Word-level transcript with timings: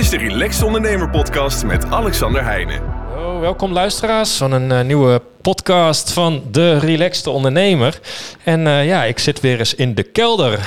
is 0.00 0.10
de 0.10 0.18
Relaxed 0.18 0.62
Ondernemer 0.62 1.10
Podcast 1.10 1.64
met 1.64 1.84
Alexander 1.84 2.44
Heijnen. 2.44 2.82
Oh, 3.16 3.40
welkom 3.40 3.72
luisteraars 3.72 4.36
van 4.36 4.52
een 4.52 4.72
eh, 4.72 4.80
nieuwe 4.80 5.22
podcast 5.42 6.12
van 6.12 6.42
de 6.50 6.78
Relaxed 6.78 7.26
Ondernemer. 7.26 8.00
En 8.44 8.66
eh, 8.66 8.86
ja, 8.86 9.04
ik 9.04 9.18
zit 9.18 9.40
weer 9.40 9.58
eens 9.58 9.74
in 9.74 9.94
de 9.94 10.02
kelder. 10.02 10.58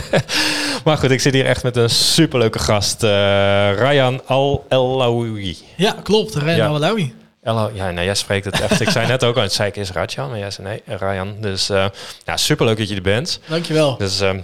maar 0.84 0.96
goed, 0.96 1.10
ik 1.10 1.20
zit 1.20 1.32
hier 1.32 1.46
echt 1.46 1.62
met 1.62 1.76
een 1.76 1.90
superleuke 1.90 2.58
gast. 2.58 3.02
eh 3.02 3.72
Ryan 3.76 4.20
Al-Elawi. 4.26 5.56
Ja, 5.76 5.96
klopt. 6.02 6.34
Ryan 6.34 6.80
Ja. 6.80 7.10
Hallo, 7.42 7.70
ja, 7.74 7.90
nee, 7.90 8.04
jij 8.04 8.14
spreekt 8.14 8.44
het 8.44 8.60
echt. 8.60 8.80
Ik 8.80 8.88
zei 8.88 9.06
net 9.06 9.24
ook 9.24 9.36
al, 9.36 9.42
het 9.42 9.52
zei 9.52 9.68
ik 9.68 9.76
is 9.76 9.90
Rajan, 9.90 10.28
maar 10.28 10.38
jij 10.38 10.50
zei 10.50 10.66
nee, 10.68 10.98
Ryan. 10.98 11.34
Dus 11.40 11.70
eh 11.70 11.84
ja, 12.24 12.36
superleuk 12.36 12.78
dat 12.78 12.88
je 12.88 12.94
er 12.94 13.02
bent. 13.02 13.40
Dankjewel. 13.48 13.96
Dus 13.96 14.20
ehm, 14.20 14.38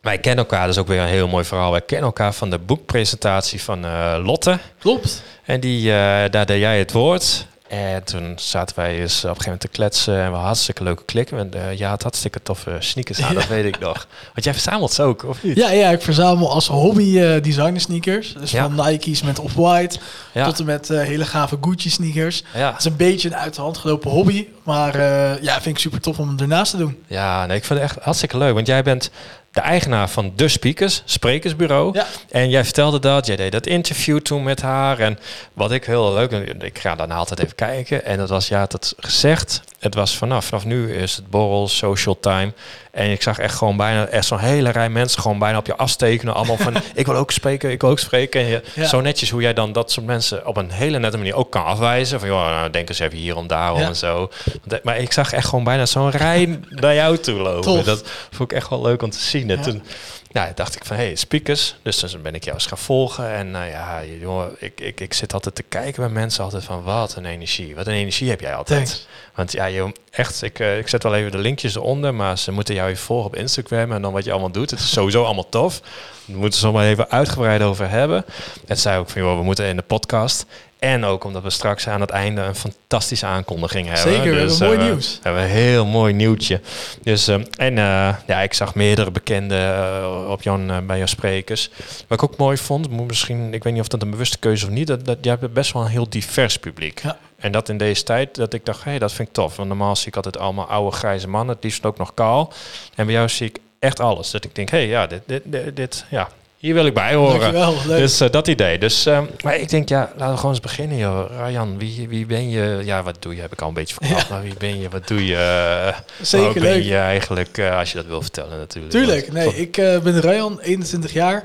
wij 0.00 0.18
kennen 0.18 0.44
elkaar, 0.44 0.66
dat 0.66 0.74
is 0.74 0.80
ook 0.80 0.88
weer 0.88 1.00
een 1.00 1.06
heel 1.06 1.28
mooi 1.28 1.44
verhaal. 1.44 1.70
Wij 1.70 1.80
kennen 1.80 2.06
elkaar 2.06 2.32
van 2.34 2.50
de 2.50 2.58
boekpresentatie 2.58 3.62
van 3.62 3.84
eh, 3.84 4.16
Lotte. 4.24 4.58
Klopt. 4.78 5.22
En 5.44 5.60
die, 5.60 5.90
eh, 5.92 6.30
daar 6.30 6.46
deed 6.46 6.60
jij 6.60 6.78
het 6.78 6.92
woord. 6.92 7.46
En 7.68 8.04
toen 8.04 8.32
zaten 8.36 8.76
wij 8.76 9.00
eens 9.00 9.14
op 9.16 9.22
een 9.22 9.28
gegeven 9.28 9.42
moment 9.44 9.60
te 9.60 9.68
kletsen 9.68 10.12
en 10.14 10.18
we 10.18 10.24
hadden 10.24 10.42
hartstikke 10.46 10.82
leuke 10.82 11.04
klikken. 11.04 11.38
En 11.38 11.50
uh, 11.56 11.78
ja, 11.78 11.88
had 11.88 12.02
hartstikke 12.02 12.42
toffe 12.42 12.76
sneakers 12.78 13.22
aan, 13.22 13.34
dat 13.34 13.46
weet 13.46 13.64
ik 13.64 13.78
nog. 13.78 14.06
Want 14.32 14.44
jij 14.44 14.52
verzamelt 14.52 14.92
ze 14.92 15.02
ook, 15.02 15.24
of 15.24 15.42
niet? 15.42 15.56
Ja, 15.56 15.70
ja, 15.70 15.90
ik 15.90 16.02
verzamel 16.02 16.50
als 16.50 16.66
hobby 16.66 17.18
eh, 17.20 17.42
designer 17.42 17.80
sneakers. 17.80 18.34
Dus 18.38 18.50
Ja. 18.50 18.62
van 18.70 18.86
Nike's 18.86 19.22
met 19.22 19.38
Off-White 19.38 19.98
Ja. 20.32 20.44
tot 20.44 20.58
en 20.58 20.64
met 20.64 20.90
eh, 20.90 21.00
hele 21.02 21.24
gave 21.24 21.58
Gucci 21.60 21.90
sneakers. 21.90 22.42
Het 22.52 22.78
is 22.78 22.84
een 22.84 22.96
beetje 22.96 23.28
een 23.28 23.36
uit 23.36 23.54
de 23.54 23.60
hand 23.60 23.78
gelopen 23.78 24.10
hobby. 24.10 24.46
Maar 24.62 24.94
eh, 24.94 25.42
ja, 25.42 25.52
vind 25.52 25.66
ik 25.76 25.78
super 25.78 26.00
tof 26.00 26.18
om 26.18 26.28
het 26.28 26.40
ernaast 26.40 26.70
te 26.70 26.76
doen. 26.76 27.02
ja, 27.06 27.46
nee, 27.46 27.56
ik 27.56 27.64
vind 27.64 27.80
het 27.80 27.90
echt 27.90 27.98
hartstikke 28.04 28.38
leuk. 28.38 28.54
Want 28.54 28.66
jij 28.66 28.82
bent 28.82 29.10
de 29.50 29.60
eigenaar 29.60 30.08
van 30.08 30.32
De 30.36 30.48
Speakers, 30.48 31.02
sprekersbureau. 31.04 31.92
Ja. 31.92 32.06
En 32.30 32.50
jij 32.50 32.64
vertelde 32.64 32.98
dat, 32.98 33.26
jij 33.26 33.36
deed 33.36 33.52
dat 33.52 33.66
interview 33.66 34.18
toen 34.18 34.42
met 34.42 34.62
haar. 34.62 34.98
En 34.98 35.18
wat 35.52 35.72
ik 35.72 35.84
heel 35.84 36.12
leuk 36.12 36.32
ik 36.62 36.78
ga 36.78 36.94
daarna 36.94 37.14
altijd 37.14 37.40
even 37.40 37.54
kijken. 37.54 38.04
En 38.04 38.16
dat 38.18 38.28
was, 38.28 38.48
ja, 38.48 38.60
het 38.60 38.94
gezegd. 38.96 39.62
Het 39.78 39.94
was 39.94 40.16
vanaf, 40.16 40.44
vanaf 40.44 40.64
nu 40.64 40.94
is 40.94 41.16
het 41.16 41.30
borrel, 41.30 41.68
social 41.68 42.20
time. 42.20 42.52
En 42.90 43.10
ik 43.10 43.22
zag 43.22 43.38
echt 43.38 43.54
gewoon 43.54 43.76
bijna, 43.76 44.06
echt 44.06 44.26
zo'n 44.26 44.38
hele 44.38 44.70
rij 44.70 44.88
mensen 44.90 45.20
gewoon 45.22 45.38
bijna 45.38 45.58
op 45.58 45.66
je 45.66 45.76
afstekenen. 45.76 46.34
Allemaal 46.34 46.56
van, 46.56 46.74
ik 46.94 47.06
wil 47.06 47.14
ook 47.14 47.30
spreken, 47.30 47.70
ik 47.70 47.80
wil 47.80 47.90
ook 47.90 47.98
spreken. 47.98 48.40
En 48.40 48.46
je, 48.46 48.62
Ja. 48.74 48.86
Zo 48.86 49.00
netjes 49.00 49.30
hoe 49.30 49.40
jij 49.42 49.54
dan 49.54 49.72
dat 49.72 49.90
soort 49.92 50.06
mensen 50.06 50.46
op 50.46 50.56
een 50.56 50.70
hele 50.70 50.98
nette 50.98 51.16
manier 51.16 51.34
ook 51.34 51.50
kan 51.50 51.64
afwijzen. 51.64 52.18
Van, 52.20 52.28
joh, 52.28 52.44
nou, 52.44 52.70
denk 52.70 52.88
eens 52.88 52.98
even 52.98 53.18
hierom, 53.18 53.46
daarom 53.46 53.80
Ja. 53.80 53.86
en 53.86 53.96
zo. 53.96 54.30
Want, 54.64 54.84
Maar 54.84 54.98
ik 54.98 55.12
zag 55.12 55.32
echt 55.32 55.48
gewoon 55.48 55.64
bijna 55.64 55.86
zo'n 55.86 56.10
rij 56.10 56.58
naar 56.70 56.94
jou 56.94 57.18
toe 57.18 57.38
lopen. 57.40 57.62
Tof. 57.62 57.84
Dat 57.84 58.02
vond 58.30 58.50
ik 58.50 58.56
echt 58.56 58.68
wel 58.68 58.82
leuk 58.82 59.02
om 59.02 59.10
te 59.10 59.20
zien. 59.20 59.50
En 59.50 59.56
Ja. 59.56 59.62
toen 59.62 59.82
ja, 60.30 60.52
dacht 60.54 60.76
ik 60.76 60.84
van, 60.84 60.96
hey, 60.96 61.14
speakers. 61.14 61.76
Dus 61.82 61.96
toen 61.96 62.22
ben 62.22 62.34
ik 62.34 62.44
jou 62.44 62.56
eens 62.56 62.66
gaan 62.66 62.78
volgen. 62.78 63.30
En 63.32 63.50
nou 63.50 63.66
ja, 63.66 64.04
jongen, 64.20 64.56
ik, 64.58 64.80
ik, 64.80 65.00
ik 65.00 65.14
zit 65.14 65.32
altijd 65.32 65.54
te 65.54 65.62
kijken 65.62 66.02
bij 66.02 66.12
mensen 66.12 66.44
altijd 66.44 66.64
van, 66.64 66.82
wat 66.82 67.16
een 67.16 67.24
energie. 67.24 67.74
Wat 67.74 67.86
een 67.86 67.92
energie 67.92 68.30
heb 68.30 68.40
jij 68.40 68.54
altijd. 68.54 68.86
Thanks. 68.86 69.06
Want 69.34 69.52
ja, 69.52 69.70
joh, 69.70 69.90
echt, 70.10 70.42
ik, 70.42 70.58
eh, 70.58 70.78
ik 70.78 70.88
zet 70.88 71.02
wel 71.02 71.14
even 71.14 71.30
de 71.30 71.38
linkjes 71.38 71.74
eronder. 71.74 72.14
Maar 72.14 72.38
ze 72.38 72.52
moeten 72.52 72.74
jou 72.74 72.90
even 72.90 73.04
volgen 73.04 73.26
op 73.26 73.36
Instagram. 73.36 73.92
En 73.92 74.02
dan 74.02 74.12
wat 74.12 74.24
je 74.24 74.30
allemaal 74.30 74.50
doet. 74.50 74.70
Het 74.70 74.80
is 74.80 74.92
sowieso 74.92 75.24
allemaal 75.24 75.48
tof. 75.48 75.80
We 76.24 76.36
moeten 76.36 76.66
er 76.66 76.72
maar 76.72 76.86
even 76.86 77.10
uitgebreid 77.10 77.62
over 77.62 77.90
hebben. 77.90 78.24
Het 78.66 78.80
zei 78.80 78.98
ook 78.98 79.08
van, 79.08 79.22
joh, 79.22 79.38
we 79.38 79.44
moeten 79.44 79.66
in 79.66 79.76
de 79.76 79.82
podcast. 79.82 80.46
En 80.78 81.04
ook 81.04 81.24
omdat 81.24 81.42
we 81.42 81.50
straks 81.50 81.88
aan 81.88 82.00
het 82.00 82.10
einde 82.10 82.40
een 82.40 82.54
fantastische 82.54 83.26
aankondiging 83.26 83.86
hebben. 83.86 84.12
Zeker, 84.14 84.34
we 84.34 84.52
eh, 84.52 84.58
mooi 84.60 84.78
we- 84.78 84.84
nieuws. 84.84 85.14
we 85.14 85.18
hebben 85.22 85.42
een 85.42 85.48
heel 85.48 85.86
mooi 85.86 86.12
nieuwtje. 86.12 86.60
Dus, 87.02 87.28
ehm, 87.28 87.44
en 87.56 87.78
eh, 87.78 88.14
ja, 88.26 88.40
ik 88.40 88.54
zag 88.54 88.74
meerdere 88.74 89.10
bekenden 89.10 89.74
eh, 89.74 90.30
op 90.30 90.42
Jan, 90.42 90.70
eh, 90.70 90.78
bij 90.78 90.96
jouw 90.96 91.06
sprekers. 91.06 91.70
Wat 92.06 92.22
ik 92.22 92.30
ook 92.30 92.36
mooi 92.36 92.56
vond, 92.56 92.90
moet 92.90 93.06
misschien, 93.06 93.54
ik 93.54 93.62
weet 93.64 93.72
niet 93.72 93.82
of 93.82 93.88
dat 93.88 94.02
een 94.02 94.10
bewuste 94.10 94.38
keuze 94.38 94.64
of 94.66 94.70
niet, 94.72 94.86
dat, 94.86 95.04
dat 95.04 95.18
jij 95.20 95.36
hebt 95.40 95.52
best 95.52 95.72
wel 95.72 95.82
een 95.82 95.88
heel 95.88 96.08
divers 96.08 96.58
publiek. 96.58 97.00
Ja. 97.02 97.18
En 97.38 97.52
dat 97.52 97.68
in 97.68 97.78
deze 97.78 98.02
tijd, 98.02 98.34
dat 98.34 98.52
ik 98.52 98.64
dacht, 98.64 98.84
hé, 98.84 98.90
hey, 98.90 98.98
dat 98.98 99.12
vind 99.12 99.28
ik 99.28 99.34
tof. 99.34 99.56
Want 99.56 99.68
normaal 99.68 99.96
zie 99.96 100.06
ik 100.08 100.16
altijd 100.16 100.38
allemaal 100.38 100.66
oude 100.68 100.96
grijze 100.96 101.28
mannen, 101.28 101.54
het 101.54 101.64
liefst 101.64 101.84
ook 101.86 101.98
nog 101.98 102.14
kaal. 102.14 102.52
En 102.94 103.04
bij 103.06 103.14
jou 103.14 103.28
zie 103.28 103.46
ik 103.46 103.58
echt 103.78 104.00
alles. 104.00 104.30
Dat 104.30 104.44
ik 104.44 104.54
denk, 104.54 104.68
hé, 104.70 104.78
hey, 104.78 104.86
ja, 104.86 105.06
dit, 105.06 105.20
dit, 105.26 105.42
dit, 105.44 105.76
dit- 105.76 106.04
ja, 106.10 106.28
hier 106.58 106.74
wil 106.74 106.86
ik 106.86 106.94
bij 106.94 107.14
horen. 107.14 107.40
Dankjewel. 107.40 107.74
Leuk. 107.86 107.98
Dus 107.98 108.20
eh, 108.20 108.30
dat 108.30 108.48
idee. 108.48 108.78
Dus, 108.78 109.06
ehm, 109.06 109.24
maar 109.42 109.56
ik 109.56 109.68
denk, 109.68 109.88
ja, 109.88 109.98
laten 110.16 110.30
we 110.30 110.36
gewoon 110.36 110.50
eens 110.50 110.60
beginnen. 110.60 110.96
Joh. 110.96 111.30
Ryan, 111.46 111.78
wie, 111.78 112.08
wie 112.08 112.26
ben 112.26 112.50
je? 112.50 112.80
Ja, 112.84 113.02
wat 113.02 113.16
doe 113.22 113.34
je? 113.34 113.40
Heb 113.40 113.52
ik 113.52 113.60
al 113.62 113.68
een 113.68 113.74
beetje 113.74 113.94
verklapt. 114.00 114.28
Maar 114.28 114.42
wie 114.42 114.54
ben 114.58 114.80
je? 114.80 114.88
Wat 114.88 115.08
doe 115.08 115.26
je? 115.26 115.92
Zeker 116.22 116.52
hoe 116.52 116.60
ben 116.60 116.84
je 116.84 116.96
eigenlijk, 116.96 117.58
eh, 117.58 117.78
als 117.78 117.90
je 117.92 117.96
dat 117.96 118.06
wil 118.06 118.22
vertellen 118.22 118.58
natuurlijk. 118.58 118.94
Tuurlijk. 118.94 119.20
Want- 119.22 119.32
Nee, 119.32 119.44
tot- 119.44 119.58
ik 119.58 119.76
eh, 119.76 119.98
ben 119.98 120.20
Ryan, 120.20 120.60
21 120.60 121.12
jaar. 121.12 121.42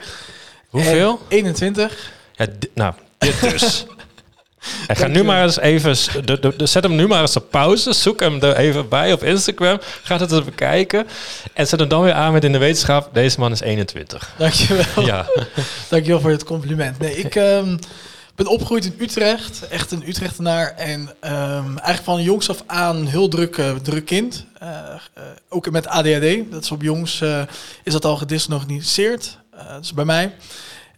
Hoeveel? 0.70 1.20
En 1.28 1.36
21. 1.38 2.12
Ja, 2.36 2.46
nou, 2.74 2.94
dit 3.18 3.42
dus. 3.42 3.86
En 4.88 4.96
ga 4.96 5.08
nu 5.08 5.24
maar 5.24 5.44
eens 5.44 5.60
even, 5.60 5.96
de, 6.26 6.40
de, 6.40 6.54
de- 6.58 6.66
zet 6.66 6.84
hem 6.84 6.96
nu 6.96 7.08
maar 7.08 7.22
eens 7.22 7.36
op 7.36 7.50
pauze. 7.50 7.94
Zoek 7.94 8.20
hem 8.20 8.42
er 8.42 8.56
even 8.56 8.90
bij 8.90 9.14
op 9.14 9.24
Instagram. 9.24 9.80
Ga 10.04 10.18
het 10.18 10.32
even 10.32 10.56
kijken. 10.56 11.08
En 11.54 11.68
zet 11.68 11.80
hem 11.80 11.90
dan 11.90 12.02
weer 12.04 12.14
aan 12.14 12.34
met 12.34 12.44
in 12.44 12.52
de 12.52 12.58
wetenschap. 12.58 13.14
Deze 13.14 13.40
man 13.40 13.52
is 13.52 13.62
21. 13.62 14.34
Dankjewel. 14.38 15.06
Ja, 15.06 15.26
Dankjewel 15.90 16.20
voor 16.20 16.32
het 16.32 16.44
compliment. 16.44 17.00
Nee, 17.00 17.18
ik 17.18 17.36
ehm, 17.36 17.78
ben 18.36 18.48
opgegroeid 18.48 18.86
in 18.86 18.96
Utrecht. 18.98 19.68
Echt 19.68 19.92
een 19.92 20.08
Utrechtenaar. 20.08 20.74
En 20.78 21.10
ehm, 21.20 21.68
eigenlijk 21.68 22.04
van 22.04 22.22
jongs 22.22 22.50
af 22.50 22.64
aan 22.66 23.06
heel 23.08 23.28
druk, 23.28 23.58
eh, 23.58 23.76
druk 23.76 24.06
kind. 24.06 24.46
Eh, 24.60 24.70
eh, 25.14 25.24
ook 25.50 25.72
met 25.72 25.88
ADHD. 25.88 26.52
Dat 26.52 26.64
is 26.64 26.72
op 26.72 26.82
jongs 26.82 27.22
is 27.84 27.94
dat 27.94 28.06
al. 28.06 28.20
Eh 28.22 29.68
dat 29.68 29.84
is 29.84 29.94
bij 29.94 30.06
mij. 30.06 30.32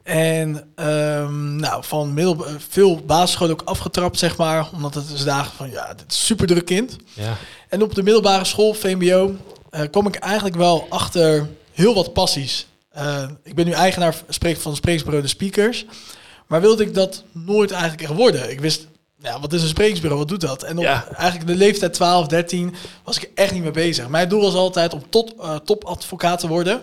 En 0.05 0.71
ehm, 0.75 1.55
nou, 1.55 1.83
van 1.83 2.13
middel, 2.13 2.45
veel 2.69 2.97
basisschool 3.05 3.49
ook 3.49 3.61
afgetrapt, 3.65 4.19
zeg 4.19 4.37
maar. 4.37 4.69
Omdat 4.73 4.93
het 4.93 5.09
is 5.09 5.23
dagen 5.23 5.51
van, 5.55 5.69
ja, 5.71 5.93
dit 5.93 6.05
is 6.11 6.25
super 6.25 6.47
druk 6.47 6.65
kind. 6.65 6.95
ja. 7.13 7.37
En 7.69 7.81
op 7.81 7.95
de 7.95 8.03
middelbare 8.03 8.45
school, 8.45 8.73
VMBO, 8.73 9.35
eh, 9.69 9.81
kwam 9.91 10.07
ik 10.07 10.15
eigenlijk 10.15 10.55
wel 10.55 10.85
achter 10.89 11.47
heel 11.71 11.93
wat 11.93 12.13
passies. 12.13 12.67
Eh, 12.89 13.23
ik 13.43 13.55
ben 13.55 13.65
nu 13.65 13.71
eigenaar 13.71 14.15
van 14.57 14.75
spreeksbureau 14.75 15.21
De 15.23 15.27
Speakers. 15.29 15.85
Maar 16.47 16.61
wilde 16.61 16.83
ik 16.83 16.93
dat 16.93 17.23
nooit 17.31 17.71
eigenlijk 17.71 18.01
echt 18.01 18.13
worden? 18.13 18.51
Ik 18.51 18.59
wist, 18.59 18.87
ja, 19.19 19.39
wat 19.39 19.53
is 19.53 19.61
een 19.61 19.67
spreeksbureau? 19.67 20.19
Wat 20.19 20.29
doet 20.29 20.41
dat? 20.41 20.63
En 20.63 20.77
op 20.77 20.83
Ja. 20.83 21.07
eigenlijk 21.17 21.47
de 21.47 21.55
leeftijd 21.55 21.93
12, 21.93 22.27
13 22.27 22.75
was 23.03 23.17
ik 23.17 23.29
echt 23.35 23.53
niet 23.53 23.61
mee 23.63 23.71
bezig. 23.71 24.07
Mijn 24.07 24.29
doel 24.29 24.41
was 24.41 24.53
altijd 24.53 24.93
om 24.93 25.03
tot, 25.09 25.33
eh, 25.41 25.55
topadvocaat 25.55 26.39
te 26.39 26.47
worden. 26.47 26.81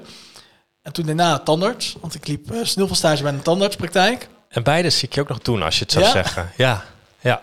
En 0.83 0.93
toen 0.93 1.07
daarna 1.07 1.39
tandarts. 1.39 1.97
Want 2.01 2.15
ik 2.15 2.27
liep 2.27 2.53
uh, 2.53 2.65
stage 2.93 3.23
bij 3.23 3.33
een 3.33 3.43
tandartspraktijk. 3.43 4.29
En 4.49 4.63
beide 4.63 4.91
zie 4.91 5.09
ik 5.09 5.15
je 5.15 5.21
ook 5.21 5.29
nog 5.29 5.39
doen, 5.39 5.63
als 5.63 5.79
je 5.79 5.83
het 5.83 5.93
zou 5.93 6.05
Ja? 6.05 6.11
zeggen. 6.11 6.53
Ja, 6.57 6.85
ja. 7.21 7.41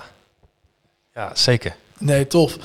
Ja, 1.13 1.31
zeker. 1.35 1.75
Nee, 1.97 2.27
tof. 2.27 2.57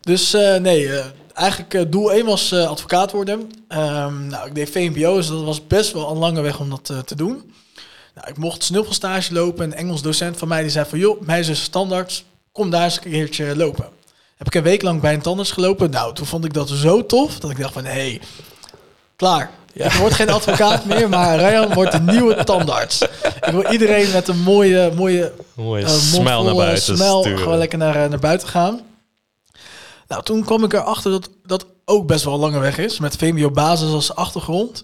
Dus 0.00 0.34
eh, 0.34 0.56
nee, 0.56 0.92
eh, 0.98 1.04
eigenlijk 1.34 1.92
doel 1.92 2.12
1 2.12 2.26
was 2.26 2.52
advocaat 2.52 3.12
worden. 3.12 3.50
Ehm, 3.68 4.26
nou, 4.26 4.46
ik 4.46 4.54
deed 4.54 4.70
VMBO, 4.70 5.16
dus 5.16 5.26
dat 5.26 5.42
was 5.44 5.66
best 5.66 5.92
wel 5.92 6.10
een 6.10 6.16
lange 6.18 6.40
weg 6.40 6.58
om 6.60 6.70
dat 6.70 6.84
te 7.06 7.14
doen. 7.16 7.52
Nou, 8.14 8.28
ik 8.28 8.36
mocht 8.36 8.64
snuffelstage 8.64 9.32
lopen. 9.32 9.64
Een 9.64 9.74
Engels 9.74 10.02
docent 10.02 10.36
van 10.36 10.48
mij 10.48 10.62
die 10.62 10.70
zei 10.70 10.86
van... 10.88 10.98
joh, 10.98 11.20
mij 11.20 11.38
is 11.40 11.48
een 11.48 11.56
standaard, 11.56 12.24
kom 12.52 12.70
daar 12.70 12.84
eens 12.84 12.96
een 12.96 13.10
keertje 13.10 13.56
lopen. 13.56 13.88
Heb 14.36 14.46
ik 14.46 14.54
een 14.54 14.62
week 14.62 14.82
lang 14.82 15.00
bij 15.00 15.14
een 15.14 15.22
tandarts 15.22 15.50
gelopen. 15.52 15.90
Nou, 15.90 16.14
toen 16.14 16.26
vond 16.26 16.44
ik 16.44 16.52
dat 16.52 16.68
zo 16.68 17.06
tof, 17.06 17.38
dat 17.38 17.50
ik 17.50 17.58
dacht 17.58 17.72
van... 17.72 17.84
hé, 17.84 17.90
hey, 17.92 18.20
klaar. 19.16 19.50
Ik 19.74 19.92
word 19.92 20.14
geen 20.14 20.30
advocaat 20.30 20.84
meer, 20.84 21.08
maar 21.08 21.38
Ryan 21.38 21.74
wordt 21.74 21.92
de 21.92 22.00
nieuwe 22.00 22.44
tandarts. 22.44 23.02
Ik 23.46 23.50
wil 23.50 23.72
iedereen 23.72 24.12
met 24.12 24.28
een 24.28 24.40
mooie, 24.42 24.92
mooie 24.96 25.32
Mooie 25.54 25.82
uh, 25.82 25.88
smile 25.88 26.42
naar 26.42 26.46
eh, 26.46 26.56
buiten 26.56 26.96
smel 26.96 27.20
sturen. 27.20 27.38
gewoon 27.38 27.58
lekker 27.58 27.78
naar, 27.78 27.96
eh, 28.04 28.08
naar 28.10 28.18
buiten 28.18 28.48
gaan. 28.48 28.80
Nou, 30.08 30.22
toen 30.22 30.44
kwam 30.44 30.64
ik 30.64 30.72
erachter 30.72 31.10
dat 31.10 31.30
dat 31.44 31.66
ook 31.84 32.06
best 32.06 32.24
wel 32.24 32.34
een 32.34 32.40
lange 32.40 32.58
weg 32.58 32.78
is. 32.78 32.98
Met 32.98 33.16
VMBO 33.16 33.50
basis 33.50 33.92
als 33.92 34.14
achtergrond. 34.14 34.82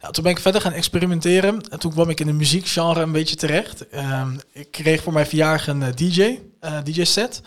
Nou, 0.00 0.12
toen 0.12 0.22
ben 0.22 0.32
ik 0.32 0.38
verder 0.38 0.60
gaan 0.60 0.72
experimenteren. 0.72 1.60
En 1.70 1.78
toen 1.78 1.92
kwam 1.92 2.10
ik 2.10 2.20
in 2.20 2.26
de 2.26 2.32
muziekgenre 2.32 3.00
een 3.00 3.12
beetje 3.12 3.36
terecht. 3.36 3.88
Ehm, 3.88 4.36
ik 4.52 4.70
kreeg 4.70 5.02
voor 5.02 5.12
mijn 5.12 5.26
verjaardag 5.26 5.66
een 5.66 5.82
eh, 5.82 5.94
DJ, 5.94 6.38
eh, 6.60 6.72
DJ-set. 6.84 7.42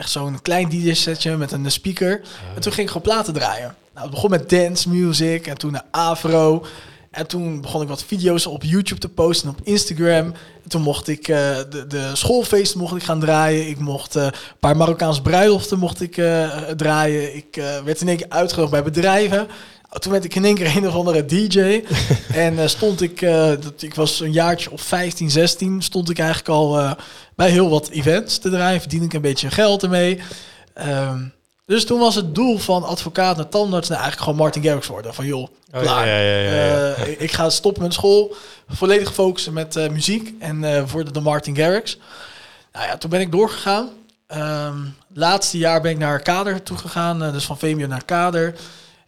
Echt 0.00 0.10
zo'n 0.10 0.42
klein 0.42 0.68
DJ-setje 0.68 1.36
met 1.36 1.52
een 1.52 1.70
speaker. 1.70 2.20
En 2.54 2.60
toen 2.60 2.72
ging 2.72 2.86
ik 2.86 2.92
gewoon 2.92 3.02
platen 3.02 3.32
draaien. 3.32 3.74
Nou, 3.94 4.06
het 4.06 4.10
begon 4.10 4.30
met 4.30 4.50
dance 4.50 4.88
music 4.88 5.46
en 5.46 5.58
toen 5.58 5.72
naar 5.72 5.84
Afro. 5.90 6.64
En 7.10 7.26
toen 7.26 7.60
begon 7.60 7.82
ik 7.82 7.88
wat 7.88 8.04
video's 8.04 8.46
op 8.46 8.62
YouTube 8.62 9.00
te 9.00 9.08
posten 9.08 9.48
en 9.48 9.54
op 9.58 9.66
Instagram. 9.66 10.26
En 10.62 10.68
toen 10.68 10.82
mocht 10.82 11.08
ik 11.08 11.28
eh, 11.28 11.56
de, 11.70 11.86
de 11.88 12.10
schoolfeesten 12.12 12.78
mocht 12.80 12.96
ik 12.96 13.02
gaan 13.02 13.20
draaien. 13.20 13.68
Ik 13.68 13.78
mocht 13.78 14.16
eh, 14.16 14.24
een 14.24 14.32
paar 14.60 14.76
Marokkaans 14.76 15.20
bruiloften 15.20 15.78
mocht 15.78 16.00
ik 16.00 16.16
eh, 16.16 16.48
draaien. 16.76 17.36
Ik 17.36 17.62
werd 17.84 18.00
in 18.00 18.08
één 18.08 18.16
keer 18.16 18.28
uitgenodigd 18.28 18.72
bij 18.72 18.82
bedrijven. 18.82 19.48
Toen 19.98 20.12
werd 20.12 20.24
ik 20.24 20.34
in 20.34 20.44
één 20.44 20.54
keer 20.54 20.76
een 20.76 20.86
of 20.88 20.94
andere 20.94 21.24
DJ. 21.24 21.84
en 22.32 22.58
eh, 22.58 22.66
stond 22.66 23.00
ik, 23.00 23.22
eh, 23.22 23.46
dat, 23.48 23.82
ik 23.82 23.94
was 23.94 24.20
een 24.20 24.32
jaartje 24.32 24.70
of 24.70 24.80
15, 24.82 25.30
16, 25.30 25.82
stond 25.82 26.10
ik 26.10 26.18
eigenlijk 26.18 26.48
al 26.48 26.78
eh, 26.78 26.92
bij 27.36 27.50
heel 27.50 27.68
wat 27.70 27.88
events 27.88 28.38
te 28.38 28.50
draaien. 28.50 28.80
Verdiende 28.80 29.04
ik 29.04 29.12
een 29.12 29.20
beetje 29.20 29.50
geld 29.50 29.82
ermee. 29.82 30.20
Ehm, 30.74 31.22
Dus 31.66 31.84
toen 31.84 31.98
was 31.98 32.14
het 32.14 32.34
doel 32.34 32.58
van 32.58 32.82
advocaat 32.84 33.36
naar 33.36 33.48
tandarts 33.48 33.88
nou 33.88 34.00
eigenlijk 34.00 34.30
gewoon 34.30 34.44
Martin 34.44 34.62
Garrix 34.62 34.86
worden. 34.86 35.14
Van 35.14 35.26
joh, 35.26 35.48
Oh, 35.74 35.80
klaar. 35.80 36.06
ja, 36.06 36.18
ja, 36.18 36.40
ja, 36.40 36.76
ja. 36.86 36.94
Ik- 37.18 37.32
ga 37.32 37.50
stoppen 37.50 37.82
met 37.82 37.92
school, 37.92 38.34
volledig 38.68 39.12
focussen 39.14 39.52
met 39.52 39.90
muziek 39.90 40.34
en 40.38 40.88
worden 40.88 41.12
de 41.12 41.20
Martin 41.20 41.56
Garrix. 41.56 41.98
Nou 42.72 42.86
ja, 42.86 42.96
toen 42.98 43.10
ben 43.10 43.20
ik 43.20 43.32
doorgegaan. 43.32 43.88
Ehm 44.26 44.76
laatste 45.14 45.58
jaar 45.58 45.80
ben 45.80 45.90
ik 45.90 45.98
naar 45.98 46.20
Kader 46.22 46.62
toegegaan, 46.62 47.22
eh 47.22 47.32
dus 47.32 47.44
van 47.44 47.58
VMBO 47.58 47.86
naar 47.86 48.04
Kader. 48.04 48.54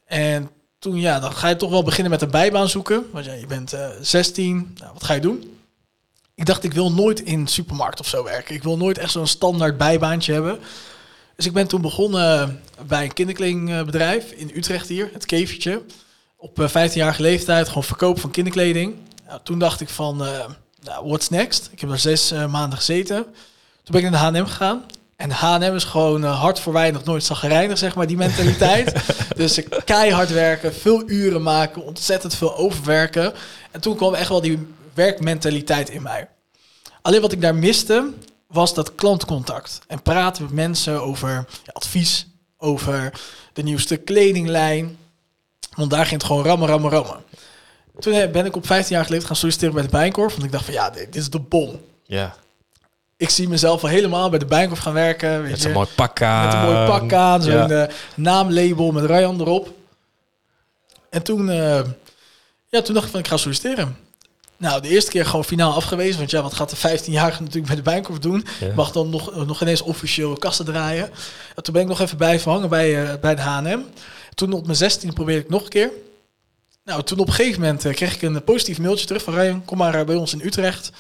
En 0.07 0.51
toen, 0.83 1.01
ja, 1.01 1.21
dan 1.21 1.33
ga 1.33 1.49
je 1.49 1.57
toch 1.57 1.71
wel 1.71 1.83
beginnen 1.83 2.11
met 2.11 2.23
een 2.23 2.31
bijbaan 2.31 2.69
zoeken. 2.69 3.05
Want 3.13 3.25
ja, 3.25 3.33
je 3.33 3.47
bent 3.47 3.73
eh 3.73 3.89
16, 4.01 4.77
nou, 4.79 4.93
wat 4.93 5.05
ga 5.05 5.15
je 5.15 5.21
doen? 5.21 5.57
Ik 6.35 6.47
dacht, 6.47 6.65
ik 6.65 6.73
wil 6.73 6.93
nooit 6.93 7.21
in 7.21 7.47
supermarkt 7.47 8.01
of 8.01 8.07
zo 8.07 8.25
werken. 8.25 8.55
Ik 8.55 8.63
wil 8.63 8.77
nooit 8.77 8.99
echt 8.99 9.13
zo'n 9.13 9.27
standaard 9.27 9.77
bijbaantje 9.77 10.33
hebben. 10.33 10.59
Dus 11.37 11.47
ik 11.47 11.53
ben 11.53 11.67
toen 11.67 11.81
begonnen 11.81 12.61
bij 12.87 13.05
een 13.05 13.13
kinderkledingbedrijf 13.13 14.31
in 14.31 14.51
Utrecht 14.55 14.89
hier, 14.89 15.11
het 15.13 15.27
Kevertje. 15.27 15.83
Op 16.37 16.61
eh, 16.61 16.69
15-jarige 16.69 17.23
leeftijd, 17.23 17.69
gewoon 17.69 17.85
verkoop 17.85 18.21
van 18.21 18.31
kinderkleding. 18.31 18.95
Nou, 19.27 19.41
toen 19.43 19.59
dacht 19.59 19.81
ik 19.81 19.89
van, 19.89 20.25
eh, 20.25 20.45
nou, 20.83 21.07
what's 21.07 21.29
next? 21.29 21.69
Ik 21.73 21.81
heb 21.81 21.89
daar 21.89 21.99
zes 21.99 22.31
eh, 22.31 22.47
maanden 22.47 22.79
gezeten. 22.79 23.23
Toen 23.83 23.95
ben 23.95 24.05
ik 24.05 24.11
naar 24.11 24.33
de 24.33 24.39
H&M 24.39 24.47
gegaan. 24.47 24.85
En 25.23 25.31
H&M 25.31 25.75
is 25.75 25.85
gewoon 25.85 26.25
eh, 26.25 26.41
hard 26.41 26.61
voor 26.61 26.73
weinig, 26.73 27.05
nooit 27.05 27.25
zagrijnig, 27.25 27.79
zeg 27.79 27.95
maar, 27.95 28.07
die 28.07 28.17
mentaliteit. 28.17 28.95
dus 29.37 29.63
keihard 29.85 30.31
werken, 30.31 30.75
veel 30.75 31.03
uren 31.07 31.43
maken, 31.43 31.85
ontzettend 31.85 32.35
veel 32.35 32.57
overwerken. 32.57 33.33
En 33.71 33.81
toen 33.81 33.97
kwam 33.97 34.15
echt 34.15 34.29
wel 34.29 34.41
die 34.41 34.67
werkmentaliteit 34.95 35.91
in 35.91 36.03
mij. 36.03 36.29
Alleen 37.03 37.21
wat 37.21 37.33
ik 37.33 37.41
daar 37.41 37.55
miste, 37.55 38.11
was 38.47 38.75
dat 38.75 38.95
klantcontact. 38.95 39.81
En 39.87 40.03
praten 40.03 40.43
met 40.43 40.53
mensen 40.53 41.03
over 41.03 41.45
advies, 41.73 42.27
over 42.59 43.13
de 43.53 43.63
nieuwste 43.63 43.97
kledinglijn. 43.97 44.99
Want 45.75 45.91
daar 45.91 46.07
ging 46.07 46.21
het 46.21 46.31
gewoon 46.31 46.45
rammen, 46.45 46.69
rammen, 46.69 46.91
rammen. 46.91 47.25
Toen 47.99 48.13
eh, 48.13 48.31
ben 48.31 48.47
ik 48.47 48.57
op 48.57 48.67
15 48.67 48.97
jaar 48.97 49.05
geleden 49.05 49.27
gaan 49.27 49.37
solliciteren 49.37 49.75
bij 49.75 49.83
de 49.83 49.89
Bijenkorf. 49.89 50.33
Want 50.33 50.45
ik 50.45 50.53
dacht 50.53 50.65
van 50.65 50.75
ja, 50.75 50.91
dit 50.91 51.17
is 51.17 51.31
de 51.31 51.41
bom. 51.41 51.81
Ja, 52.05 52.37
Ik 53.23 53.31
zie 53.31 53.49
mezelf 53.49 53.83
al 53.83 53.89
helemaal 53.89 54.31
bij 54.31 54.39
de 54.39 54.45
Bijenkorf 54.45 54.79
gaan 54.81 54.93
werken. 54.93 55.43
Weet 55.43 55.51
met 55.51 55.61
zo'n 55.61 55.73
mooi 55.73 55.89
pak 55.97 56.23
aan. 56.23 56.45
met 56.45 56.55
een 56.55 56.61
mooi 56.75 56.87
pak 56.87 57.13
aan, 57.13 57.43
zo'n 57.43 57.53
Ja. 57.53 57.69
eh, 57.69 57.95
naamlabel 58.15 58.93
met 58.93 59.05
Ryan 59.05 59.41
erop. 59.41 59.73
En 61.11 61.23
toen, 61.23 61.51
eh, 61.51 61.81
ja, 62.69 62.83
toen 62.83 62.95
dacht 62.95 63.07
ik 63.07 63.11
van 63.11 63.21
ik 63.21 63.29
ga 63.29 63.37
solliciteren. 63.37 63.97
Nou, 64.57 64.81
de 64.81 64.89
eerste 64.89 65.11
keer 65.11 65.27
gewoon 65.27 65.45
finaal 65.45 65.73
afgewezen. 65.75 66.19
Want 66.19 66.31
ja, 66.31 66.43
wat 66.43 66.55
gaat 66.55 66.71
de 66.71 66.77
15-jarige 66.77 67.41
natuurlijk 67.43 67.67
bij 67.67 67.77
de 67.77 67.83
Bijenkorf 67.83 68.19
doen? 68.19 68.45
Ja. 68.61 68.75
Mag 68.75 68.93
dan 68.93 69.11
nog, 69.11 69.47
nog 69.47 69.61
ineens 69.63 69.83
officieel 69.83 70.33
kassen 70.35 70.65
draaien. 70.65 71.11
En 71.55 71.63
toen 71.63 71.73
ben 71.75 71.83
ik 71.83 71.89
nog 71.89 72.01
even 72.01 72.51
hangen 72.51 72.69
bij, 72.69 73.05
eh, 73.05 73.15
bij 73.21 73.35
de 73.35 73.43
H&M. 73.43 73.81
Toen 74.35 74.53
op 74.53 74.65
mijn 74.65 74.77
16 74.77 75.13
probeerde 75.13 75.43
ik 75.43 75.49
nog 75.51 75.63
een 75.63 75.69
keer. 75.69 75.91
Nou, 76.85 77.03
toen 77.03 77.19
op 77.19 77.27
een 77.29 77.33
gegeven 77.33 77.61
moment 77.61 77.83
kreeg 77.83 78.15
ik 78.15 78.23
een 78.23 78.45
positief 78.45 78.79
mailtje 78.79 79.07
terug 79.07 79.23
van 79.23 79.35
Ryan, 79.35 79.65
kom 79.65 79.79
maar 79.79 80.05
bij 80.05 80.15
ons 80.15 80.33
in 80.33 80.41
Utrecht. 80.45 80.91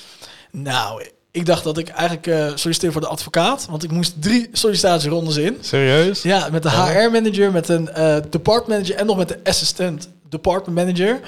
Nou, 0.50 1.06
ik 1.32 1.46
dacht 1.46 1.64
dat 1.64 1.78
ik 1.78 1.88
eigenlijk 1.88 2.26
eh 2.26 2.34
solliciteerde 2.34 2.92
voor 2.92 3.00
de 3.00 3.06
advocaat, 3.06 3.66
want 3.70 3.84
ik 3.84 3.90
moest 3.90 4.22
drie 4.22 4.48
sollicitatierondes 4.52 5.36
in. 5.36 5.58
Serieus? 5.60 6.22
Ja, 6.22 6.48
met 6.50 6.62
de 6.62 6.70
HR-manager, 6.70 7.52
met 7.52 7.68
een 7.68 7.88
eh 7.88 8.16
department 8.30 8.68
manager 8.68 8.94
en 8.94 9.06
nog 9.06 9.16
met 9.16 9.28
de 9.28 9.38
assistant 9.44 10.08
department 10.28 10.76
manager. 10.76 11.20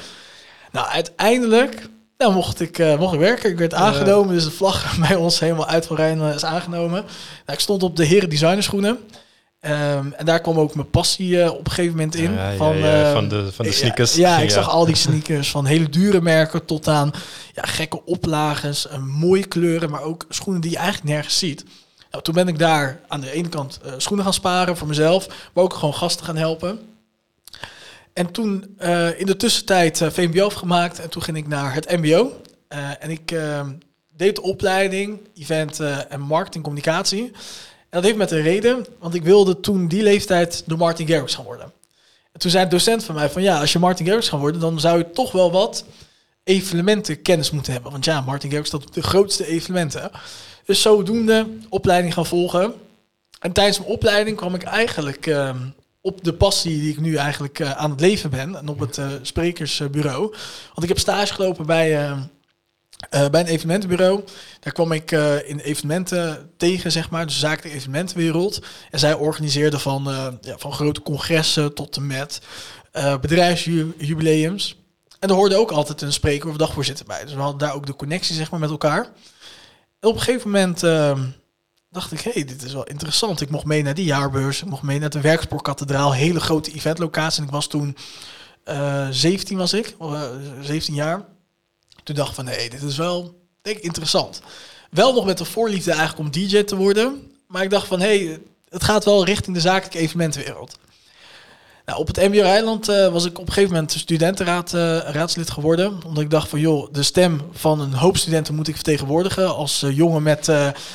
Nou, 0.73 0.87
uiteindelijk 0.87 1.89
nou, 2.19 2.33
mocht, 2.33 2.61
ik, 2.61 2.79
eh, 2.79 2.99
mocht 2.99 3.15
ik 3.15 3.21
werken. 3.21 3.51
Ik 3.51 3.59
werd 3.59 3.75
aangenomen, 3.75 4.35
dus 4.35 4.45
de 4.45 4.51
vlag 4.51 4.97
bij 5.09 5.17
ons 5.17 5.41
helemaal 5.41 5.67
uit 5.67 5.87
van 5.87 5.97
Rijn 5.97 6.21
is 6.21 6.45
aangenomen. 6.45 7.03
Nou, 7.47 7.53
ik 7.53 7.61
stond 7.61 7.83
op 7.83 7.97
de 7.97 8.05
heren 8.05 8.29
designerschoenen. 8.29 8.99
Ehm, 9.65 10.13
en 10.13 10.25
daar 10.25 10.41
kwam 10.41 10.59
ook 10.59 10.75
mijn 10.75 10.91
passie 10.91 11.43
eh, 11.43 11.53
op 11.53 11.59
een 11.67 11.73
gegeven 11.73 11.91
moment 11.97 12.15
in. 12.15 12.33
Ja, 12.33 12.53
van, 12.57 12.77
ja, 12.77 13.03
eh, 13.07 13.13
van 13.13 13.29
de- 13.29 13.53
van 13.53 13.65
de 13.65 13.71
sneakers. 13.73 14.15
Ja, 14.15 14.39
ik 14.39 14.51
zag 14.51 14.69
al 14.69 14.85
die 14.87 14.95
sneakers 14.97 15.51
van 15.51 15.67
hele 15.67 15.89
dure 15.89 16.21
merken 16.21 16.65
tot 16.65 16.89
aan 16.89 17.11
ja, 17.55 17.63
gekke 17.63 18.05
oplages, 18.05 18.89
eh, 18.89 18.99
mooie 18.99 19.45
kleuren, 19.47 19.91
maar 19.91 20.03
ook 20.03 20.27
schoenen 20.29 20.61
die 20.63 20.71
je 20.71 20.77
eigenlijk 20.77 21.09
nergens 21.09 21.39
ziet. 21.39 21.65
Nou, 22.11 22.23
toen 22.25 22.35
ben 22.35 22.49
ik 22.49 22.59
daar 22.59 23.01
aan 23.09 23.21
de 23.21 23.31
ene 23.33 23.49
kant 23.49 23.81
eh, 23.85 23.93
schoenen 23.97 24.25
gaan 24.25 24.35
sparen 24.35 24.77
voor 24.77 24.89
mezelf, 24.89 25.27
maar 25.55 25.65
ook 25.65 25.75
gewoon 25.75 25.95
gasten 25.95 26.25
gaan 26.27 26.37
helpen. 26.37 26.79
En 28.13 28.31
toen 28.31 28.77
in 29.17 29.27
de 29.27 29.37
tussentijd 29.37 30.01
VMBO 30.13 30.45
afgemaakt 30.47 31.01
en 31.01 31.11
toen 31.11 31.23
ging 31.23 31.37
ik 31.37 31.49
naar 31.49 31.75
het 31.75 31.91
MBO. 32.01 32.41
En 32.99 33.11
ik 33.11 33.31
eh, 33.31 33.61
deed 34.17 34.35
de 34.37 34.43
opleiding 34.43 35.21
event 35.35 35.81
en 36.09 36.21
marketing 36.21 36.65
communicatie. 36.65 37.33
En 37.95 38.01
dat 38.01 38.09
heeft 38.09 38.23
met 38.23 38.31
een 38.31 38.43
reden, 38.43 38.87
want 38.99 39.15
ik 39.15 39.23
wilde 39.23 39.61
toen 39.61 39.89
die 39.89 40.03
leeftijd 40.03 40.63
de 40.67 40.77
Martin 40.77 41.07
Garrix 41.07 41.35
gaan 41.35 41.45
worden. 41.45 41.73
En 42.33 42.41
toen 42.41 42.51
zei 42.51 42.65
een 42.65 42.71
docent 42.71 43.05
van 43.05 43.15
mij 43.15 43.31
van 43.31 43.43
ja, 43.43 43.61
als 43.61 43.73
je 43.73 43.79
Martin 43.79 44.07
Garrix 44.07 44.29
gaat 44.29 44.41
worden, 44.41 44.61
dan 44.61 44.81
zou 44.81 44.99
je 44.99 45.11
toch 45.11 45.33
wel 45.33 45.53
wat 45.53 45.85
evenementen 46.45 47.23
kennis 47.23 47.51
moeten 47.51 47.73
hebben. 47.73 47.93
Want 47.93 48.05
ja, 48.05 48.21
Martin 48.21 48.51
Garrix 48.51 48.69
staat 48.69 48.87
op 48.87 48.95
de 48.95 49.03
grootste 49.03 49.47
evenementen. 49.47 50.11
Dus 50.65 50.83
zodoende 50.83 51.47
opleiding 51.69 52.15
gaan 52.15 52.27
volgen. 52.27 52.75
En 53.41 53.53
tijdens 53.53 53.79
mijn 53.79 53.91
opleiding 53.91 54.37
kwam 54.37 54.55
ik 54.55 54.63
eigenlijk 54.63 55.27
ehm, 55.27 55.59
op 56.01 56.25
de 56.25 56.33
passie 56.33 56.81
die 56.81 56.91
ik 56.91 57.01
nu 57.01 57.17
eigenlijk 57.17 57.59
eh, 57.59 57.71
aan 57.71 57.91
het 57.91 58.01
leven 58.01 58.31
ben. 58.31 58.57
En 58.57 58.69
op 58.69 58.79
het 58.79 58.99
eh, 58.99 59.07
sprekersbureau. 59.23 60.21
Want 60.67 60.83
ik 60.83 60.89
heb 60.89 60.99
stage 60.99 61.35
gelopen 61.35 61.67
bij, 61.67 62.17
eh, 63.11 63.29
bij 63.29 63.41
een 63.41 63.47
evenementenbureau. 63.47 64.25
Daar 64.61 64.73
kwam 64.73 64.93
ik 64.93 65.13
eh, 65.13 65.49
in 65.49 65.59
evenementen 65.59 66.51
tegen, 66.57 66.93
zeg 66.93 67.11
maar. 67.11 67.25
Dus 67.25 67.35
de 67.35 67.41
zakelijke 67.41 67.77
evenementenwereld. 67.79 68.61
En 68.91 68.99
zij 68.99 69.15
organiseerden 69.15 69.81
van, 69.81 70.11
eh, 70.11 70.27
ja, 70.41 70.59
van 70.59 70.73
grote 70.73 71.03
congressen 71.03 71.75
tot 71.75 71.97
en 71.97 72.07
met 72.07 72.41
bedrijfsjubileums. 73.21 74.77
En 75.19 75.29
er 75.29 75.35
hoorde 75.35 75.57
ook 75.57 75.71
altijd 75.71 76.03
een 76.03 76.13
spreker 76.13 76.49
of 76.49 76.57
dagvoorzitter 76.57 77.07
bij. 77.07 77.25
Dus 77.25 77.35
we 77.35 77.41
hadden 77.41 77.59
daar 77.59 77.75
ook 77.75 77.87
de 77.87 77.97
connectie 77.97 78.35
zeg 78.35 78.51
maar, 78.51 78.61
met 78.61 78.71
elkaar. 78.71 79.13
Op 80.01 80.15
een 80.15 80.21
gegeven 80.21 80.51
moment 80.51 80.83
ehm, 80.83 81.21
dacht 81.91 82.13
ik, 82.13 82.21
hé, 82.21 82.31
hey, 82.31 82.45
dit 82.45 82.63
is 82.63 82.73
wel 82.73 82.85
interessant. 82.85 83.41
Ik 83.41 83.51
mocht 83.51 83.65
mee 83.65 83.83
naar 83.83 83.95
die 83.95 84.05
jaarbeurs. 84.05 84.63
Ik 84.63 84.69
mocht 84.69 84.83
mee 84.83 84.99
naar 84.99 85.11
de 85.11 85.21
Werkspoorkathedraal. 85.21 86.15
Hele 86.15 86.41
grote 86.41 86.73
eventlocatie. 86.73 87.41
En 87.41 87.47
ik 87.47 87.53
was 87.53 87.67
toen 87.67 87.97
eh 88.65 89.07
17 89.11 89.57
was 89.57 89.73
ik, 89.73 89.95
of, 89.99 90.13
eh, 90.13 90.23
17 90.61 90.95
jaar. 90.95 91.25
Toen 92.05 92.15
dacht 92.15 92.35
van, 92.35 92.45
nee, 92.45 92.71
dit 92.71 92.83
is 92.83 92.97
wel 92.97 93.43
denk 93.63 93.77
ik, 93.77 93.83
interessant. 93.83 94.41
Wel 94.91 95.15
nog 95.15 95.25
met 95.25 95.39
de 95.39 95.45
voorliefde 95.45 95.93
eigenlijk 95.93 96.21
om 96.21 96.31
DJ 96.31 96.63
te 96.63 96.77
worden. 96.77 97.33
Maar 97.47 97.63
ik 97.63 97.71
dacht 97.71 97.87
van, 97.87 98.01
hé, 98.01 98.25
hey, 98.25 98.41
het 98.69 98.85
gaat 98.85 99.05
wel 99.05 99.25
richting 99.25 99.57
de 99.57 99.63
zakelijke 99.63 99.99
evenementenwereld. 99.99 100.79
Nou, 101.87 101.99
op 101.99 102.07
het 102.07 102.17
MBO 102.17 102.43
Eiland 102.43 102.89
eh, 102.89 103.09
was 103.09 103.25
ik 103.25 103.39
op 103.39 103.47
een 103.47 103.53
gegeven 103.53 103.75
moment 103.75 103.93
studentenraad 103.93 104.75
eh, 104.75 104.99
raadslid 104.99 105.51
geworden. 105.51 106.01
Omdat 106.07 106.23
ik 106.23 106.31
dacht 106.31 106.49
van, 106.49 106.61
joh, 106.61 106.93
de 106.93 107.03
stem 107.03 107.41
van 107.53 107.81
een 107.81 107.95
hoop 107.95 108.17
studenten 108.17 108.55
moet 108.55 108.69
ik 108.69 108.75
vertegenwoordigen. 108.75 109.55
Als 109.55 109.83
eh, 109.83 109.97
jongen 109.97 110.23
met, 110.23 110.47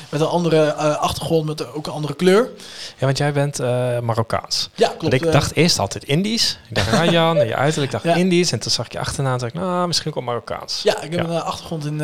met 0.10 0.22
een 0.22 0.28
andere 0.28 0.74
achtergrond, 0.74 1.46
met 1.46 1.74
ook 1.74 1.88
een 1.88 1.94
andere 1.94 2.16
kleur. 2.16 2.50
Ja, 2.98 3.06
want 3.06 3.18
jij 3.18 3.34
bent 3.34 3.60
Marokkaans. 4.02 4.70
Ja, 4.76 4.94
klopt. 4.98 5.14
Ik 5.14 5.32
dacht 5.32 5.56
eerst 5.56 5.80
altijd 5.80 6.04
Indisch. 6.04 6.58
Ik 6.70 6.76
dacht 6.76 6.90
Rajan, 6.90 7.38
en 7.38 7.48
je 7.48 7.56
uiterlijk 7.56 7.92
dacht 7.92 8.04
Ja. 8.04 8.16
Indisch. 8.16 8.52
En 8.52 8.60
toen 8.60 8.72
zag 8.72 8.86
ik 8.86 8.92
je 8.92 9.00
achternaam 9.00 9.34
en 9.34 9.40
dacht 9.40 9.54
ik, 9.54 9.60
nou, 9.60 9.88
misschien 9.88 10.08
ook 10.08 10.16
wel 10.16 10.24
Marokkaans. 10.24 10.82
Ja, 10.84 11.02
ik 11.02 11.12
heb 11.12 11.30
een 11.30 11.42
achtergrond 11.42 11.86
in. 11.86 12.02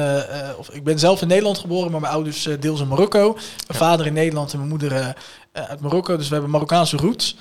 of 0.58 0.70
ik 0.70 0.84
ben 0.84 1.00
zelf 1.00 1.22
in 1.22 1.28
Nederland 1.28 1.58
geboren, 1.58 1.92
maar 1.92 2.02
mijn 2.02 2.14
ouders 2.14 2.48
deels 2.60 2.82
in 2.82 2.88
Marokko. 2.88 3.34
Mijn 3.68 3.80
vader 3.80 4.06
in 4.06 4.14
Nederland 4.14 4.52
en 4.52 4.58
mijn 4.58 4.70
moeder 4.70 5.16
uit 5.52 5.80
Marokko. 5.82 6.18
Dus 6.18 6.28
we 6.28 6.34
hebben 6.34 6.52
Marokkaanse 6.52 6.98
roots. 6.98 7.36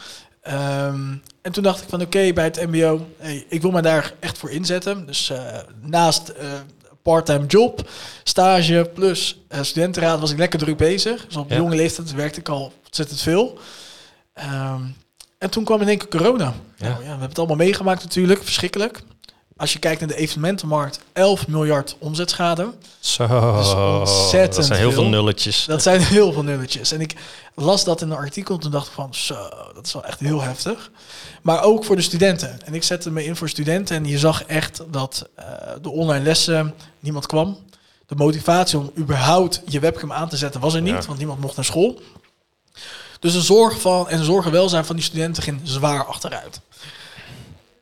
Ehm, 0.44 1.14
en 1.42 1.52
toen 1.52 1.62
dacht 1.62 1.82
ik 1.82 1.88
van 1.88 2.00
oké, 2.00 2.32
bij 2.32 2.44
het 2.44 2.66
MBO, 2.70 3.06
hey, 3.18 3.46
ik 3.48 3.62
wil 3.62 3.70
me 3.70 3.82
daar 3.82 4.12
echt 4.20 4.38
voor 4.38 4.50
inzetten. 4.50 5.06
Dus 5.06 5.30
eh, 5.30 5.38
naast 5.80 6.28
eh 6.28 6.46
parttime 7.02 7.46
job, 7.46 7.88
stage 8.24 8.90
plus 8.94 9.38
eh, 9.48 9.62
studentenraad 9.62 10.20
was 10.20 10.30
ik 10.30 10.38
lekker 10.38 10.58
druk 10.58 10.76
bezig. 10.76 11.26
Dus 11.26 11.36
op 11.36 11.50
Ja. 11.50 11.56
jonge 11.56 11.76
leeftijd 11.76 12.12
werkte 12.12 12.40
ik 12.40 12.48
al 12.48 12.72
ontzettend 12.84 13.20
veel. 13.20 13.58
Ehm, 14.34 14.82
en 15.38 15.50
toen 15.50 15.64
kwam 15.64 15.80
in 15.80 15.88
één 15.88 15.98
keer 15.98 16.08
corona. 16.20 16.54
Ja. 16.76 16.88
Nou, 16.88 16.92
ja, 16.94 16.98
we 16.98 17.08
hebben 17.08 17.28
het 17.28 17.38
allemaal 17.38 17.56
meegemaakt 17.56 18.02
natuurlijk, 18.02 18.42
verschrikkelijk. 18.42 19.02
Als 19.56 19.72
je 19.72 19.78
kijkt 19.78 20.00
naar 20.00 20.08
de 20.08 20.16
evenementenmarkt, 20.16 21.00
11 21.12 21.48
miljard 21.48 21.96
omzetschade. 21.98 22.72
Zo, 23.00 23.26
Dat 23.26 23.64
is 23.64 23.72
ontzettend 23.74 24.54
dat 24.56 24.64
zijn 24.64 24.78
heel 24.78 24.90
veel 24.92 25.00
veel. 25.02 25.10
nulletjes. 25.10 25.64
Dat 25.64 25.82
zijn 25.82 26.00
heel 26.14 26.32
veel 26.32 26.42
nulletjes. 26.42 26.92
En 26.92 27.00
ik 27.00 27.14
las 27.54 27.84
dat 27.84 28.00
in 28.02 28.10
een 28.10 28.16
artikel, 28.16 28.58
toen 28.58 28.70
dacht 28.70 28.86
ik 28.86 28.92
van, 28.92 29.14
zo, 29.14 29.34
dat 29.74 29.86
is 29.86 29.92
wel 29.92 30.04
echt 30.04 30.20
heel 30.20 30.40
heftig. 30.42 30.90
Maar 31.42 31.62
ook 31.62 31.84
voor 31.84 31.96
de 31.96 32.02
studenten. 32.02 32.58
En 32.64 32.74
ik 32.74 32.82
zette 32.82 33.10
me 33.10 33.24
in 33.24 33.36
voor 33.36 33.48
studenten 33.48 33.96
en 33.96 34.04
je 34.04 34.18
zag 34.18 34.44
echt 34.44 34.82
dat 34.90 35.28
eh, 35.36 35.44
de 35.82 35.90
online 35.90 36.24
lessen, 36.24 36.74
niemand 37.00 37.26
kwam. 37.26 37.58
De 38.06 38.14
motivatie 38.16 38.78
om 38.78 38.90
überhaupt 38.98 39.62
je 39.66 39.80
webcam 39.80 40.12
aan 40.12 40.28
te 40.28 40.36
zetten 40.36 40.60
was 40.60 40.74
er 40.74 40.82
niet, 40.82 40.94
Ja. 40.94 41.06
want 41.06 41.18
niemand 41.18 41.40
mocht 41.40 41.56
naar 41.56 41.64
school. 41.64 42.00
Dus 43.20 43.32
de 43.32 43.40
zorg 43.42 43.80
van 43.80 44.08
en 44.08 44.18
de 44.18 44.24
zorg 44.24 44.44
en 44.46 44.52
welzijn 44.52 44.84
van 44.84 44.96
die 44.96 45.04
studenten 45.04 45.42
ging 45.42 45.60
zwaar 45.62 46.04
achteruit. 46.04 46.60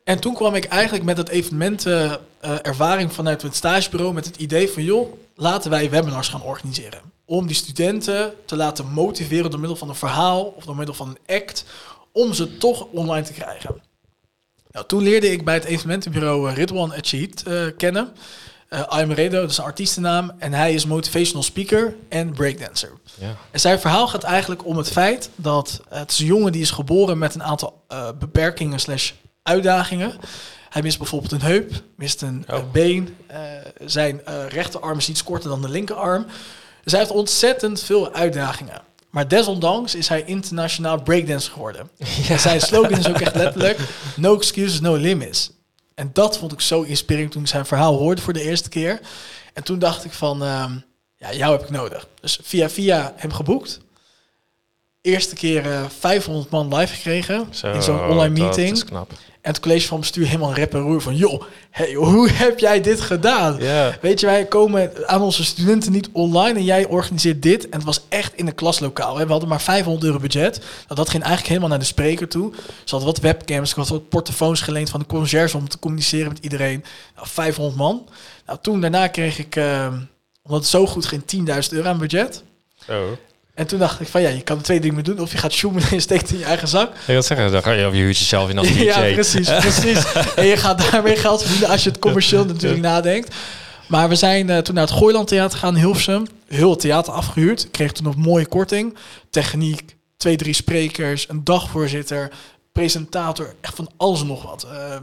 En 0.03 0.19
toen 0.19 0.33
kwam 0.33 0.55
ik 0.55 0.65
eigenlijk 0.65 1.03
met 1.03 1.17
het 1.17 1.29
evenementen 1.29 2.19
eh, 2.39 2.55
ervaring 2.61 3.13
vanuit 3.13 3.41
het 3.41 3.55
stagebureau 3.55 4.13
met 4.13 4.25
het 4.25 4.35
idee 4.35 4.69
van 4.69 4.83
joh, 4.83 5.13
laten 5.35 5.71
wij 5.71 5.89
webinars 5.89 6.27
gaan 6.27 6.43
organiseren. 6.43 7.01
Om 7.25 7.47
die 7.47 7.55
studenten 7.55 8.33
te 8.45 8.55
laten 8.55 8.91
motiveren 8.91 9.51
door 9.51 9.59
middel 9.59 9.77
van 9.77 9.89
een 9.89 9.95
verhaal 9.95 10.43
of 10.43 10.65
door 10.65 10.75
middel 10.75 10.95
van 10.95 11.07
een 11.07 11.35
act 11.35 11.65
om 12.11 12.33
ze 12.33 12.57
toch 12.57 12.87
online 12.91 13.25
te 13.25 13.33
krijgen. 13.33 13.81
Nou, 14.71 14.85
toen 14.85 15.03
leerde 15.03 15.31
ik 15.31 15.45
bij 15.45 15.53
het 15.53 15.63
evenementenbureau 15.63 16.49
uh, 16.49 16.55
Ridwan 16.55 16.93
Echid 16.93 17.43
uh, 17.47 17.65
kennen. 17.77 18.13
Uh, 18.69 18.99
I'm 18.99 19.11
Redo, 19.11 19.41
dat 19.41 19.49
is 19.49 19.57
een 19.57 19.63
artiestennaam. 19.63 20.31
En 20.37 20.53
hij 20.53 20.73
is 20.73 20.85
motivational 20.85 21.43
speaker 21.43 21.95
en 22.09 22.33
breakdancer. 22.33 22.91
Ja. 23.19 23.35
En 23.51 23.59
zijn 23.59 23.79
verhaal 23.79 24.07
gaat 24.07 24.23
eigenlijk 24.23 24.65
om 24.65 24.77
het 24.77 24.91
feit 24.91 25.29
dat 25.35 25.81
het 25.89 26.11
is 26.11 26.19
een 26.19 26.25
jongen 26.25 26.51
die 26.51 26.61
is 26.61 26.71
geboren 26.71 27.17
met 27.17 27.35
een 27.35 27.43
aantal 27.43 27.83
uh, 27.91 28.09
beperkingen 28.19 28.79
slash 28.79 29.11
uitdagingen. 29.43 30.13
Hij 30.69 30.81
mist 30.81 30.97
bijvoorbeeld 30.97 31.31
een 31.31 31.41
heup, 31.41 31.71
mist 31.95 32.21
een 32.21 32.45
Oh. 32.51 32.57
uh, 32.57 32.63
been. 32.71 33.15
Uh, 33.31 33.37
zijn 33.85 34.21
rechterarm 34.49 34.97
is 34.97 35.09
iets 35.09 35.23
korter 35.23 35.49
dan 35.49 35.61
de 35.61 35.69
linkerarm. 35.69 36.25
Dus 36.83 36.91
hij 36.91 37.01
heeft 37.01 37.13
ontzettend 37.13 37.83
veel 37.83 38.13
uitdagingen. 38.13 38.81
Maar 39.09 39.27
desondanks 39.27 39.95
is 39.95 40.07
hij 40.07 40.23
internationaal 40.25 41.01
breakdance 41.01 41.51
geworden. 41.51 41.89
En 42.29 42.39
zijn 42.39 42.61
slogan 42.61 42.97
is 42.99 43.07
ook 43.09 43.19
echt 43.19 43.35
letterlijk... 43.35 43.79
No 44.15 44.35
excuses, 44.35 44.79
no 44.79 44.95
limits. 44.95 45.51
En 45.95 46.09
dat 46.13 46.37
vond 46.37 46.51
ik 46.51 46.61
zo 46.61 46.81
inspirerend 46.81 47.31
toen 47.31 47.41
ik 47.41 47.47
zijn 47.47 47.65
verhaal 47.65 47.97
hoorde 47.97 48.21
voor 48.21 48.33
de 48.33 48.41
eerste 48.41 48.69
keer. 48.69 48.99
En 49.53 49.63
toen 49.63 49.79
dacht 49.79 50.05
ik 50.05 50.11
van... 50.11 50.43
Uh, 50.43 50.65
ja, 51.17 51.33
jou 51.33 51.51
heb 51.51 51.63
ik 51.63 51.69
nodig. 51.69 52.07
Dus 52.21 52.39
via 52.41 52.69
via 52.69 53.13
hem 53.15 53.33
geboekt. 53.33 53.79
Eerste 55.03 55.35
keer 55.35 55.65
uh, 55.65 55.85
500 55.99 56.49
man 56.49 56.75
live 56.75 56.93
gekregen 56.93 57.47
Zo, 57.49 57.71
in 57.71 57.81
zo'n 57.81 57.99
online 58.09 58.39
meeting. 58.39 58.67
Dat 58.67 58.77
is 58.77 58.85
knap. 58.85 59.11
En 59.41 59.51
het 59.51 59.59
college 59.59 59.87
van 59.87 59.99
bestuur 59.99 60.25
helemaal 60.25 60.53
rep 60.53 60.73
en 60.73 60.79
roer 60.79 61.01
van... 61.01 61.15
joh, 61.15 61.43
hey, 61.69 61.93
hoe 61.93 62.29
heb 62.29 62.59
jij 62.59 62.81
dit 62.81 63.01
gedaan? 63.01 63.57
Weet 64.01 64.19
je, 64.19 64.25
wij 64.25 64.45
komen 64.45 65.07
aan 65.07 65.21
onze 65.21 65.43
studenten 65.43 65.91
niet 65.91 66.09
online... 66.11 66.59
en 66.59 66.63
jij 66.63 66.85
organiseert 66.85 67.41
dit. 67.41 67.69
En 67.69 67.77
het 67.77 67.83
was 67.83 68.01
echt 68.09 68.35
in 68.35 68.47
een 68.47 68.55
klaslokaal. 68.55 69.17
We 69.17 69.25
hadden 69.25 69.49
maar 69.49 69.61
500 69.61 70.05
euro 70.05 70.19
budget. 70.19 70.57
Nou, 70.57 70.95
dat 70.95 71.09
ging 71.09 71.23
eigenlijk 71.23 71.47
helemaal 71.47 71.69
naar 71.69 71.79
de 71.79 71.85
spreker 71.85 72.27
toe. 72.27 72.53
Ze 72.55 72.95
hadden 72.95 73.07
wat 73.07 73.19
webcams, 73.19 73.69
ik 73.69 73.75
had 73.75 73.89
wat 73.89 74.09
portofoons 74.09 74.61
geleend... 74.61 74.89
van 74.89 74.99
de 74.99 75.05
conciërge 75.05 75.57
om 75.57 75.69
te 75.69 75.79
communiceren 75.79 76.27
met 76.27 76.43
iedereen. 76.43 76.83
Nou, 77.15 77.27
500 77.27 77.77
man. 77.77 78.07
Nou, 78.45 78.59
toen 78.61 78.81
daarna 78.81 79.07
kreeg 79.07 79.39
ik... 79.39 79.55
Uh, 79.55 79.87
omdat 80.43 80.59
het 80.59 80.69
zo 80.69 80.85
goed 80.85 81.05
ging, 81.05 81.21
10.000 81.65 81.69
euro 81.69 81.89
aan 81.89 81.97
budget. 81.97 82.43
Zo. 82.85 83.17
En 83.53 83.67
toen 83.67 83.79
dacht 83.79 83.99
ik 83.99 84.07
van 84.07 84.21
ja, 84.21 84.29
je 84.29 84.41
kan 84.41 84.57
er 84.57 84.63
twee 84.63 84.79
dingen 84.79 84.95
mee 84.95 85.03
doen. 85.03 85.19
Of 85.19 85.31
je 85.31 85.37
gaat 85.37 85.53
zoemen 85.53 85.83
en 85.83 85.95
je 85.95 85.99
steekt 85.99 86.31
in 86.31 86.37
je 86.37 86.43
eigen 86.43 86.67
zak. 86.67 86.89
Ik 86.89 86.97
wil 87.05 87.21
zeggen, 87.21 87.51
dan 87.51 87.63
ga 87.63 87.71
je, 87.71 87.87
of 87.87 87.93
je 87.93 87.99
huurt 87.99 88.17
jezelf 88.17 88.49
in 88.49 88.57
als 88.57 88.67
DJ. 88.67 88.79
Ja, 88.83 89.13
precies, 89.13 89.49
precies. 89.67 90.13
en 90.35 90.45
je 90.45 90.57
gaat 90.57 90.91
daarmee 90.91 91.15
geld 91.15 91.41
verdienen 91.41 91.69
als 91.69 91.83
je 91.83 91.89
het 91.89 91.99
commercieel 91.99 92.45
natuurlijk 92.45 92.81
nadenkt. 92.81 93.35
Maar 93.87 94.09
we 94.09 94.15
zijn 94.15 94.49
uh, 94.49 94.57
toen 94.57 94.75
naar 94.75 94.87
het 94.87 94.93
Gooiland 94.93 95.27
Theater 95.27 95.59
gegaan 95.59 95.75
in 95.75 95.81
Hilversum. 95.81 96.25
Heel 96.47 96.69
het 96.69 96.79
theater 96.79 97.13
afgehuurd. 97.13 97.63
Ik 97.63 97.71
kreeg 97.71 97.91
toen 97.91 98.05
nog 98.05 98.15
een 98.15 98.21
mooie 98.21 98.45
korting. 98.45 98.97
Techniek, 99.29 99.95
twee, 100.17 100.35
drie 100.35 100.53
sprekers, 100.53 101.29
een 101.29 101.43
dagvoorzitter, 101.43 102.31
presentator. 102.71 103.53
Echt 103.61 103.75
van 103.75 103.89
alles 103.97 104.21
en 104.21 104.27
nog 104.27 104.43
wat. 104.43 104.67
Uh, 104.71 104.95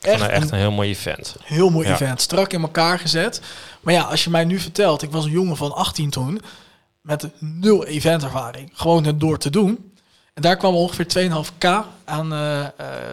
echt, 0.00 0.20
een, 0.20 0.30
echt 0.30 0.50
een 0.50 0.58
heel 0.58 0.70
mooi 0.70 0.90
event. 0.90 1.36
Heel 1.42 1.70
mooi 1.70 1.86
ja. 1.86 1.94
event. 1.94 2.20
Strak 2.20 2.52
in 2.52 2.62
elkaar 2.62 2.98
gezet. 2.98 3.40
Maar 3.80 3.94
ja, 3.94 4.02
als 4.02 4.24
je 4.24 4.30
mij 4.30 4.44
nu 4.44 4.58
vertelt, 4.58 5.02
ik 5.02 5.10
was 5.10 5.24
een 5.24 5.30
jongen 5.30 5.56
van 5.56 5.74
18 5.74 6.10
toen 6.10 6.40
met 7.02 7.28
nul 7.38 7.84
eventervaring. 7.86 8.70
Gewoon 8.72 9.04
het 9.04 9.20
door 9.20 9.38
te 9.38 9.50
doen. 9.50 9.92
En 10.34 10.42
daar 10.42 10.56
kwam 10.56 10.74
ongeveer 10.74 11.30
2,5k 11.30 11.68
aan 12.04 12.32
uh, 12.32 12.58
uh, 12.58 12.66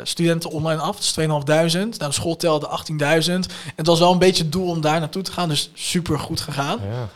studenten 0.03 0.49
online 0.49 0.81
af. 0.81 0.97
Dus 0.97 1.19
2.500. 1.19 1.25
Nou, 1.25 1.95
de 1.97 2.11
school 2.11 2.35
telde 2.35 2.81
18.000. 2.91 2.97
En 2.97 3.45
het 3.75 3.87
was 3.87 3.99
wel 3.99 4.11
een 4.11 4.19
beetje 4.19 4.43
het 4.43 4.51
doel 4.51 4.69
om 4.69 4.81
daar 4.81 4.99
naartoe 4.99 5.21
te 5.21 5.31
gaan. 5.31 5.49
Dus 5.49 5.71
super 5.73 6.19
goed 6.19 6.39
gegaan. 6.39 6.79
Ja. 6.89 7.09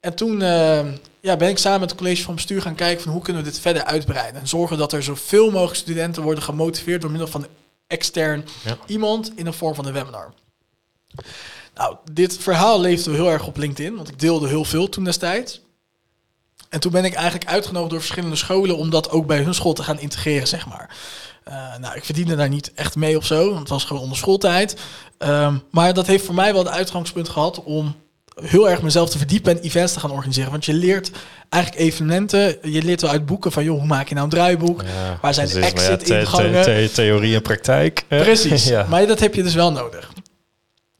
En 0.00 0.14
toen 0.14 0.40
uh, 0.40 0.80
ja, 1.20 1.36
ben 1.36 1.48
ik 1.48 1.58
samen 1.58 1.80
met 1.80 1.90
het 1.90 1.98
college 1.98 2.22
van 2.22 2.34
bestuur 2.34 2.62
gaan 2.62 2.74
kijken 2.74 3.02
van 3.02 3.12
hoe 3.12 3.22
kunnen 3.22 3.42
we 3.42 3.50
dit 3.50 3.60
verder 3.60 3.84
uitbreiden. 3.84 4.40
En 4.40 4.48
zorgen 4.48 4.78
dat 4.78 4.92
er 4.92 5.02
zoveel 5.02 5.50
mogelijk 5.50 5.76
studenten 5.76 6.22
worden 6.22 6.42
gemotiveerd 6.42 7.00
door 7.00 7.10
middel 7.10 7.28
van 7.28 7.46
extern 7.86 8.44
ja. 8.64 8.76
iemand 8.86 9.32
in 9.34 9.44
de 9.44 9.52
vorm 9.52 9.74
van 9.74 9.86
een 9.86 9.92
webinar. 9.92 10.32
Nou, 11.74 11.96
dit 12.12 12.38
verhaal 12.38 12.80
leefde 12.80 13.10
heel 13.10 13.30
erg 13.30 13.46
op 13.46 13.56
LinkedIn, 13.56 13.96
want 13.96 14.08
ik 14.08 14.20
deelde 14.20 14.48
heel 14.48 14.64
veel 14.64 14.88
toen 14.88 15.04
destijds. 15.04 15.60
En 16.68 16.80
toen 16.80 16.92
ben 16.92 17.04
ik 17.04 17.14
eigenlijk 17.14 17.50
uitgenodigd 17.50 17.90
door 17.90 18.00
verschillende 18.00 18.36
scholen 18.36 18.76
om 18.76 18.90
dat 18.90 19.10
ook 19.10 19.26
bij 19.26 19.38
hun 19.42 19.54
school 19.54 19.72
te 19.72 19.82
gaan 19.82 20.00
integreren, 20.00 20.48
zeg 20.48 20.66
maar. 20.66 20.96
Uh, 21.48 21.54
nou, 21.80 21.96
ik 21.96 22.04
verdiende 22.04 22.36
daar 22.36 22.48
niet 22.48 22.72
echt 22.74 22.96
mee 22.96 23.16
of 23.16 23.26
zo, 23.26 23.46
want 23.46 23.58
het 23.58 23.68
was 23.68 23.84
gewoon 23.84 24.02
onder 24.02 24.18
schooltijd. 24.18 24.76
Um, 25.18 25.62
maar 25.70 25.94
dat 25.94 26.06
heeft 26.06 26.24
voor 26.24 26.34
mij 26.34 26.52
wel 26.52 26.64
het 26.64 26.72
uitgangspunt 26.72 27.28
gehad 27.28 27.62
om 27.64 27.94
heel 28.42 28.70
erg 28.70 28.82
mezelf 28.82 29.10
te 29.10 29.18
verdiepen 29.18 29.56
en 29.56 29.62
events 29.62 29.92
te 29.92 30.00
gaan 30.00 30.10
organiseren. 30.10 30.50
Want 30.50 30.64
je 30.64 30.72
leert 30.72 31.10
eigenlijk 31.48 31.82
evenementen, 31.84 32.58
je 32.62 32.82
leert 32.82 33.00
wel 33.00 33.10
uit 33.10 33.26
boeken 33.26 33.52
van, 33.52 33.64
joh, 33.64 33.78
hoe 33.78 33.86
maak 33.86 34.08
je 34.08 34.14
nou 34.14 34.26
een 34.26 34.32
draaiboek? 34.32 34.82
Ja, 34.82 35.18
Waar 35.20 35.34
zijn 35.34 35.48
de 35.48 35.54
maar 35.54 35.62
ja, 35.62 35.68
exit-ingangen? 35.74 36.62
the- 36.62 36.86
the- 36.86 36.90
theorie 36.92 37.34
en 37.34 37.42
praktijk. 37.42 38.04
Precies, 38.08 38.64
ja. 38.74 38.86
maar 38.88 39.06
dat 39.06 39.20
heb 39.20 39.34
je 39.34 39.42
dus 39.42 39.54
wel 39.54 39.72
nodig. 39.72 40.12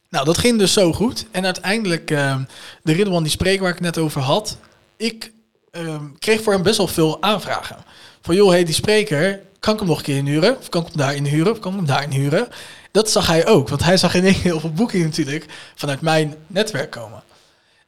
Nou, 0.09 0.25
dat 0.25 0.37
ging 0.37 0.59
dus 0.59 0.73
zo 0.73 0.93
goed. 0.93 1.25
En 1.31 1.45
uiteindelijk, 1.45 2.11
uh, 2.11 2.35
de 2.83 2.93
Ridwan 2.93 3.23
die 3.23 3.31
spreek 3.31 3.59
waar 3.59 3.71
ik 3.71 3.79
net 3.79 3.97
over 3.97 4.21
had, 4.21 4.57
ik 4.97 5.31
uh, 5.79 5.95
kreeg 6.19 6.41
voor 6.41 6.53
hem 6.53 6.63
best 6.63 6.77
wel 6.77 6.87
veel 6.87 7.21
aanvragen. 7.21 7.77
Van 8.21 8.35
joh, 8.35 8.49
hey, 8.49 8.63
die 8.63 8.73
spreker, 8.73 9.41
kan 9.59 9.73
ik 9.73 9.79
hem 9.79 9.89
nog 9.89 9.97
een 9.97 10.03
keer 10.03 10.17
inhuren? 10.17 10.57
Of 10.57 10.69
kan 10.69 10.81
ik 10.81 10.87
hem 10.87 10.97
daar 10.97 11.15
inhuren? 11.15 11.51
Of 11.51 11.59
kan 11.59 11.71
ik 11.71 11.77
hem 11.77 11.87
daar 11.87 12.03
inhuren? 12.03 12.47
Dat 12.91 13.09
zag 13.09 13.27
hij 13.27 13.47
ook, 13.47 13.69
want 13.69 13.83
hij 13.83 13.97
zag 13.97 14.13
in 14.13 14.23
heel 14.23 14.59
veel 14.59 14.71
boekingen 14.71 15.05
natuurlijk 15.05 15.45
vanuit 15.75 16.01
mijn 16.01 16.35
netwerk 16.47 16.91
komen. 16.91 17.23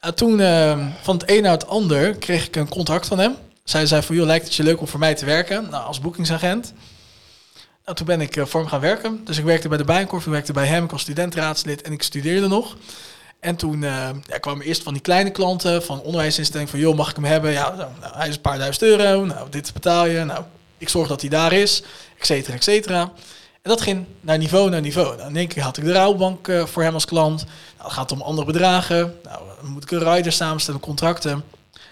Nou, 0.02 0.14
toen, 0.14 0.40
uh, 0.40 0.88
van 1.02 1.18
het 1.18 1.30
een 1.30 1.42
naar 1.42 1.52
het 1.52 1.68
ander, 1.68 2.16
kreeg 2.16 2.48
ik 2.48 2.56
een 2.56 2.70
contact 2.70 3.08
van 3.08 3.20
hem. 3.20 3.36
Zij 3.64 3.86
zei 3.86 4.02
van, 4.02 4.16
joh, 4.16 4.26
lijkt 4.26 4.46
het 4.46 4.56
je 4.56 4.64
leuk 4.64 4.80
om 4.80 4.88
voor 4.88 5.00
mij 5.00 5.16
te 5.16 5.26
werken? 5.26 5.68
Nou, 5.70 5.86
als 5.86 6.00
boekingsagent. 6.00 6.74
Nou, 7.86 7.98
toen 7.98 8.06
ben 8.06 8.22
ik 8.22 8.36
uh, 8.36 8.46
voor 8.46 8.60
hem 8.60 8.70
gaan 8.70 8.80
werken. 8.80 9.22
Dus 9.26 9.38
ik 9.38 9.44
werkte 9.44 9.68
bij 9.68 9.78
de 9.78 9.84
Bijenkorf, 9.84 10.26
ik 10.26 10.32
werkte 10.32 10.54
bij 10.54 10.66
hem, 10.66 10.84
ik 10.84 10.92
was 10.92 11.02
studentenraadslid 11.02 11.82
en 11.82 11.92
ik 11.92 12.04
studeerde 12.04 12.48
nog. 12.48 12.76
En 13.42 13.56
toen 13.56 13.82
uh, 13.82 14.10
ja, 14.28 14.38
kwamen 14.40 14.66
eerst 14.66 14.84
van 14.84 14.94
die 14.94 15.02
kleine 15.02 15.30
klanten 15.30 15.84
van 15.84 16.02
onderwijsinstelling 16.02 16.70
van, 16.70 16.80
joh, 16.80 16.96
mag 16.96 17.10
ik 17.10 17.16
hem 17.16 17.26
hebben? 17.26 17.52
Ja, 17.52 17.76
nou, 17.76 17.90
hij 18.02 18.28
is 18.28 18.36
een 18.36 18.42
paar 18.42 18.58
duizend 18.58 18.84
euro, 18.84 19.26
nou, 19.26 19.50
dit 19.50 19.74
betaal 19.74 20.06
je, 20.06 20.24
nou, 20.24 20.44
ik 20.78 20.90
zorg 20.90 21.08
dat 21.08 21.22
hij 21.22 21.30
daar 21.30 21.54
is, 21.54 21.84
et 22.20 22.26
cetera, 22.26 22.56
et 22.56 22.64
cetera. 22.64 23.12
En 23.62 23.70
dat 23.70 23.82
ging 23.82 24.06
naar 24.22 24.38
niveau 24.38 24.70
naar 24.70 24.82
niveau. 24.82 25.16
Nou, 25.16 25.30
in 25.30 25.36
één 25.36 25.48
keer 25.48 25.64
had 25.64 25.78
ik 25.78 25.84
de 25.84 25.92
rouwbank 25.92 26.48
uh, 26.48 26.66
voor 26.66 26.84
hem 26.84 26.94
als 26.94 27.06
klant. 27.06 27.44
Nou, 27.46 27.82
dan 27.82 27.92
gaat 27.92 28.10
het 28.10 28.20
om 28.20 28.26
andere 28.26 28.48
bedragen. 28.48 29.16
Nou, 29.24 29.40
dan 29.62 29.72
moet 29.72 29.84
ik 29.84 29.92
een 29.92 30.14
rider 30.14 30.32
samenstellen, 30.32 30.80
contracten. 30.80 31.44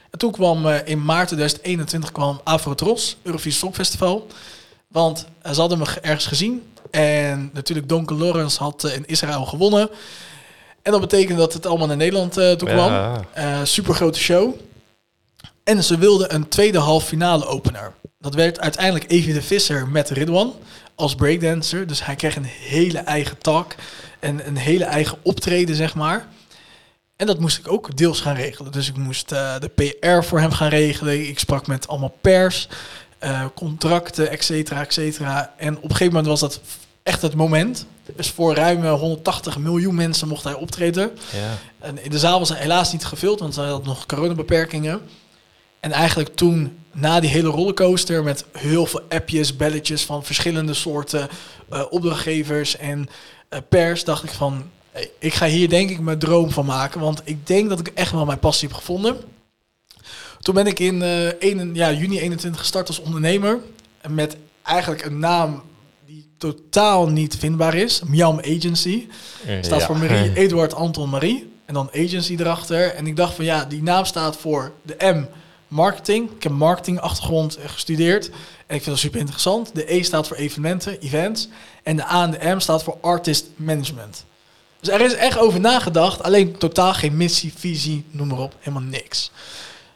En 0.10 0.20
toen 0.20 0.32
kwam 0.32 0.66
uh, 0.66 0.76
in 0.86 1.06
maart 1.06 1.28
2021 1.28 2.12
kwam 2.12 2.42
Afro-Tros, 2.44 3.18
Eurovisie 3.22 3.60
Songfestival. 3.60 4.28
Want 4.88 5.26
ze 5.54 5.60
hadden 5.60 5.78
me 5.78 5.86
ergens 6.02 6.26
gezien. 6.26 6.72
En 6.92 7.50
natuurlijk 7.54 7.90
Donke 7.90 8.14
Lawrence 8.14 8.64
had 8.64 8.84
in 8.84 9.06
Israël 9.06 9.46
gewonnen. 9.46 9.90
En 10.82 10.92
dat 10.92 11.02
betekende 11.02 11.40
dat 11.40 11.54
het 11.54 11.66
allemaal 11.66 11.88
naar 11.88 11.98
Nederland 11.98 12.38
uh, 12.38 12.52
toe 12.52 12.70
kwam. 12.70 12.92
Ja. 12.92 13.66
super 13.66 13.94
grote 13.94 14.20
show. 14.20 14.54
En 15.64 15.84
ze 15.84 15.98
wilden 15.98 16.34
een 16.34 16.48
tweede 16.48 16.78
half 16.78 17.06
finale 17.06 17.46
opener. 17.46 17.94
Dat 18.20 18.34
werd 18.34 18.60
uiteindelijk 18.60 19.12
Evie 19.12 19.34
de 19.34 19.42
Visser 19.42 19.88
met 19.88 20.10
Ridwan 20.10 20.54
als 20.96 21.16
breakdancer. 21.16 21.88
Dus 21.88 22.06
hij 22.06 22.16
kreeg 22.16 22.36
een 22.36 22.44
hele 22.46 22.98
eigen 22.98 23.38
talk 23.38 23.76
en 24.20 24.48
een 24.48 24.58
hele 24.58 24.84
eigen 24.84 25.18
optreden, 25.22 25.76
zeg 25.76 25.96
maar. 25.96 26.28
En 27.16 27.26
dat 27.26 27.40
moest 27.40 27.58
ik 27.58 27.72
ook 27.72 27.98
deels 27.98 28.22
gaan 28.22 28.36
regelen. 28.36 28.72
Dus 28.72 28.88
ik 28.88 28.98
moest 28.98 29.32
uh, 29.32 29.56
de 29.60 29.68
PR 30.00 30.26
voor 30.28 30.40
hem 30.40 30.52
gaan 30.52 30.70
regelen. 30.70 31.28
Ik 31.28 31.40
sprak 31.40 31.68
met 31.68 31.88
allemaal 31.88 32.16
pers, 32.22 32.68
uh, 33.24 33.46
contracten, 33.56 34.30
et 34.30 34.44
cetera, 34.44 34.82
et 34.82 34.94
cetera. 34.94 35.54
En 35.58 35.78
op 35.78 35.84
een 35.84 35.90
gegeven 35.90 36.14
moment 36.14 36.28
was 36.28 36.40
dat 36.40 36.62
echt 37.10 37.22
het 37.22 37.36
moment. 37.36 37.86
Dus 38.16 38.30
voor 38.30 38.56
ruim 38.56 38.86
180 38.86 39.58
miljoen 39.58 39.96
mensen 39.96 40.28
mocht 40.28 40.44
hij 40.44 40.54
optreden. 40.54 41.12
Ja. 41.32 41.58
En 41.80 42.04
in 42.04 42.10
de 42.10 42.20
zaal 42.20 42.40
was 42.40 42.50
hij 42.50 42.60
helaas 42.60 42.92
niet 42.92 43.06
gevuld, 43.06 43.40
want 43.40 43.56
hij 43.56 43.68
had 43.68 43.86
nog 43.86 44.06
coronabeperkingen. 44.06 45.02
En 45.80 45.92
eigenlijk 45.92 46.36
toen, 46.36 46.78
na 46.92 47.20
die 47.20 47.30
hele 47.30 47.48
rollercoaster 47.48 48.24
met 48.24 48.46
heel 48.52 48.86
veel 48.86 49.02
appjes, 49.10 49.56
belletjes 49.56 50.04
van 50.04 50.24
verschillende 50.24 50.74
soorten 50.74 51.30
uh, 51.74 51.84
opdrachtgevers 51.90 52.78
en 52.78 53.10
uh, 53.50 53.60
pers, 53.70 54.04
dacht 54.04 54.24
ik 54.24 54.32
van, 54.32 54.70
ik 55.20 55.34
ga 55.34 55.46
hier 55.46 55.70
denk 55.70 55.90
ik 55.90 56.00
mijn 56.00 56.20
droom 56.20 56.52
van 56.52 56.66
maken, 56.66 57.00
want 57.00 57.22
ik 57.24 57.48
denk 57.48 57.70
dat 57.70 57.80
ik 57.80 57.88
echt 57.88 58.12
wel 58.12 58.26
mijn 58.26 58.40
passie 58.40 58.68
heb 58.68 58.78
gevonden. 58.78 59.18
Toen 60.40 60.56
ben 60.56 60.68
ik 60.68 60.80
in 60.80 61.02
uh, 61.02 61.28
1, 61.28 61.76
ja, 61.76 61.92
juni 61.92 62.20
21 62.20 62.62
gestart 62.62 62.88
als 62.88 63.00
ondernemer 63.00 63.60
met 64.08 64.36
eigenlijk 64.64 65.06
een 65.06 65.20
naam 65.20 65.64
die 66.10 66.30
totaal 66.38 67.08
niet 67.10 67.36
vindbaar 67.36 67.76
is, 67.76 68.02
Miam 68.08 68.40
Agency. 68.40 69.08
Staat 69.62 69.80
ja. 69.80 69.86
voor 69.86 69.98
Marie, 69.98 70.34
Eduard, 70.44 70.74
Anton, 70.74 71.10
Marie. 71.10 71.52
En 71.66 71.74
dan 71.74 71.90
agency 71.94 72.36
erachter. 72.40 72.96
En 72.96 73.08
ik 73.08 73.16
dacht 73.16 73.34
van 73.34 73.46
ja, 73.46 73.66
die 73.66 73.84
naam 73.84 74.06
staat 74.06 74.38
voor 74.38 74.72
de 74.82 74.96
M, 75.00 75.26
marketing. 75.68 76.32
Ik 76.32 76.44
heb 76.44 76.52
marketing 76.52 77.00
achtergrond 77.00 77.58
gestudeerd. 77.66 78.30
En 78.68 78.76
ik 78.76 78.82
vind 78.82 78.86
dat 78.86 78.98
super 78.98 79.20
interessant. 79.20 79.76
De 79.76 79.94
E 79.94 80.04
staat 80.04 80.28
voor 80.28 80.38
evenementen, 80.38 81.00
events. 81.00 81.48
En 81.84 81.96
de 81.96 82.06
A 82.06 82.24
en 82.24 82.32
de 82.32 82.56
M 82.56 82.60
staat 82.60 82.84
voor 82.84 82.98
artist 83.02 83.46
management. 83.56 84.26
Dus 84.80 84.90
er 84.90 85.02
is 85.02 85.14
echt 85.14 85.38
over 85.38 85.60
nagedacht. 85.60 86.24
Alleen 86.24 86.58
totaal 86.58 86.94
geen 86.94 87.18
missie, 87.18 87.54
visie, 87.56 88.06
noem 88.12 88.28
maar 88.28 88.40
op. 88.40 88.56
Helemaal 88.60 88.90
niks. 88.90 89.32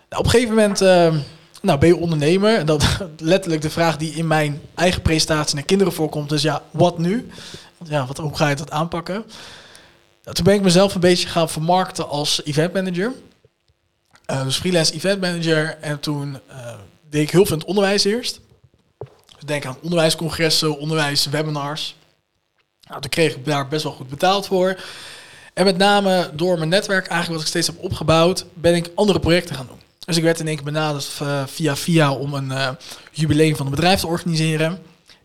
Nou, 0.10 0.22
op 0.22 0.26
een 0.26 0.32
gegeven 0.32 0.56
moment 0.56 0.82
uh, 0.82 1.16
nou, 1.64 1.80
ben 1.80 1.90
je 1.90 1.98
ondernemer? 1.98 2.58
En 2.58 2.66
dat 2.66 2.86
letterlijk 3.18 3.62
de 3.62 3.70
vraag 3.70 3.98
die 3.98 4.14
in 4.14 4.28
mijn 4.28 4.62
eigen 4.76 5.02
presentatie 5.02 5.56
naar 5.56 5.66
kinderen 5.66 5.94
voorkomt. 5.94 6.30
Dus 6.30 6.42
ja, 6.42 6.64
wat 6.72 6.98
nu? 6.98 7.30
Ja, 7.84 8.06
wat, 8.06 8.18
hoe 8.18 8.36
ga 8.36 8.50
je 8.50 8.56
dat 8.56 8.72
aanpakken? 8.72 9.26
Toen 10.24 10.44
ben 10.44 10.54
ik 10.54 10.62
mezelf 10.62 10.96
een 10.96 11.02
beetje 11.02 11.28
gaan 11.28 11.50
vermarkten 11.50 12.10
als 12.10 12.44
event 12.44 12.74
manager. 12.74 13.14
Eh, 14.26 14.44
dus 14.44 14.58
freelance 14.58 14.94
event 14.94 15.22
manager. 15.22 15.78
En 15.82 16.00
toen 16.00 16.40
eh, 16.48 16.74
deed 17.10 17.22
ik 17.22 17.32
heel 17.32 17.46
veel 17.46 17.54
in 17.54 17.60
het 17.60 17.70
onderwijs 17.70 18.04
eerst. 18.04 18.40
Dus 19.00 19.44
denk 19.46 19.66
aan 19.66 19.78
onderwijscongressen, 19.82 20.80
onderwijswebinars. 20.80 21.96
Nou, 22.88 23.02
toen 23.02 23.10
kreeg 23.10 23.36
ik 23.36 23.46
daar 23.46 23.68
best 23.68 23.84
wel 23.84 23.92
goed 23.92 24.10
betaald 24.10 24.46
voor. 24.46 24.80
En 25.54 25.66
met 25.66 25.78
name 25.78 26.30
door 26.34 26.58
mijn 26.58 26.70
netwerk, 26.70 27.08
eigenlijk 27.08 27.32
wat 27.32 27.42
ik 27.42 27.48
steeds 27.48 27.68
heb 27.68 27.84
opgebouwd, 27.84 28.46
ben 28.54 28.76
ik 28.76 28.92
andere 28.96 29.20
projecten 29.20 29.56
gaan 29.56 29.68
doen. 29.68 29.82
Dus 30.06 30.18
ik 30.18 30.24
werd 30.24 30.40
in 30.40 30.48
één 30.48 30.56
keer 30.56 30.66
benaderd 30.66 31.10
eh, 31.22 31.44
via 31.46 31.76
via 31.76 32.14
om 32.14 32.34
een 32.34 32.52
eh, 32.52 32.70
jubileum 33.12 33.56
van 33.56 33.66
het 33.66 33.76
bedrijf 33.76 34.00
te 34.00 34.08
organiseren. 34.08 34.82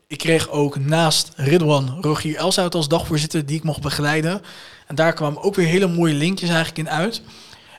Ik 0.07 0.19
kreeg 0.19 0.51
ook 0.51 0.79
naast 0.79 1.33
Ridwan 1.37 1.99
Rogier 2.01 2.37
Elshout 2.37 2.75
als 2.75 2.89
dagvoorzitter 2.89 3.47
die 3.47 3.57
ik 3.57 3.63
mocht 3.63 3.81
begeleiden. 3.81 4.43
En 4.87 4.95
daar 4.95 5.13
kwamen 5.13 5.43
ook 5.43 5.55
weer 5.55 5.67
hele 5.67 5.87
mooie 5.87 6.15
linkjes 6.15 6.49
eigenlijk 6.49 6.79
in 6.79 6.91
uit. 6.91 7.23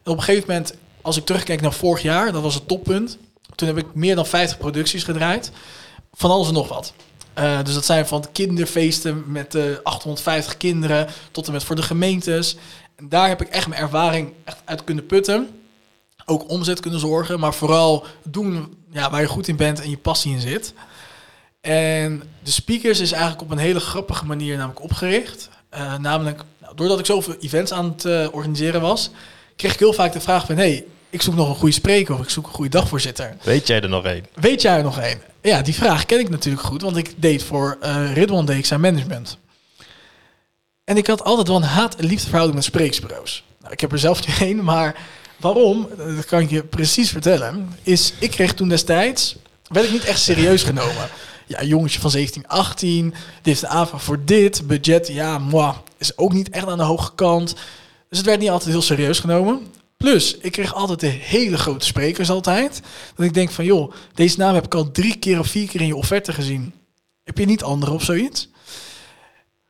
En 0.04 0.12
op 0.12 0.18
een 0.18 0.24
gegeven 0.24 0.48
moment, 0.48 0.74
als 1.02 1.18
ik 1.18 1.26
terugkijk 1.26 1.62
naar 1.62 1.74
vorig 1.74 2.02
jaar, 2.02 2.32
dat 2.32 2.42
was 2.42 2.54
het 2.54 2.68
toppunt. 2.68 3.18
Toen 3.56 3.68
heb 3.68 3.78
ik 3.78 3.94
meer 3.94 4.16
dan 4.16 4.26
50 4.26 4.58
producties 4.58 5.04
gedraaid. 5.04 5.52
Van 6.14 6.32
alles 6.32 6.48
en 6.48 6.54
nog 6.54 6.68
wat. 6.68 6.94
Eh, 7.34 7.64
dus 7.64 7.74
dat 7.74 7.86
zijn 7.86 8.08
van 8.08 8.26
kinderfeesten 8.32 9.24
met 9.28 9.56
eh 9.56 9.64
850 9.84 10.58
kinderen 10.58 11.08
tot 11.32 11.48
en 11.48 11.54
met 11.54 11.64
voor 11.64 11.76
de 11.76 11.82
gemeentes. 11.82 12.58
En 12.96 13.10
daar 13.10 13.28
heb 13.28 13.42
ik 13.42 13.48
echt 13.48 13.68
mijn 13.68 13.82
ervaring 13.82 14.34
echt 14.44 14.58
uit 14.66 14.84
kunnen 14.84 15.06
putten. 15.06 15.59
Ook 16.30 16.50
omzet 16.50 16.80
kunnen 16.80 17.00
zorgen, 17.00 17.40
maar 17.40 17.54
vooral 17.54 18.06
doen 18.24 18.78
ja, 18.92 19.10
waar 19.10 19.22
je 19.22 19.28
goed 19.28 19.48
in 19.48 19.56
bent 19.56 19.82
en 19.82 19.90
je 19.90 19.98
passie 19.98 20.32
in 20.32 20.40
zit. 20.40 20.74
En 21.62 22.24
de 22.44 22.52
speakers 22.52 23.00
is 23.00 23.12
eigenlijk 23.12 23.42
op 23.42 23.52
een 23.52 23.58
hele 23.58 23.80
grappige 23.80 24.26
manier 24.26 24.58
namelijk 24.58 24.84
opgericht. 24.84 25.50
Eh, 25.70 25.98
namelijk, 25.98 26.42
nou, 26.62 26.76
doordat 26.76 27.00
ik 27.00 27.06
zoveel 27.06 27.36
events 27.40 27.72
aan 27.72 27.86
het 27.86 28.06
eh, 28.06 28.28
organiseren 28.32 28.82
was, 28.82 29.10
kreeg 29.56 29.74
ik 29.74 29.80
heel 29.80 29.94
vaak 29.94 30.14
de 30.14 30.22
vraag 30.22 30.46
van... 30.46 30.58
hey, 30.58 30.86
ik 31.10 31.22
zoek 31.22 31.36
nog 31.36 31.50
een 31.50 31.56
goede 31.56 31.74
spreker 31.74 32.14
of 32.14 32.22
ik 32.22 32.30
zoek 32.30 32.46
een 32.46 32.54
goede 32.54 32.70
dagvoorzitter. 32.70 33.36
Weet 33.44 33.68
jij 33.68 33.82
er 33.82 33.90
nog 33.90 34.06
één? 34.06 34.26
Weet 34.34 34.62
jij 34.62 34.78
er 34.78 34.84
nog 34.84 35.00
één? 35.00 35.22
Ja, 35.42 35.62
die 35.62 35.74
vraag 35.74 36.06
ken 36.06 36.20
ik 36.20 36.30
natuurlijk 36.30 36.66
goed, 36.66 36.82
want 36.82 36.98
ik 36.98 37.14
deed 37.16 37.44
voor 37.44 37.78
eh 37.82 38.14
Ridwan 38.14 38.46
deed 38.46 38.58
ik 38.58 38.66
zijn 38.66 38.82
management. 38.82 39.38
En 40.84 40.98
ik 40.98 41.08
had 41.08 41.24
altijd 41.24 41.48
wel 41.48 41.58
een 41.58 41.64
haat- 41.64 41.96
en 41.96 42.06
liefdeverhouding 42.06 42.56
met 42.56 42.66
spreeksbureaus. 42.66 43.44
Nou, 43.60 43.74
ik 43.74 43.80
heb 43.80 43.92
er 43.92 44.00
zelf 44.00 44.28
niet 44.28 44.42
één, 44.42 44.64
maar 44.74 44.96
waarom, 45.40 45.88
dat 45.98 46.26
kan 46.26 46.40
ik 46.40 46.50
je 46.50 46.64
precies 46.64 47.10
vertellen, 47.10 47.70
is 47.84 48.14
ik 48.20 48.32
kreeg 48.32 48.54
toen 48.54 48.70
destijds, 48.70 49.36
werd 49.68 49.86
ik 49.86 49.92
niet 49.92 50.06
echt 50.06 50.20
serieus 50.20 50.64
genomen. 50.64 51.10
Ja, 51.46 51.64
jongetje 51.64 52.00
van 52.00 52.12
17, 52.12 52.48
18, 52.48 53.10
die 53.10 53.16
heeft 53.42 53.62
een 53.62 53.70
aanvraag 53.70 54.04
voor 54.04 54.26
dit, 54.26 54.68
budget, 54.68 55.08
ja, 55.08 55.38
moi, 55.38 55.74
is 55.98 56.18
ook 56.18 56.34
niet 56.34 56.50
echt 56.50 56.68
aan 56.68 56.78
de 56.78 56.84
hoge 56.84 57.16
kant. 57.16 57.56
Dus 58.10 58.18
het 58.18 58.28
werd 58.28 58.40
niet 58.40 58.50
altijd 58.50 58.70
heel 58.70 58.82
serieus 58.82 59.20
genomen. 59.20 59.68
Plus, 59.98 60.38
ik 60.38 60.52
kreeg 60.52 60.74
altijd 60.74 61.00
de 61.00 61.08
hele 61.08 61.58
grote 61.58 61.86
sprekers 61.86 62.30
altijd. 62.30 62.82
Dat 63.16 63.26
ik 63.26 63.34
denk 63.34 63.52
van, 63.52 63.66
joh, 63.66 63.94
deze 64.14 64.38
naam 64.38 64.54
heb 64.54 64.66
ik 64.66 64.74
al 64.74 64.92
drie 64.92 65.16
keer 65.16 65.40
of 65.40 65.48
vier 65.48 65.68
keer 65.68 65.82
in 65.82 65.88
je 65.88 65.96
offerte 65.96 66.34
gezien. 66.34 66.74
Heb 67.24 67.38
je 67.38 67.46
niet 67.46 67.64
andere 67.64 67.92
of 67.92 68.04
zoiets? 68.04 68.50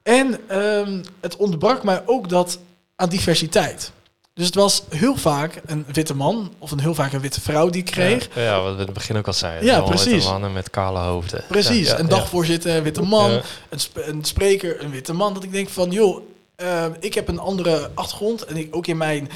En 0.03 0.49
ehm, 0.49 1.03
het 1.19 1.35
ontbrak 1.35 1.83
mij 1.83 2.01
ook 2.05 2.29
dat 2.29 2.59
aan 2.95 3.09
diversiteit. 3.09 3.91
Dus 4.39 4.48
het 4.48 4.58
was 4.58 4.84
heel 4.89 5.15
vaak 5.15 5.62
een 5.65 5.86
witte 5.91 6.15
man 6.15 6.51
of 6.60 6.72
een 6.72 6.79
heel 6.79 6.93
vaak 6.96 7.13
een 7.13 7.19
witte 7.19 7.41
vrouw 7.41 7.69
die 7.69 7.84
kreeg. 7.84 8.29
Ja, 8.36 8.41
ja, 8.41 8.62
wat 8.62 8.74
we 8.74 8.79
in 8.79 8.86
het 8.86 8.93
begin 8.93 9.17
ook 9.17 9.27
al 9.27 9.34
zeiden. 9.34 9.65
Ja, 9.65 9.81
precies. 9.81 10.05
witte 10.12 10.29
mannen 10.29 10.53
met 10.53 10.69
kale 10.69 11.00
hoofden. 11.00 11.43
Precies, 11.48 11.88
Ja, 11.88 11.93
ja, 11.93 12.00
een 12.00 12.08
dagvoorzitter, 12.08 12.75
een 12.75 12.84
witte 12.84 13.01
man, 13.01 13.31
een, 13.69 13.79
sp- 13.79 13.98
een 14.05 14.24
spreker, 14.24 14.84
een 14.84 14.89
witte 14.91 15.13
man. 15.13 15.34
Dat 15.34 15.43
ik 15.43 15.51
denk 15.51 15.69
van, 15.69 15.91
joh, 15.91 16.22
eh, 16.55 16.86
ik 17.00 17.13
heb 17.13 17.27
een 17.27 17.39
andere 17.39 17.89
achtergrond. 17.93 18.46
En 18.46 18.58
ik, 18.58 18.75
ook 18.75 18.88
in 18.88 18.98
mijn 18.98 19.29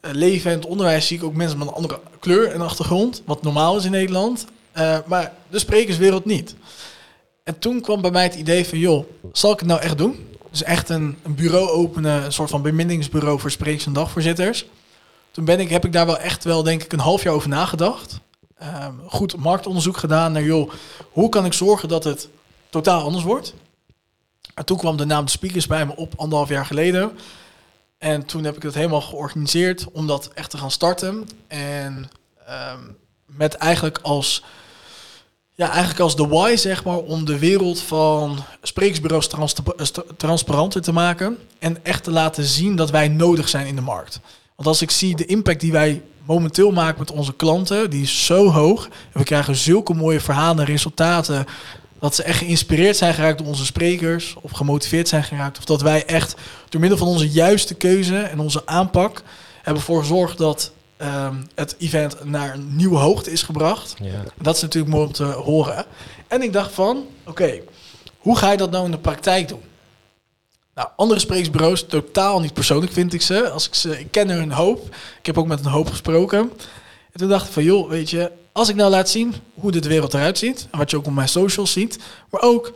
eh, 0.00 0.10
leven 0.12 0.50
en 0.50 0.56
het 0.56 0.66
onderwijs 0.66 1.06
zie 1.06 1.16
ik 1.16 1.24
ook 1.24 1.34
mensen 1.34 1.58
met 1.58 1.68
een 1.68 1.74
andere 1.74 2.00
kleur 2.20 2.52
en 2.52 2.60
achtergrond. 2.60 3.22
Wat 3.24 3.42
normaal 3.42 3.76
is 3.76 3.84
in 3.84 3.90
Nederland. 3.90 4.44
Eh, 4.72 4.98
maar 5.06 5.32
de 5.48 5.58
sprekerswereld 5.58 6.24
niet. 6.24 6.54
En 7.44 7.58
toen 7.58 7.80
kwam 7.80 8.00
bij 8.00 8.10
mij 8.10 8.22
het 8.22 8.34
idee 8.34 8.66
van, 8.66 8.78
joh, 8.78 9.04
zal 9.32 9.52
ik 9.52 9.58
het 9.58 9.68
nou 9.68 9.80
echt 9.80 9.98
doen? 9.98 10.26
Dus 10.56 10.66
echt 10.66 10.88
een, 10.88 11.18
een 11.22 11.34
bureau 11.34 11.68
openen, 11.68 12.24
een 12.24 12.32
soort 12.32 12.50
van 12.50 12.62
bemiddingsbureau 12.62 13.40
voor 13.40 13.50
sprekers 13.50 13.86
en 13.86 13.92
dagvoorzitters. 13.92 14.66
Toen 15.30 15.44
ben 15.44 15.60
ik, 15.60 15.70
heb 15.70 15.84
ik 15.84 15.92
daar 15.92 16.06
wel 16.06 16.18
echt 16.18 16.44
wel, 16.44 16.62
denk 16.62 16.82
ik, 16.82 16.92
een 16.92 16.98
half 16.98 17.22
jaar 17.22 17.34
over 17.34 17.48
nagedacht. 17.48 18.20
Ehm, 18.58 18.92
goed 19.06 19.36
marktonderzoek 19.36 19.96
gedaan 19.96 20.32
naar, 20.32 20.42
joh, 20.42 20.72
hoe 21.10 21.28
kan 21.28 21.44
ik 21.44 21.52
zorgen 21.52 21.88
dat 21.88 22.04
het 22.04 22.28
totaal 22.70 23.02
anders 23.02 23.24
wordt? 23.24 23.54
En 24.54 24.64
toen 24.64 24.76
kwam 24.76 24.96
de 24.96 25.04
naam 25.04 25.24
de 25.24 25.30
speakers 25.30 25.66
bij 25.66 25.86
me 25.86 25.96
op 25.96 26.12
anderhalf 26.16 26.48
jaar 26.48 26.66
geleden. 26.66 27.18
En 27.98 28.24
toen 28.26 28.44
heb 28.44 28.56
ik 28.56 28.62
het 28.62 28.74
helemaal 28.74 29.00
georganiseerd 29.00 29.90
om 29.92 30.06
dat 30.06 30.30
echt 30.34 30.50
te 30.50 30.58
gaan 30.58 30.70
starten. 30.70 31.28
En 31.46 32.10
ehm, 32.46 32.80
met 33.26 33.54
eigenlijk 33.54 33.98
als, 34.02 34.42
ja, 35.56 35.68
eigenlijk 35.68 36.00
als 36.00 36.16
de 36.16 36.26
why, 36.26 36.56
zeg 36.56 36.84
maar, 36.84 36.98
om 36.98 37.24
de 37.24 37.38
wereld 37.38 37.80
van 37.80 38.38
spreeksbureaus 38.62 39.28
trans 39.28 39.54
transparanter 40.16 40.82
te 40.82 40.92
maken. 40.92 41.38
En 41.58 41.84
echt 41.84 42.04
te 42.04 42.10
laten 42.10 42.44
zien 42.44 42.76
dat 42.76 42.90
wij 42.90 43.08
nodig 43.08 43.48
zijn 43.48 43.66
in 43.66 43.74
de 43.74 43.80
markt. 43.80 44.20
Want 44.56 44.68
als 44.68 44.82
ik 44.82 44.90
zie 44.90 45.16
de 45.16 45.26
impact 45.26 45.60
die 45.60 45.72
wij 45.72 46.02
momenteel 46.24 46.70
maken 46.70 46.98
met 46.98 47.10
onze 47.10 47.34
klanten, 47.34 47.90
die 47.90 48.02
is 48.02 48.24
zo 48.24 48.50
hoog. 48.50 48.84
En 48.84 49.18
we 49.18 49.24
krijgen 49.24 49.56
zulke 49.56 49.94
mooie 49.94 50.20
verhalen 50.20 50.58
en 50.58 50.70
resultaten. 50.70 51.46
Dat 52.00 52.14
ze 52.14 52.22
echt 52.22 52.38
geïnspireerd 52.38 52.96
zijn 52.96 53.14
geraakt 53.14 53.38
door 53.38 53.46
onze 53.46 53.64
sprekers. 53.64 54.34
Of 54.40 54.50
gemotiveerd 54.50 55.08
zijn 55.08 55.24
geraakt. 55.24 55.58
Of 55.58 55.64
dat 55.64 55.82
wij 55.82 56.04
echt 56.04 56.34
door 56.68 56.80
middel 56.80 56.98
van 56.98 57.08
onze 57.08 57.30
juiste 57.30 57.74
keuze 57.74 58.18
en 58.18 58.40
onze 58.40 58.62
aanpak 58.66 59.22
hebben 59.56 59.82
ervoor 59.82 60.00
gezorgd 60.00 60.38
dat 60.38 60.72
ehm, 60.96 61.34
het 61.54 61.76
event 61.78 62.24
naar 62.24 62.54
een 62.54 62.76
nieuwe 62.76 62.98
hoogte 62.98 63.30
is 63.30 63.42
gebracht. 63.42 63.94
Ja. 64.00 64.22
Dat 64.40 64.56
is 64.56 64.62
natuurlijk 64.62 64.94
mooi 64.94 65.06
om 65.06 65.12
te 65.12 65.24
horen. 65.24 65.84
En 66.28 66.42
ik 66.42 66.52
dacht 66.52 66.72
van, 66.72 67.06
oké, 67.26 67.60
hoe 68.18 68.36
ga 68.36 68.50
je 68.50 68.56
dat 68.56 68.70
nou 68.70 68.84
in 68.84 68.90
de 68.90 68.98
praktijk 68.98 69.48
doen? 69.48 69.62
Nou, 70.74 70.88
andere 70.96 71.20
spreeksbureaus, 71.20 71.86
totaal 71.86 72.40
niet 72.40 72.52
persoonlijk 72.52 72.92
vind 72.92 73.12
ik 73.12 73.22
ze. 73.22 73.50
Als 73.50 73.66
ik 73.66 73.74
ze, 73.74 73.98
ik 73.98 74.10
ken 74.10 74.30
er 74.30 74.38
een 74.38 74.52
hoop. 74.52 74.94
Ik 75.18 75.26
heb 75.26 75.38
ook 75.38 75.46
met 75.46 75.64
een 75.64 75.70
hoop 75.70 75.88
gesproken. 75.88 76.38
En 77.12 77.20
toen 77.20 77.28
dacht 77.28 77.46
ik 77.46 77.52
van, 77.52 77.62
joh, 77.62 77.88
weet 77.88 78.10
je, 78.10 78.32
als 78.52 78.68
ik 78.68 78.76
nou 78.76 78.90
laat 78.90 79.08
zien 79.08 79.34
hoe 79.54 79.72
dit 79.72 79.86
wereld 79.86 80.14
eruit 80.14 80.38
ziet, 80.38 80.68
wat 80.70 80.90
je 80.90 80.96
ook 80.96 81.06
op 81.06 81.12
mijn 81.12 81.28
socials 81.28 81.72
ziet, 81.72 81.98
maar 82.30 82.40
ook 82.40 82.72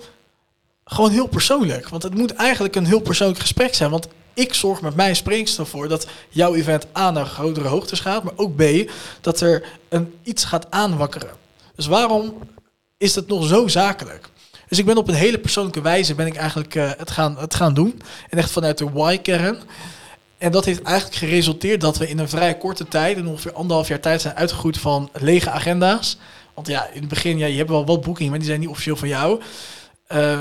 gewoon 0.85 1.11
heel 1.11 1.27
persoonlijk. 1.27 1.89
Want 1.89 2.03
het 2.03 2.15
moet 2.15 2.35
eigenlijk 2.35 2.77
een 2.77 2.87
heel 2.87 3.01
persoonlijk 3.01 3.41
gesprek 3.41 3.75
zijn. 3.75 3.91
Want 3.91 4.09
ik 4.35 4.55
zorg 4.55 4.81
met 4.81 4.95
mijn 4.95 5.17
spreekster 5.17 5.67
voor 5.67 5.89
dat 5.89 6.07
jouw 6.29 6.55
event 6.55 6.87
A 6.97 7.11
naar 7.11 7.27
grotere 7.27 7.69
hoogtes 7.69 8.01
gaat, 8.01 8.23
maar 8.23 8.33
ook 8.37 8.57
B, 8.57 8.91
dat 9.21 9.41
er 9.41 9.65
een, 9.89 10.15
iets 10.23 10.45
gaat 10.45 10.71
aanwakkeren. 10.71 11.31
Dus 11.75 11.87
waarom 11.87 12.39
is 12.97 13.13
dat 13.13 13.27
nog 13.27 13.47
zo 13.47 13.69
zakelijk? 13.69 14.29
Dus 14.69 14.79
ik 14.79 14.85
ben 14.85 14.97
op 14.97 15.09
een 15.09 15.15
hele 15.15 15.39
persoonlijke 15.39 15.81
wijze 15.81 16.15
ben 16.15 16.27
ik 16.27 16.37
eigenlijk 16.37 16.75
eh, 16.75 16.91
het, 16.97 17.11
gaan, 17.11 17.39
het 17.39 17.55
gaan 17.55 17.75
doen. 17.75 18.03
En 18.29 18.39
echt 18.39 18.51
vanuit 18.51 18.79
de 18.79 18.91
why-kern. 18.91 19.59
En 20.39 20.53
dat 20.53 20.65
heeft 20.65 20.83
eigenlijk 20.83 21.17
geresulteerd 21.17 21.81
dat 21.81 21.97
we 21.99 22.09
in 22.09 22.19
een 22.19 22.29
vrij 22.29 22.57
korte 22.57 22.89
tijd, 22.89 23.17
in 23.17 23.27
ongeveer 23.27 23.53
anderhalf 23.53 23.89
jaar 23.89 24.01
tijd, 24.01 24.21
zijn 24.21 24.35
uitgegroeid 24.35 24.79
van 24.79 25.11
lege 25.13 25.51
agenda's. 25.51 26.19
Want 26.55 26.67
ja, 26.67 26.87
in 26.93 27.01
het 27.01 27.09
begin, 27.09 27.39
ja, 27.39 27.47
je 27.47 27.57
hebt 27.57 27.71
wel 27.71 27.87
wat 27.87 28.01
boekingen, 28.01 28.31
maar 28.31 28.39
die 28.39 28.49
zijn 28.49 28.61
niet 28.61 28.69
officieel 28.69 28.97
van 28.97 29.09
jou. 29.09 29.41
Eh, 30.07 30.41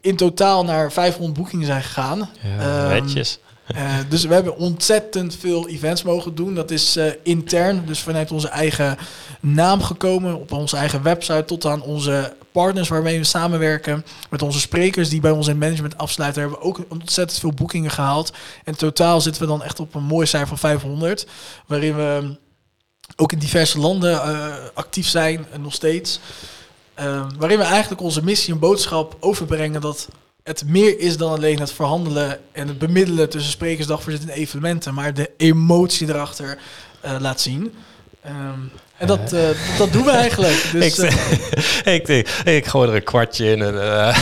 in 0.00 0.16
totaal 0.16 0.64
naar 0.64 0.92
500 0.92 1.38
boekingen 1.38 1.66
zijn 1.66 1.82
gegaan. 1.82 2.30
Ja, 2.58 2.58
Ehm, 2.88 3.02
netjes. 3.04 3.38
eh, 3.66 3.82
dus 4.08 4.24
we 4.24 4.34
hebben 4.34 4.56
ontzettend 4.56 5.36
veel 5.36 5.68
events 5.68 6.02
mogen 6.02 6.34
doen. 6.34 6.54
Dat 6.54 6.70
is 6.70 6.96
eh, 6.96 7.06
intern, 7.22 7.82
dus 7.86 8.00
vanuit 8.00 8.32
onze 8.32 8.48
eigen 8.48 8.96
naam 9.40 9.82
gekomen, 9.82 10.34
op 10.40 10.52
onze 10.52 10.76
eigen 10.76 11.02
website, 11.02 11.44
tot 11.44 11.66
aan 11.66 11.82
onze 11.82 12.32
partners 12.52 12.88
waarmee 12.88 13.18
we 13.18 13.24
samenwerken. 13.24 14.04
Met 14.30 14.42
onze 14.42 14.60
sprekers 14.60 15.08
die 15.08 15.20
bij 15.20 15.30
ons 15.30 15.46
in 15.46 15.58
management 15.58 15.98
afsluiten, 15.98 16.40
hebben 16.42 16.58
we 16.58 16.64
ook 16.64 16.80
ontzettend 16.88 17.40
veel 17.40 17.52
boekingen 17.52 17.90
gehaald. 17.90 18.32
En 18.64 18.76
totaal 18.76 19.20
zitten 19.20 19.42
we 19.42 19.48
dan 19.48 19.62
echt 19.62 19.80
op 19.80 19.94
een 19.94 20.02
mooi 20.04 20.26
cijfer 20.26 20.48
van 20.48 20.58
500, 20.58 21.26
waarin 21.66 21.96
we 21.96 22.36
ook 23.16 23.32
in 23.32 23.38
diverse 23.38 23.78
landen 23.78 24.12
eh, 24.22 24.46
actief 24.74 25.08
zijn 25.08 25.46
en 25.52 25.60
nog 25.62 25.72
steeds. 25.74 26.20
Eh, 26.98 27.26
waarin 27.38 27.58
we 27.58 27.64
eigenlijk 27.64 28.02
onze 28.02 28.24
missie 28.24 28.52
en 28.52 28.58
boodschap 28.58 29.16
overbrengen 29.20 29.80
dat 29.80 30.08
het 30.42 30.64
meer 30.66 30.98
is 30.98 31.16
dan 31.16 31.32
alleen 31.32 31.60
het 31.60 31.72
verhandelen 31.72 32.40
en 32.52 32.68
het 32.68 32.78
bemiddelen 32.78 33.30
tussen 33.30 33.52
sprekers, 33.52 33.86
dagvoorzitter 33.86 34.30
en 34.30 34.36
evenementen, 34.36 34.94
maar 34.94 35.14
de 35.14 35.30
emotie 35.36 36.08
erachter 36.08 36.58
eh, 37.00 37.16
laat 37.20 37.40
zien. 37.40 37.74
Ehm, 38.22 38.60
en 38.98 39.06
dat, 39.06 39.32
eh, 39.32 39.40
dat, 39.78 39.92
doen 39.92 40.04
we 40.04 40.10
eigenlijk. 40.10 40.64
Dus, 40.72 40.98
ik, 40.98 41.10
eh, 41.84 41.94
ik, 41.94 42.06
denk, 42.06 42.28
ik 42.28 42.66
gooi 42.66 42.88
er 42.88 42.94
een 42.94 43.04
kwartje 43.04 43.50
in. 43.50 43.62
En, 43.62 43.82
eh, 43.82 44.18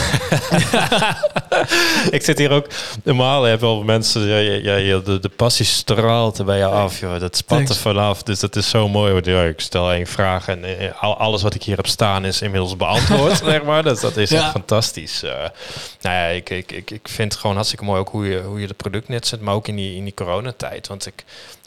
ik 2.17 2.23
zit 2.25 2.39
hier 2.39 2.51
ook... 2.51 2.67
Normaal 3.03 3.43
heb 3.43 3.61
wel 3.61 3.83
mensen... 3.83 4.23
Ja, 4.27 4.37
ja, 4.39 4.77
ja, 4.77 4.99
de, 4.99 5.19
de 5.21 5.29
passie 5.29 5.67
straalt 5.67 6.39
er 6.39 6.45
bij 6.45 6.59
je 6.59 6.65
af, 6.65 7.01
joh. 7.01 7.21
Dat 7.21 7.37
spat 7.37 7.69
er 7.69 7.75
vanaf. 7.75 8.23
Dus 8.23 8.41
dat 8.41 8.57
is 8.57 8.69
zo 8.71 8.89
mooi. 8.89 9.13
Want 9.13 9.27
ja, 9.27 9.43
ik 9.43 9.61
stel 9.61 9.93
één 9.93 10.07
vraag 10.07 10.49
en 10.49 10.65
al- 11.01 11.17
alles 11.17 11.43
wat 11.43 11.55
ik 11.55 11.63
hier 11.63 11.77
heb 11.77 11.87
staan 11.87 12.25
is 12.25 12.43
inmiddels 12.43 12.77
beantwoord, 12.77 13.37
zeg 13.45 13.63
maar. 13.63 13.83
Dus 13.83 14.01
dat 14.01 14.17
is 14.17 14.31
Ja. 14.31 14.41
echt 14.43 14.51
fantastisch. 14.51 15.21
Nou 16.01 16.17
ja, 16.17 16.27
ik, 16.27 16.51
ik, 16.51 16.73
ik, 16.73 16.91
ik 16.91 17.09
vind 17.09 17.33
het 17.33 17.41
gewoon 17.41 17.57
hartstikke 17.57 17.85
mooi 17.85 18.01
ook 18.01 18.09
hoe 18.09 18.27
je, 18.29 18.41
hoe 18.41 18.61
je 18.61 18.67
het 18.67 18.77
product 18.77 19.09
neerzet. 19.09 19.41
Maar 19.41 19.55
ook 19.55 19.69
in 19.69 19.77
die, 19.77 19.97
in 19.97 20.05
die 20.05 20.15
coronatijd. 20.15 20.87
Want 20.89 21.07
ik 21.07 21.25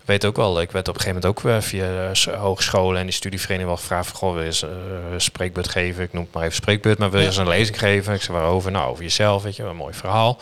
weet 0.09 0.25
ook 0.25 0.35
wel, 0.35 0.61
ik 0.61 0.71
werd 0.71 0.87
op 0.87 0.95
een 0.95 1.01
gegeven 1.01 1.21
moment 1.21 1.45
ook 1.45 1.51
eh, 1.51 1.61
via 1.61 2.11
eh, 2.11 2.39
hogescholen 2.41 2.99
en 2.99 3.05
die 3.05 3.13
studievereniging 3.15 3.69
wel 3.73 3.81
gevraagd 3.81 4.07
van, 4.07 4.15
goh, 4.17 4.31
wil 4.31 4.39
je 4.41 4.45
eens 4.47 4.63
eh, 4.63 4.69
een 5.11 5.21
spreekbeurt 5.21 5.67
geven? 5.67 6.03
Ik 6.03 6.13
noem 6.13 6.23
het 6.23 6.33
maar 6.33 6.43
even 6.43 6.55
spreekbeurt, 6.55 6.97
maar 6.97 7.11
wil 7.11 7.19
je 7.19 7.25
eens 7.25 7.37
een 7.37 7.47
lezing 7.47 7.79
geven? 7.79 8.13
Ik 8.13 8.21
zei, 8.21 8.37
waarover? 8.37 8.71
Nou, 8.71 8.89
over 8.89 9.03
jezelf, 9.03 9.43
weet 9.43 9.55
je, 9.55 9.63
een 9.63 9.75
mooi 9.75 9.93
verhaal. 9.93 10.37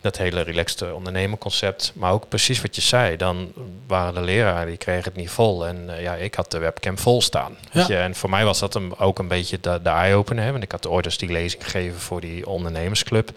Dat 0.00 0.16
hele 0.16 0.40
relaxed 0.40 0.92
ondernemerconcept. 0.92 1.92
Maar 1.94 2.12
ook 2.12 2.28
precies 2.28 2.62
wat 2.62 2.74
je 2.76 2.82
zei, 2.82 3.16
dan 3.16 3.52
waren 3.86 4.14
de 4.14 4.20
leraren, 4.20 4.66
die 4.66 4.76
kregen 4.76 5.04
het 5.04 5.16
niet 5.16 5.30
vol. 5.30 5.66
En 5.66 5.90
ja, 6.00 6.14
ik 6.14 6.34
had 6.34 6.50
de 6.50 6.58
webcam 6.58 6.98
vol 6.98 7.22
staan. 7.22 7.56
Weet 7.72 7.86
Ja. 7.86 7.94
je? 7.96 8.02
En 8.02 8.14
voor 8.14 8.30
mij 8.30 8.44
was 8.44 8.58
dat 8.58 8.74
een, 8.74 8.98
ook 8.98 9.18
een 9.18 9.28
beetje 9.28 9.58
de, 9.60 9.80
de 9.82 9.88
eye-opener. 9.88 10.50
Want 10.50 10.62
ik 10.62 10.72
had 10.72 10.86
ooit 10.86 11.04
eens 11.04 11.18
die 11.18 11.32
lezing 11.32 11.64
gegeven 11.64 12.00
voor 12.00 12.20
die 12.20 12.46
ondernemersclub. 12.46 13.30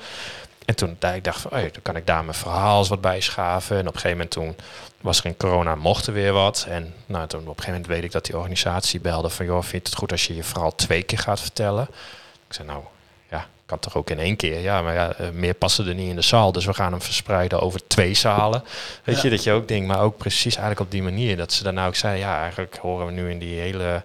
En 0.69 0.75
toen 0.75 0.95
dacht 0.99 1.15
ik 1.15 1.23
dacht 1.23 1.41
van, 1.41 1.51
oh, 1.51 1.57
dan 1.59 1.81
kan 1.81 1.95
ik 1.95 2.07
daar 2.07 2.23
mijn 2.23 2.37
verhaal 2.37 2.79
eens 2.79 2.89
wat 2.89 3.01
bij 3.01 3.21
schaven. 3.21 3.75
En 3.77 3.87
op 3.87 3.93
een 3.93 3.99
gegeven 3.99 4.17
moment 4.17 4.31
toen 4.31 4.55
was 5.01 5.19
er 5.19 5.25
in 5.25 5.37
corona, 5.37 5.75
mocht 5.75 6.07
er 6.07 6.13
weer 6.13 6.33
wat. 6.33 6.65
En 6.69 6.93
nou, 7.05 7.27
toen 7.27 7.39
op 7.39 7.47
een 7.47 7.53
gegeven 7.53 7.71
moment 7.71 7.87
weet 7.87 8.03
ik 8.03 8.11
dat 8.11 8.25
die 8.25 8.35
organisatie 8.37 8.99
belde 8.99 9.29
van, 9.29 9.45
joh, 9.45 9.61
vind 9.61 9.71
je 9.71 9.77
het 9.89 9.95
goed 9.95 10.11
als 10.11 10.27
je 10.27 10.35
je 10.35 10.43
verhaal 10.43 10.75
twee 10.75 11.03
keer 11.03 11.17
gaat 11.17 11.39
vertellen? 11.39 11.87
Ik 12.47 12.53
zei, 12.53 12.67
nou, 12.67 12.83
ja, 13.29 13.47
kan 13.65 13.79
toch 13.79 13.95
ook 13.95 14.09
in 14.09 14.19
één 14.19 14.35
keer. 14.35 14.59
Ja, 14.59 14.81
maar 14.81 14.93
ja, 14.93 15.13
eh, 15.13 15.29
meer 15.29 15.53
passen 15.53 15.87
er 15.87 15.95
niet 15.95 16.09
in 16.09 16.15
de 16.15 16.21
zaal. 16.21 16.51
Dus 16.51 16.65
we 16.65 16.73
gaan 16.73 16.91
hem 16.91 17.01
verspreiden 17.01 17.61
over 17.61 17.87
twee 17.87 18.13
zalen. 18.13 18.63
Weet 19.03 19.15
Ja. 19.15 19.21
je, 19.23 19.29
dat 19.29 19.43
je 19.43 19.51
ook 19.51 19.67
denkt, 19.67 19.87
maar 19.87 20.01
ook 20.01 20.17
precies 20.17 20.55
eigenlijk 20.55 20.79
op 20.85 20.91
die 20.91 21.03
manier. 21.03 21.37
Dat 21.37 21.53
ze 21.53 21.63
daarna 21.63 21.87
ook 21.87 21.95
zei, 21.95 22.19
ja, 22.19 22.41
eigenlijk 22.41 22.77
horen 22.81 23.05
we 23.05 23.11
nu 23.11 23.29
in 23.31 23.39
die 23.39 23.59
hele... 23.59 24.03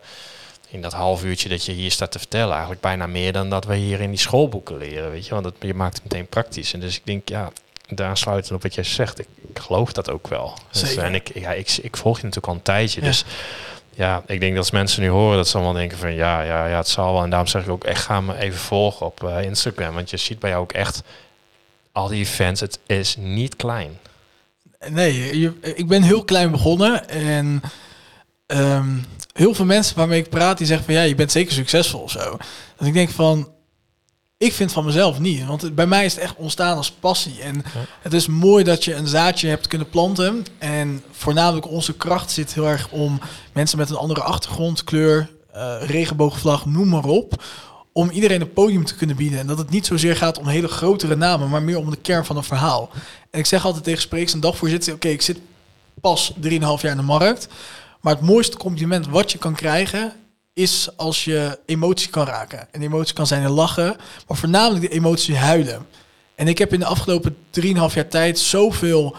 In 0.75 0.83
dat 0.83 0.93
half 0.93 1.25
uurtje 1.25 1.49
dat 1.49 1.65
je 1.65 1.73
hier 1.73 1.91
staat 1.91 2.13
te 2.13 2.19
vertellen, 2.19 2.53
eigenlijk 2.53 2.81
bijna 2.81 3.07
meer 3.07 3.33
dan 3.33 3.51
dat 3.51 3.65
we 3.65 3.77
hier 3.77 4.01
in 4.01 4.11
die 4.11 4.19
schoolboeken 4.19 4.77
leren, 4.77 5.11
weet 5.11 5.27
je. 5.27 5.35
Want 5.35 5.45
het, 5.45 5.55
je 5.61 5.75
maakt 5.75 5.95
het 5.95 6.03
meteen 6.03 6.27
praktisch. 6.27 6.73
En 6.73 6.81
dus 6.81 6.97
ik 6.97 7.05
denk, 7.05 7.29
ja, 7.29 7.53
daar 7.89 8.17
sluiten 8.17 8.55
op 8.55 8.63
wat 8.63 8.75
jij 8.75 8.85
zegt. 8.85 9.19
Ik, 9.19 9.27
ik 9.49 9.59
geloof 9.59 9.93
dat 9.93 10.11
ook 10.11 10.29
wel. 10.29 10.59
Dus, 10.71 10.97
en 10.97 11.15
ik, 11.15 11.39
ja, 11.39 11.53
ik, 11.53 11.79
ik 11.83 11.97
volg 11.97 12.17
je 12.17 12.23
natuurlijk 12.23 12.53
al 12.53 12.55
een 12.55 12.63
tijdje. 12.63 13.01
Ja. 13.01 13.07
Dus 13.07 13.25
ja, 13.91 14.23
ik 14.27 14.41
denk 14.41 14.53
dat 14.53 14.63
als 14.63 14.71
mensen 14.71 15.03
nu 15.03 15.09
horen, 15.09 15.37
dat 15.37 15.49
ze 15.49 15.55
allemaal 15.55 15.75
denken 15.75 15.99
van 15.99 16.15
ja, 16.15 16.43
ja, 16.43 16.67
ja, 16.67 16.77
het 16.77 16.89
zal 16.89 17.13
wel. 17.13 17.23
En 17.23 17.31
daarom 17.31 17.49
zeg 17.49 17.63
ik 17.63 17.71
ook 17.71 17.85
echt, 17.85 18.05
ga 18.05 18.21
me 18.21 18.39
even 18.39 18.59
volgen 18.59 19.07
op 19.07 19.25
eh, 19.25 19.43
Instagram. 19.43 19.95
Want 19.95 20.11
je 20.11 20.17
ziet 20.17 20.39
bij 20.39 20.51
jou 20.51 20.63
ook 20.63 20.73
echt 20.73 21.03
al 21.93 22.09
die 22.09 22.21
events. 22.21 22.61
Het 22.61 22.79
is 22.87 23.17
niet 23.19 23.57
klein. 23.57 23.99
Nee, 24.89 25.39
je, 25.41 25.53
ik 25.61 25.89
ben 25.89 26.03
heel 26.03 26.25
klein 26.25 26.51
begonnen 26.51 27.09
en 27.09 27.63
ehm, 28.47 28.97
heel 29.35 29.55
veel 29.55 29.65
mensen 29.65 29.97
waarmee 29.97 30.21
ik 30.21 30.31
praat, 30.31 30.59
die 30.59 30.67
zeggen 30.67 30.85
van 30.87 30.95
ja, 30.95 31.03
je 31.03 31.15
bent 31.15 31.33
zeker 31.33 31.53
succesvol 31.53 32.01
of 32.01 32.11
zo. 32.11 32.37
Dat 32.77 32.87
ik 32.89 32.93
denk 32.95 33.11
van, 33.11 33.49
ik 34.39 34.53
vind 34.53 34.73
van 34.73 34.85
mezelf 34.85 35.19
niet, 35.19 35.47
want 35.47 35.63
het- 35.63 35.75
bij 35.75 35.87
mij 35.87 36.05
is 36.05 36.15
het 36.15 36.23
echt 36.23 36.35
ontstaan 36.37 36.77
als 36.77 36.91
passie. 36.93 37.41
En 37.43 37.65
het 38.03 38.13
is 38.13 38.27
mooi 38.27 38.65
dat 38.65 38.85
je 38.85 38.95
een 38.95 39.07
zaadje 39.07 39.49
hebt 39.49 39.67
kunnen 39.67 39.89
planten. 39.89 40.45
En 40.59 41.03
voornamelijk 41.11 41.69
onze 41.69 41.95
kracht 41.95 42.31
zit 42.31 42.55
heel 42.55 42.69
erg 42.69 42.89
om 42.91 43.21
mensen 43.53 43.79
met 43.79 43.91
een 43.91 43.97
andere 43.97 44.23
achtergrond, 44.23 44.85
kleur, 44.85 45.31
eh, 45.53 45.75
regenboogvlag, 45.87 46.67
noem 46.67 46.89
maar 46.89 47.05
op. 47.05 47.43
Om 47.93 48.11
iedereen 48.11 48.41
een 48.41 48.53
podium 48.53 48.85
te 48.85 48.95
kunnen 48.95 49.17
bieden. 49.17 49.39
En 49.39 49.47
dat 49.47 49.59
het 49.59 49.71
niet 49.71 49.87
zozeer 49.87 50.17
gaat 50.17 50.39
om 50.39 50.47
hele 50.47 50.69
grotere 50.69 51.17
namen, 51.17 51.49
maar 51.51 51.63
meer 51.63 51.79
om 51.79 51.91
de 51.91 51.97
kern 51.97 52.25
van 52.25 52.37
een 52.37 52.45
verhaal. 52.45 52.91
En 53.31 53.39
ik 53.39 53.47
zeg 53.47 53.65
altijd 53.65 53.85
tegen 53.85 54.01
spreeks 54.03 54.33
en 54.33 54.41
dagvoorzitters, 54.41 54.95
oké, 54.95 55.09
ik 55.09 55.23
zit 55.23 55.39
pas 56.01 56.33
3,5 56.41 56.83
jaar 56.83 56.91
in 56.91 56.97
de 56.97 57.03
markt. 57.03 57.49
Maar 58.05 58.15
het 58.15 58.25
mooiste 58.25 58.57
compliment 58.57 59.07
wat 59.09 59.33
je 59.33 59.39
kan 59.39 59.55
krijgen, 59.55 60.13
is 60.53 60.89
als 60.97 61.25
je 61.25 61.59
emotie 61.67 62.11
kan 62.11 62.27
raken. 62.27 62.69
En 62.71 62.83
emotie 62.83 63.15
kan 63.15 63.27
zijn 63.27 63.49
lachen, 63.51 63.97
maar 64.27 64.37
voornamelijk 64.37 64.81
de 64.81 64.97
emotie 64.97 65.37
huilen. 65.37 65.87
En 66.35 66.49
ik 66.49 66.59
heb 66.59 66.73
in 66.73 66.79
de 66.79 66.87
afgelopen 66.87 67.37
3,5 67.61 67.63
jaar 67.95 68.09
tijd 68.09 68.39
zoveel 68.39 69.17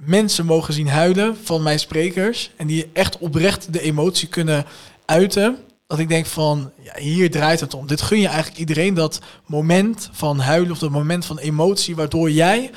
mensen 0.00 0.46
mogen 0.46 0.74
zien 0.74 0.88
huilen 0.88 1.36
van 1.42 1.62
mijn 1.62 1.78
sprekers. 1.78 2.50
En 2.56 2.66
die 2.66 2.90
echt 2.92 3.18
oprecht 3.18 3.72
de 3.72 3.80
emotie 3.80 4.28
kunnen 4.28 4.64
uiten. 5.04 5.56
Dat 5.86 5.98
ik 5.98 6.08
denk 6.08 6.26
van, 6.26 6.70
ja, 6.80 6.92
hier 6.96 7.30
draait 7.30 7.60
het 7.60 7.74
om. 7.74 7.86
Dit 7.86 8.00
gun 8.02 8.20
je 8.20 8.26
eigenlijk 8.26 8.58
iedereen 8.58 8.94
dat 8.94 9.20
moment 9.46 10.08
van 10.12 10.38
huilen 10.38 10.70
of 10.70 10.78
dat 10.78 10.90
moment 10.90 11.24
van 11.26 11.38
emotie, 11.38 11.96
waardoor 11.96 12.30
jij 12.30 12.70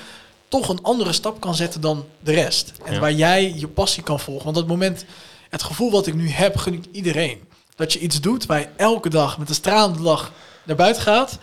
toch 0.47 0.69
een 0.69 0.81
andere 0.81 1.13
stap 1.13 1.39
kan 1.39 1.55
zetten 1.55 1.81
dan 1.81 2.05
de 2.19 2.31
rest. 2.33 2.73
En 2.85 2.93
Ja. 2.93 2.99
waar 2.99 3.13
jij 3.13 3.53
je 3.55 3.67
passie 3.67 4.03
kan 4.03 4.19
volgen. 4.19 4.43
Want 4.43 4.55
dat 4.55 4.67
moment, 4.67 5.05
het 5.51 5.63
gevoel 5.63 5.91
wat 5.91 6.07
ik 6.07 6.13
nu 6.13 6.29
heb, 6.29 6.57
gun 6.57 6.73
ik 6.73 6.85
iedereen. 6.91 7.41
Dat 7.75 7.93
je 7.93 7.99
iets 7.99 8.21
doet 8.21 8.45
waar 8.45 8.59
je 8.59 8.69
elke 8.75 9.09
dag 9.09 9.37
met 9.37 9.49
een 9.49 9.55
stralende 9.55 10.01
lach 10.01 10.31
naar 10.63 10.75
buiten 10.75 11.01
gaat. 11.01 11.37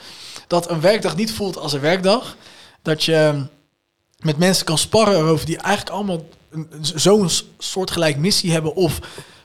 Dat 0.47 0.71
een 0.71 0.81
werkdag 0.81 1.17
niet 1.17 1.33
voelt 1.33 1.59
als 1.59 1.73
een 1.73 1.81
werkdag. 1.81 2.37
Dat 2.83 3.05
je 3.05 3.47
met 4.19 4.39
mensen 4.39 4.65
kan 4.65 4.79
sparren 4.79 5.25
over 5.25 5.47
die 5.47 5.57
eigenlijk 5.57 5.97
allemaal 5.97 6.25
zo'n 6.81 7.31
soortgelijk 7.59 8.17
missie 8.17 8.53
hebben. 8.53 8.75
Of 8.75 8.99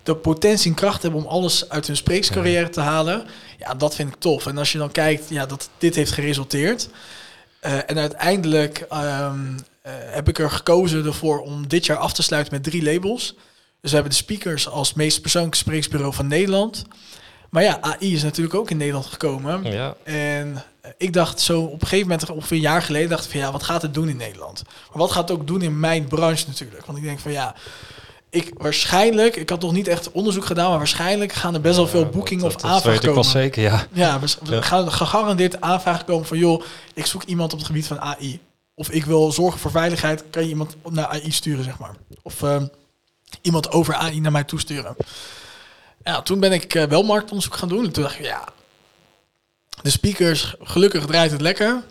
de 0.04 0.16
potentie 0.16 0.70
en 0.70 0.76
kracht 0.76 1.02
hebben 1.02 1.20
om 1.20 1.28
alles 1.28 1.70
uit 1.70 1.88
hun 1.88 1.96
spreekscarrière 1.96 2.70
te 2.70 2.80
halen. 2.80 3.26
Ja, 3.60 3.74
dat 3.74 3.96
vind 3.96 4.10
ik 4.10 4.20
tof. 4.20 4.46
En 4.46 4.58
als 4.58 4.72
je 4.72 4.78
dan 4.78 4.92
kijkt, 4.92 5.30
ja, 5.30 5.46
dat 5.46 5.70
dit 5.78 5.96
heeft 5.96 6.12
geresulteerd. 6.12 6.90
Eh, 7.60 7.74
en 7.74 7.98
uiteindelijk 7.98 8.86
ehm, 8.90 9.58
eh, 9.82 9.94
heb 9.96 10.30
ik 10.30 10.40
er 10.40 10.52
gekozen 10.52 11.06
ervoor 11.06 11.40
om 11.40 11.68
dit 11.68 11.86
jaar 11.86 11.98
af 11.98 12.14
te 12.14 12.24
sluiten 12.24 12.54
met 12.54 12.64
drie 12.64 12.84
labels. 12.84 13.36
Dus 13.84 13.92
we 13.92 13.98
hebben 13.98 14.18
de 14.18 14.24
speakers 14.24 14.70
als 14.70 14.94
meest 14.94 15.22
persoonlijke 15.22 15.58
spreeksbureau 15.58 16.14
van 16.14 16.28
Nederland. 16.28 16.86
Maar 17.50 17.64
ja, 17.64 17.78
AI 17.82 18.14
is 18.14 18.24
natuurlijk 18.24 18.56
ook 18.56 18.70
in 18.70 18.78
Nederland 18.78 19.06
gekomen. 19.06 19.64
Ja, 19.72 19.96
En 20.04 20.64
eh, 20.82 20.92
ik 20.98 21.14
dacht 21.14 21.40
zo 21.40 21.62
op 21.62 21.82
een 21.82 21.88
gegeven 21.88 22.08
moment, 22.10 22.30
ongeveer 22.30 22.58
een 22.58 22.64
jaar 22.64 22.82
geleden, 22.82 23.10
dacht 23.10 23.26
ik 23.26 23.32
van 23.32 23.40
ja, 23.40 23.52
wat 23.52 23.64
gaat 23.64 23.82
het 23.82 23.94
doen 23.94 24.10
in 24.10 24.18
Nederland? 24.18 24.64
Maar 24.66 24.98
wat 24.98 25.12
gaat 25.12 25.30
het 25.30 25.38
ook 25.40 25.48
doen 25.48 25.62
in 25.62 25.80
mijn 25.80 26.08
branche 26.08 26.46
natuurlijk? 26.48 26.86
Want 26.86 26.98
ik 26.98 27.04
denk 27.04 27.20
van 27.20 27.32
ja, 27.32 27.56
ik 28.30 28.52
waarschijnlijk, 28.58 29.36
ik 29.36 29.50
had 29.50 29.62
nog 29.62 29.72
niet 29.74 29.88
echt 29.88 30.12
onderzoek 30.12 30.46
gedaan, 30.46 30.70
maar 30.70 30.78
waarschijnlijk 30.78 31.34
gaan 31.34 31.54
er 31.54 31.62
best 31.62 31.76
wel 31.76 31.88
veel 31.88 32.06
boekingen 32.10 32.44
dat, 32.44 32.56
of 32.56 32.62
dat, 32.62 32.62
dat 32.62 32.72
aanvragen 32.72 33.00
weet 33.00 33.10
ik 33.10 33.16
wel 33.16 33.24
komen. 33.24 33.32
zeker, 33.42 33.64
ja. 33.64 33.86
Ja, 33.92 34.20
we, 34.20 34.36
we 34.44 34.56
Ja. 34.56 34.62
gaan 34.62 34.92
gegarandeerd 34.92 35.62
aanvragen 35.62 36.06
komen 36.06 36.26
van 36.28 36.38
joh, 36.38 36.64
ik 36.94 37.06
zoek 37.06 37.24
iemand 37.24 37.52
op 37.54 37.58
het 37.58 37.68
gebied 37.68 37.88
van 37.88 38.00
AI. 38.00 38.40
Of 38.76 38.90
ik 38.90 39.06
wil 39.06 39.32
zorgen 39.32 39.60
voor 39.60 39.72
veiligheid, 39.72 40.24
kan 40.30 40.44
je 40.44 40.50
iemand 40.50 40.76
naar 40.90 41.08
AI 41.08 41.32
sturen, 41.32 41.64
zeg 41.64 41.78
maar. 41.80 41.96
Of 42.22 42.44
ehm, 42.44 42.66
iemand 43.42 43.72
over 43.72 43.94
AI 43.94 44.20
naar 44.20 44.32
mij 44.32 44.44
toesturen. 44.44 44.96
Ja, 46.04 46.22
toen 46.22 46.40
ben 46.40 46.52
ik 46.52 46.76
eh, 46.76 46.84
wel 46.84 47.04
marktonderzoek 47.04 47.56
gaan 47.56 47.70
doen. 47.70 47.86
En 47.86 47.92
toen 47.92 48.04
dacht 48.04 48.20
ik, 48.20 48.26
ja, 48.26 48.44
de 49.82 49.90
speakers, 49.90 50.56
gelukkig 50.62 51.06
draait 51.06 51.32
het 51.32 51.42
lekker. 51.42 51.84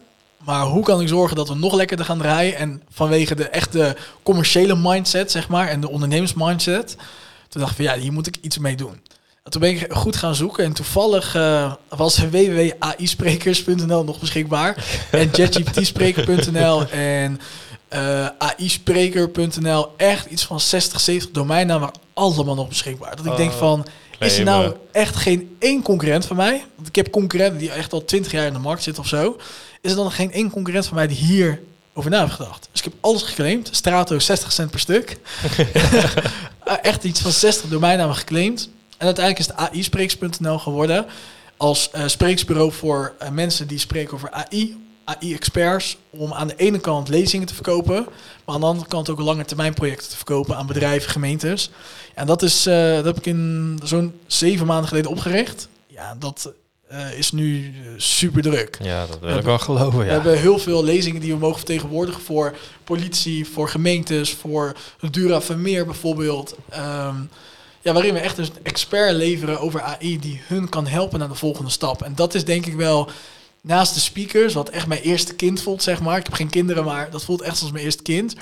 Maar 0.44 0.62
hoe 0.62 0.84
kan 0.84 1.00
ik 1.00 1.08
zorgen 1.08 1.36
dat 1.36 1.48
we 1.48 1.54
nog 1.54 1.74
lekkerder 1.74 2.06
gaan 2.06 2.18
draaien? 2.18 2.56
En 2.56 2.82
vanwege 2.90 3.34
de 3.34 3.48
echte 3.48 3.96
commerciële 4.22 4.76
mindset, 4.76 5.30
zeg 5.30 5.48
maar, 5.48 5.68
en 5.68 5.80
de 5.80 5.88
ondernemersmindset. 5.88 6.96
Toen 7.48 7.60
dacht 7.60 7.78
ik 7.78 7.86
van 7.86 7.94
ja, 7.94 8.02
hier 8.02 8.12
moet 8.12 8.26
ik 8.26 8.36
iets 8.40 8.58
mee 8.58 8.76
doen. 8.76 9.00
En 9.42 9.50
toen 9.50 9.60
ben 9.60 9.70
ik 9.70 9.92
goed 9.92 10.16
gaan 10.16 10.34
zoeken 10.34 10.64
en 10.64 10.72
toevallig 10.72 11.34
eh, 11.34 11.72
was 11.88 12.18
www.aisprekers.nl 12.30 14.04
nog 14.04 14.20
beschikbaar. 14.20 14.84
en 15.10 15.28
ChatGPT-spreker.nl 15.34 16.88
en 16.88 17.40
eh 17.92 18.26
AI-spreker.nl. 18.38 19.88
Echt 19.96 20.26
iets 20.26 20.44
van 20.44 20.60
60, 20.60 21.00
70 21.00 21.30
domeinnamen 21.30 21.90
allemaal 22.14 22.54
nog 22.54 22.68
beschikbaar. 22.68 23.16
Dat 23.16 23.26
ik 23.26 23.36
denk 23.36 23.52
Oh, 23.52 23.58
van, 23.58 23.86
is 24.18 24.38
er 24.38 24.44
nou 24.44 24.74
echt 24.92 25.16
geen 25.16 25.56
één 25.58 25.82
concurrent 25.82 26.26
van 26.26 26.36
mij? 26.36 26.64
Want 26.74 26.88
ik 26.88 26.96
heb 26.96 27.10
concurrenten 27.10 27.58
die 27.58 27.70
echt 27.70 27.92
al 27.92 28.04
20 28.04 28.32
jaar 28.32 28.46
in 28.46 28.52
de 28.52 28.58
markt 28.58 28.82
zitten 28.82 29.02
of 29.02 29.08
zo. 29.08 29.36
Is 29.80 29.90
er 29.90 29.96
dan 29.96 30.10
geen 30.10 30.32
één 30.32 30.50
concurrent 30.50 30.86
van 30.86 30.96
mij 30.96 31.06
die 31.06 31.16
hier 31.16 31.60
over 31.92 32.10
na 32.10 32.20
heeft 32.20 32.32
gedacht? 32.32 32.68
Dus 32.70 32.80
ik 32.80 32.84
heb 32.92 32.94
alles 33.00 33.22
geclaimd. 33.22 33.68
Strato 33.72 34.18
60 34.18 34.52
cent 34.52 34.70
per 34.70 34.80
stuk. 34.80 35.18
echt 36.82 37.04
iets 37.04 37.20
van 37.20 37.32
60 37.32 37.70
domeinnamen 37.70 38.16
geclaimd. 38.16 38.68
En 38.98 39.06
uiteindelijk 39.06 39.48
is 39.48 39.54
het 39.54 39.70
AI-spreeks.nl 39.70 40.58
geworden. 40.58 41.06
Als 41.56 41.90
eh, 41.90 42.06
spreeksbureau 42.06 42.72
voor 42.72 43.14
eh, 43.18 43.30
mensen 43.30 43.66
die 43.66 43.78
spreken 43.78 44.14
over 44.14 44.30
AI. 44.30 44.76
AI-experts. 45.04 45.96
Om 46.10 46.32
aan 46.32 46.46
de 46.46 46.56
ene 46.56 46.78
kant 46.78 47.08
lezingen 47.08 47.46
te 47.46 47.54
verkopen. 47.54 48.06
Maar 48.44 48.54
aan 48.54 48.60
de 48.60 48.66
andere 48.66 48.88
kant 48.88 49.10
ook 49.10 49.20
lange 49.20 49.44
termijn 49.44 49.74
projecten 49.74 50.08
te 50.08 50.16
verkopen 50.16 50.56
aan 50.56 50.66
bedrijven, 50.66 51.10
gemeentes. 51.10 51.70
En 52.14 52.26
dat, 52.26 52.42
is, 52.42 52.66
eh, 52.66 52.94
dat 52.94 53.04
heb 53.04 53.16
ik 53.16 53.26
in 53.26 53.80
zo'n 53.84 54.12
zeven 54.26 54.66
maanden 54.66 54.88
geleden 54.88 55.10
opgericht. 55.10 55.68
Ja, 55.86 56.16
dat 56.18 56.52
eh, 56.88 57.18
is 57.18 57.32
nu 57.32 57.74
super 57.96 58.42
druk. 58.42 58.78
Ja, 58.82 59.06
dat 59.06 59.18
wil 59.20 59.36
ik 59.36 59.44
wel 59.44 59.58
geloven, 59.58 59.98
We 59.98 60.04
hebben 60.04 60.38
heel 60.38 60.58
veel 60.58 60.84
lezingen 60.84 61.20
die 61.20 61.32
we 61.32 61.38
mogen 61.38 61.56
vertegenwoordigen 61.56 62.22
voor 62.22 62.56
politie, 62.84 63.48
voor 63.48 63.68
gemeentes, 63.68 64.32
voor 64.32 64.76
Dura 65.10 65.40
Vermeer 65.40 65.84
bijvoorbeeld. 65.84 66.56
Ehm, 66.68 67.16
ja, 67.80 67.92
waarin 67.92 68.14
we 68.14 68.20
echt 68.20 68.38
een 68.38 68.48
expert 68.62 69.14
leveren 69.14 69.60
over 69.60 69.82
AI 69.82 70.18
die 70.18 70.42
hun 70.46 70.68
kan 70.68 70.86
helpen 70.86 71.18
naar 71.18 71.28
de 71.28 71.34
volgende 71.34 71.70
stap. 71.70 72.02
En 72.02 72.14
dat 72.14 72.34
is 72.34 72.44
denk 72.44 72.66
ik 72.66 72.74
wel 72.74 73.10
naast 73.62 73.94
de 73.94 74.00
speakers, 74.00 74.54
wat 74.54 74.68
echt 74.68 74.86
mijn 74.86 75.00
eerste 75.00 75.34
kind 75.34 75.62
voelt, 75.62 75.82
zeg 75.82 76.00
maar. 76.00 76.16
Ik 76.18 76.24
heb 76.24 76.34
geen 76.34 76.50
kinderen, 76.50 76.84
maar 76.84 77.10
dat 77.10 77.24
voelt 77.24 77.40
echt 77.42 77.60
als 77.62 77.70
mijn 77.70 77.84
eerste 77.84 78.02
kind. 78.02 78.34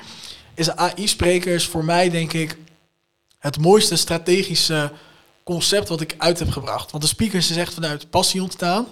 Is 0.55 0.69
AI-sprekers 0.75 1.65
voor 1.65 1.85
mij, 1.85 2.09
denk 2.09 2.33
ik, 2.33 2.57
het 3.39 3.59
mooiste 3.59 3.95
strategische 3.95 4.91
concept 5.43 5.87
wat 5.89 6.01
ik 6.01 6.15
uit 6.17 6.39
heb 6.39 6.49
gebracht. 6.51 6.91
Want 6.91 7.03
de 7.03 7.09
speakers 7.09 7.49
is 7.51 7.57
echt 7.57 7.73
vanuit 7.73 8.09
passie 8.09 8.41
ontstaan. 8.41 8.87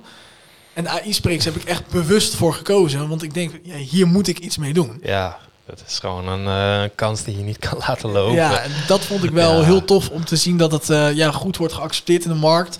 En 0.73 0.87
AI-sprekers 0.89 1.45
heb 1.45 1.55
ik 1.55 1.63
echt 1.63 1.87
bewust 1.87 2.35
voor 2.35 2.53
gekozen. 2.53 3.09
Want 3.09 3.23
ik 3.23 3.33
denk, 3.33 3.59
ja, 3.63 3.75
hier 3.75 4.07
moet 4.07 4.27
ik 4.27 4.39
iets 4.39 4.57
mee 4.57 4.73
doen. 4.73 4.99
Ja, 5.03 5.37
dat 5.65 5.83
is 5.87 5.99
gewoon 5.99 6.27
een 6.27 6.47
eh, 6.83 6.89
kans 6.95 7.23
die 7.23 7.37
je 7.37 7.43
niet 7.43 7.57
kan 7.59 7.77
laten 7.87 8.11
lopen. 8.11 8.35
Ja, 8.35 8.59
en 8.61 8.71
dat 8.87 9.01
vond 9.05 9.23
ik 9.23 9.31
wel 9.31 9.59
Ja. 9.59 9.65
heel 9.65 9.85
tof 9.85 10.09
om 10.09 10.25
te 10.25 10.35
zien 10.35 10.57
dat 10.57 10.71
het 10.71 10.89
eh, 10.89 11.13
ja, 11.13 11.31
goed 11.31 11.57
wordt 11.57 11.73
geaccepteerd 11.73 12.23
in 12.23 12.29
de 12.29 12.35
markt. 12.37 12.77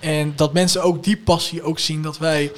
En 0.00 0.32
dat 0.36 0.52
mensen 0.52 0.82
ook 0.82 1.04
die 1.04 1.16
passie 1.16 1.62
ook 1.62 1.78
zien 1.78 2.02
dat 2.02 2.18
wij 2.18 2.52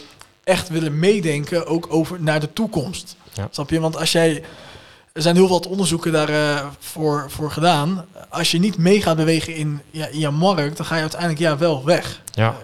echt 0.45 0.69
willen 0.69 0.99
meedenken 0.99 1.67
ook 1.67 1.87
over 1.89 2.23
naar 2.23 2.41
de 2.41 2.53
toekomst. 2.53 3.17
Ja. 3.33 3.49
Snap 3.51 3.71
je? 3.71 3.81
Want 3.81 3.97
als 3.97 4.13
jij 4.13 4.45
er 5.13 5.23
zijn 5.23 5.37
heel 5.37 5.49
wat 5.49 5.67
onderzoeken 5.67 6.13
daarvoor 6.13 6.73
voor, 6.81 7.31
voor 7.31 7.51
gedaan. 7.51 8.05
Als 8.29 8.51
je 8.51 8.59
niet 8.59 8.79
mee 8.79 9.03
gaat 9.03 9.17
bewegen 9.17 9.55
in, 9.55 9.81
ja, 9.91 10.07
in 10.07 10.19
je 10.19 10.31
markt, 10.31 10.77
dan 10.77 10.87
ga 10.87 10.95
je 10.95 11.01
uiteindelijk 11.01 11.41
ja, 11.41 11.59
wel 11.59 11.85
weg. 11.85 12.21
Ja. 12.33 12.49
Eh, 12.49 12.55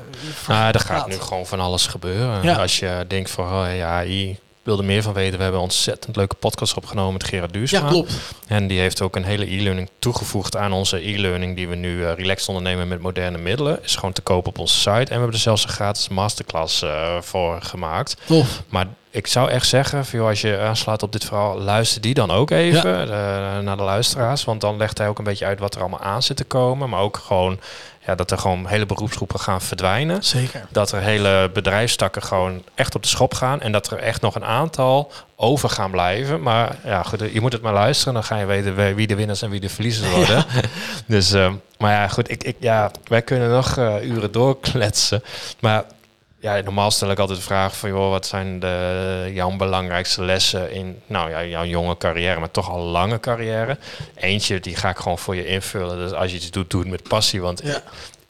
je 0.46 0.52
Nou, 0.52 0.72
er 0.72 0.80
gaat 0.80 1.08
nu 1.08 1.14
gewoon 1.14 1.46
van 1.46 1.60
alles 1.60 1.86
gebeuren. 1.86 2.42
Ja. 2.42 2.56
Als 2.56 2.78
je 2.78 3.04
denkt 3.08 3.30
van, 3.30 3.44
oh, 3.44 3.76
ja, 3.76 4.00
je 4.00 4.36
wil 4.68 4.78
er 4.78 4.84
meer 4.84 5.02
van 5.02 5.12
weten. 5.12 5.36
We 5.36 5.42
hebben 5.42 5.60
een 5.60 5.66
ontzettend 5.66 6.16
leuke 6.16 6.34
podcast 6.34 6.76
opgenomen 6.76 7.12
met 7.12 7.24
Gerard 7.24 7.52
Duursma. 7.52 7.78
Ja, 7.78 7.86
klopt. 7.86 8.12
En 8.46 8.66
die 8.66 8.80
heeft 8.80 9.00
ook 9.00 9.16
een 9.16 9.24
hele 9.24 9.52
e-learning 9.52 9.90
toegevoegd 9.98 10.56
aan 10.56 10.72
onze 10.72 11.08
e-learning 11.08 11.56
die 11.56 11.68
we 11.68 11.74
nu 11.74 12.04
eh 12.04 12.14
relaxed 12.14 12.48
ondernemen 12.48 12.88
met 12.88 13.00
moderne 13.00 13.38
middelen. 13.38 13.78
Is 13.82 13.96
gewoon 13.96 14.12
te 14.12 14.20
koop 14.20 14.46
op 14.46 14.58
onze 14.58 14.78
site. 14.78 14.90
En 14.90 15.04
we 15.04 15.12
hebben 15.12 15.32
er 15.32 15.38
zelfs 15.38 15.64
een 15.64 15.68
gratis 15.68 16.08
masterclass 16.08 16.82
eh, 16.82 17.20
voor 17.20 17.62
gemaakt. 17.62 18.16
Tof. 18.26 18.62
Maar 18.68 18.86
ik 19.10 19.26
zou 19.26 19.50
echt 19.50 19.68
zeggen, 19.68 20.04
joh, 20.12 20.28
als 20.28 20.40
je 20.40 20.58
aanslaat 20.58 21.02
op 21.02 21.12
dit 21.12 21.24
verhaal, 21.24 21.58
luister 21.58 22.00
die 22.00 22.14
dan 22.14 22.30
ook 22.30 22.50
even 22.50 23.02
eh, 23.02 23.08
naar 23.58 23.76
de 23.76 23.82
luisteraars. 23.82 24.44
Want 24.44 24.60
dan 24.60 24.76
legt 24.76 24.98
hij 24.98 25.08
ook 25.08 25.18
een 25.18 25.24
beetje 25.24 25.46
uit 25.46 25.58
wat 25.58 25.74
er 25.74 25.80
allemaal 25.80 26.00
aan 26.00 26.22
zit 26.22 26.36
te 26.36 26.44
komen. 26.44 26.88
Maar 26.88 27.00
ook 27.00 27.16
gewoon 27.16 27.60
ja, 28.08 28.14
dat 28.14 28.30
er 28.30 28.38
gewoon 28.38 28.66
hele 28.66 28.86
beroepsgroepen 28.86 29.40
gaan 29.40 29.60
verdwijnen. 29.62 30.24
Zeker. 30.24 30.66
Dat 30.70 30.92
er 30.92 31.00
hele 31.00 31.50
bedrijfstakken 31.52 32.22
gewoon 32.22 32.62
echt 32.74 32.94
op 32.94 33.02
de 33.02 33.08
schop 33.08 33.34
gaan. 33.34 33.60
En 33.60 33.72
dat 33.72 33.90
er 33.90 33.98
echt 33.98 34.20
nog 34.20 34.34
een 34.34 34.44
aantal 34.44 35.12
over 35.36 35.68
gaan 35.68 35.90
blijven. 35.90 36.42
Maar 36.42 36.76
ja, 36.84 37.02
goed, 37.02 37.20
je 37.32 37.40
moet 37.40 37.52
het 37.52 37.62
maar 37.62 37.72
luisteren. 37.72 38.14
Dan 38.14 38.24
ga 38.24 38.36
je 38.36 38.46
weten 38.46 38.94
wie- 38.94 39.06
de 39.06 39.14
winnaars 39.14 39.42
en 39.42 39.50
wie 39.50 39.60
de 39.60 39.68
verliezers 39.68 40.10
worden. 40.10 40.44
dus, 41.06 41.32
eh, 41.32 41.52
maar 41.78 41.92
ja, 41.92 42.08
goed. 42.08 42.30
Ik, 42.30 42.44
ik, 42.44 42.56
ja, 42.60 42.90
wij 43.04 43.22
kunnen 43.22 43.50
nog 43.50 43.76
eh, 43.76 44.02
uren 44.02 44.32
doorkletsen. 44.32 45.22
Maar 45.60 45.84
ja, 46.40 46.60
normaal 46.60 46.90
stel 46.90 47.10
ik 47.10 47.18
altijd 47.18 47.38
de 47.38 47.44
vraag 47.44 47.76
van... 47.76 47.88
Joh, 47.88 48.10
wat 48.10 48.26
zijn 48.26 48.60
de, 48.60 49.30
jouw 49.34 49.56
belangrijkste 49.56 50.22
lessen 50.24 50.72
in 50.72 51.00
nou, 51.06 51.30
ja, 51.30 51.44
jouw 51.44 51.64
jonge 51.64 51.96
carrière... 51.96 52.38
maar 52.40 52.50
toch 52.50 52.70
al 52.70 52.80
lange 52.80 53.20
carrière? 53.20 53.78
Eentje, 54.14 54.60
die 54.60 54.76
ga 54.76 54.88
ik 54.90 54.96
gewoon 54.96 55.18
voor 55.18 55.36
je 55.36 55.46
invullen. 55.46 55.96
Dus 55.98 56.12
als 56.12 56.30
je 56.30 56.36
iets 56.36 56.50
doet, 56.50 56.70
doe 56.70 56.80
het 56.80 56.90
met 56.90 57.02
passie. 57.08 57.40
Want 57.40 57.60
Ja. 57.64 57.82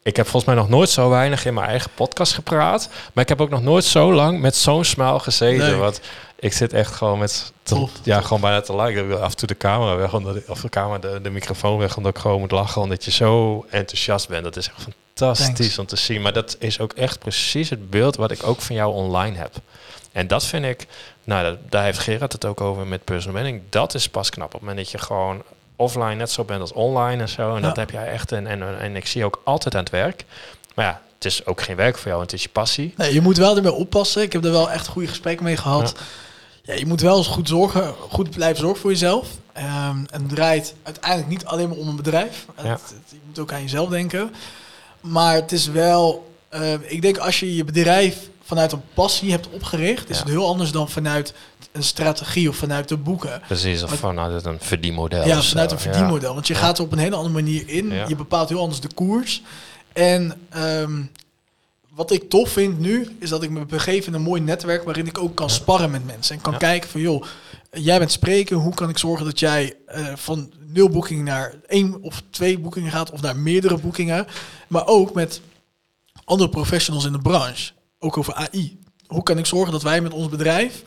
ik 0.02 0.16
heb 0.16 0.26
volgens 0.26 0.44
mij 0.44 0.54
nog 0.54 0.68
nooit 0.68 0.90
zo 0.90 1.08
weinig 1.08 1.44
in 1.44 1.54
mijn 1.54 1.68
eigen 1.68 1.90
podcast 1.94 2.32
gepraat. 2.34 2.88
Maar 3.12 3.22
ik 3.22 3.28
heb 3.28 3.40
ook 3.40 3.50
nog 3.50 3.62
nooit 3.62 3.84
zo 3.84 4.12
lang 4.12 4.40
met 4.40 4.56
zo'n 4.56 4.84
smile 4.84 5.18
gezeten. 5.20 5.66
Nee. 5.70 5.74
Want 5.74 6.00
ik 6.38 6.52
zit 6.52 6.72
echt 6.72 6.92
gewoon 6.92 7.18
met... 7.18 7.52
te- 7.62 7.74
Tof. 7.74 7.90
ja, 8.02 8.20
gewoon 8.20 8.40
bijna 8.40 8.60
te 8.60 8.72
lachen. 8.72 8.96
Ik 8.96 9.06
wil 9.06 9.18
af 9.18 9.30
en 9.30 9.36
toe 9.36 9.48
de 9.48 9.56
camera 9.56 9.96
weg. 9.96 10.14
Omdat 10.14 10.36
ik, 10.36 10.48
of 10.48 10.60
de 10.60 10.68
camera, 10.68 10.98
de, 10.98 11.20
de 11.22 11.30
microfoon 11.30 11.78
weg. 11.78 11.96
Omdat 11.96 12.14
ik 12.14 12.20
gewoon 12.20 12.40
moet 12.40 12.50
lachen. 12.50 12.82
Omdat 12.82 13.04
je 13.04 13.10
zo 13.10 13.64
enthousiast 13.70 14.28
bent. 14.28 14.44
Dat 14.44 14.56
is 14.56 14.66
echt 14.66 14.74
fantastisch 14.76 15.06
Thanks. 15.18 15.78
om 15.78 15.86
te 15.86 15.96
zien. 15.96 16.22
Maar 16.22 16.32
dat 16.32 16.56
is 16.58 16.80
ook 16.80 16.92
echt 16.92 17.18
precies 17.18 17.70
het 17.70 17.90
beeld 17.90 18.16
wat 18.16 18.30
ik 18.30 18.46
ook 18.46 18.60
van 18.60 18.76
jou 18.76 18.92
online 18.94 19.36
heb. 19.36 19.54
En 20.12 20.26
dat 20.26 20.44
vind 20.44 20.64
ik... 20.64 20.86
Nou, 21.24 21.44
dat- 21.44 21.58
daar 21.68 21.84
heeft 21.84 21.98
Gerard 21.98 22.32
het 22.32 22.44
ook 22.44 22.60
over 22.60 22.86
met 22.86 23.04
personal 23.04 23.32
branding. 23.40 23.62
Dat 23.68 23.94
is 23.94 24.08
pas 24.08 24.30
knap. 24.30 24.46
Op 24.46 24.52
het 24.52 24.60
moment 24.60 24.78
dat 24.78 24.90
je 24.90 24.98
gewoon 24.98 25.42
offline 25.76 26.14
net 26.14 26.30
zo 26.30 26.44
bent 26.44 26.60
als 26.60 26.72
online 26.72 27.22
en 27.22 27.28
zo. 27.28 27.48
En 27.54 27.60
Ja. 27.60 27.66
dat 27.66 27.76
heb 27.76 27.90
jij 27.90 28.06
echt. 28.12 28.32
En, 28.32 28.46
en, 28.46 28.80
en 28.80 28.96
ik 28.96 29.06
zie 29.06 29.20
je 29.20 29.26
ook 29.26 29.40
altijd 29.44 29.74
aan 29.74 29.80
het 29.80 29.90
werk. 29.90 30.24
Maar 30.74 30.84
ja, 30.84 31.00
het 31.14 31.24
is 31.24 31.46
ook 31.46 31.60
geen 31.62 31.76
werk 31.76 31.98
voor 31.98 32.08
jou. 32.10 32.22
Het 32.22 32.32
is 32.32 32.42
je 32.42 32.48
passie. 32.48 32.94
Nee, 32.96 33.14
je 33.14 33.20
moet 33.20 33.36
wel 33.36 33.56
ermee 33.56 33.72
oppassen. 33.72 34.22
Ik 34.22 34.32
heb 34.32 34.44
er 34.44 34.50
wel 34.50 34.70
echt 34.70 34.86
goede 34.86 35.08
gesprekken 35.08 35.44
mee 35.44 35.56
gehad. 35.56 35.94
Ja. 36.62 36.74
je 36.74 36.86
moet 36.86 37.00
wel 37.00 37.16
eens 37.16 37.26
goed 37.26 37.48
zorgen, 37.48 37.94
goed 38.10 38.30
blijven 38.30 38.58
zorgen 38.60 38.80
voor 38.80 38.90
jezelf. 38.90 39.28
Ehm, 39.52 39.96
en 40.10 40.22
het 40.22 40.28
draait 40.28 40.74
uiteindelijk 40.82 41.28
niet 41.30 41.44
alleen 41.44 41.68
maar 41.68 41.78
om 41.78 41.88
een 41.88 41.96
bedrijf. 41.96 42.46
Het- 42.54 42.64
Ja. 42.64 42.70
het- 42.72 42.94
je 43.10 43.16
moet 43.26 43.38
ook 43.38 43.52
aan 43.52 43.62
jezelf 43.62 43.88
denken. 43.88 44.34
Maar 45.00 45.34
het 45.34 45.52
is 45.52 45.66
wel, 45.66 46.32
eh, 46.48 46.72
ik 46.86 47.02
denk 47.02 47.18
als 47.18 47.40
je 47.40 47.54
je 47.56 47.64
bedrijf 47.64 48.28
vanuit 48.42 48.72
een 48.72 48.82
passie 48.94 49.30
hebt 49.30 49.48
opgericht, 49.50 50.08
is 50.10 50.16
Ja. 50.16 50.22
het 50.22 50.32
heel 50.32 50.46
anders 50.46 50.70
dan 50.72 50.88
vanuit 50.88 51.34
een 51.72 51.82
strategie 51.82 52.48
of 52.48 52.56
vanuit 52.56 52.88
de 52.88 52.96
boeken. 52.96 53.42
Precies, 53.46 53.82
of 53.82 53.88
Maar- 53.88 53.98
vanuit 53.98 54.44
een 54.44 54.56
verdienmodel. 54.60 55.26
Ja, 55.26 55.42
vanuit 55.42 55.70
een 55.70 55.76
Ja. 55.76 55.82
verdienmodel. 55.82 56.34
Want 56.34 56.46
je 56.46 56.54
Ja. 56.54 56.60
gaat 56.60 56.78
er 56.78 56.84
op 56.84 56.92
een 56.92 56.98
hele 56.98 57.16
andere 57.16 57.34
manier 57.34 57.62
in. 57.68 57.92
Je 58.08 58.16
bepaalt 58.16 58.48
heel 58.48 58.60
anders 58.60 58.80
de 58.80 58.92
koers. 58.94 59.42
En 59.92 60.40
ehm, 60.50 61.02
wat 61.94 62.10
ik 62.10 62.28
tof 62.30 62.50
vind 62.50 62.78
nu, 62.78 63.16
is 63.20 63.28
dat 63.28 63.42
ik 63.42 63.50
me 63.50 63.64
begeef 63.66 64.06
in 64.06 64.14
een 64.14 64.22
mooi 64.22 64.40
netwerk 64.40 64.84
waarin 64.84 65.06
ik 65.06 65.18
ook 65.18 65.34
kan 65.34 65.50
sparren 65.50 65.90
met 65.90 66.06
mensen. 66.06 66.34
En 66.36 66.40
kan 66.40 66.58
kijken 66.58 66.90
van, 66.90 67.00
joh, 67.00 67.24
jij 67.70 67.98
bent 67.98 68.12
spreker, 68.12 68.56
hoe 68.56 68.74
kan 68.74 68.88
ik 68.88 68.98
zorgen 68.98 69.24
dat 69.24 69.38
jij 69.38 69.74
eh, 69.86 70.06
van 70.14 70.52
nul 70.58 70.88
boekingen 70.88 71.24
naar 71.24 71.54
één 71.66 72.02
of 72.02 72.22
twee 72.30 72.58
boekingen 72.58 72.90
gaat, 72.90 73.10
of 73.10 73.20
naar 73.20 73.36
meerdere 73.36 73.78
boekingen. 73.78 74.26
Maar 74.68 74.86
ook 74.86 75.14
met 75.14 75.40
andere 76.24 76.50
professionals 76.50 77.04
in 77.04 77.12
de 77.12 77.18
branche. 77.18 77.72
Ook 77.98 78.16
over 78.16 78.34
AI. 78.34 78.78
Hoe 79.06 79.22
kan 79.22 79.38
ik 79.38 79.46
zorgen 79.46 79.72
dat 79.72 79.82
wij 79.82 80.00
met 80.00 80.12
ons 80.12 80.28
bedrijf 80.28 80.82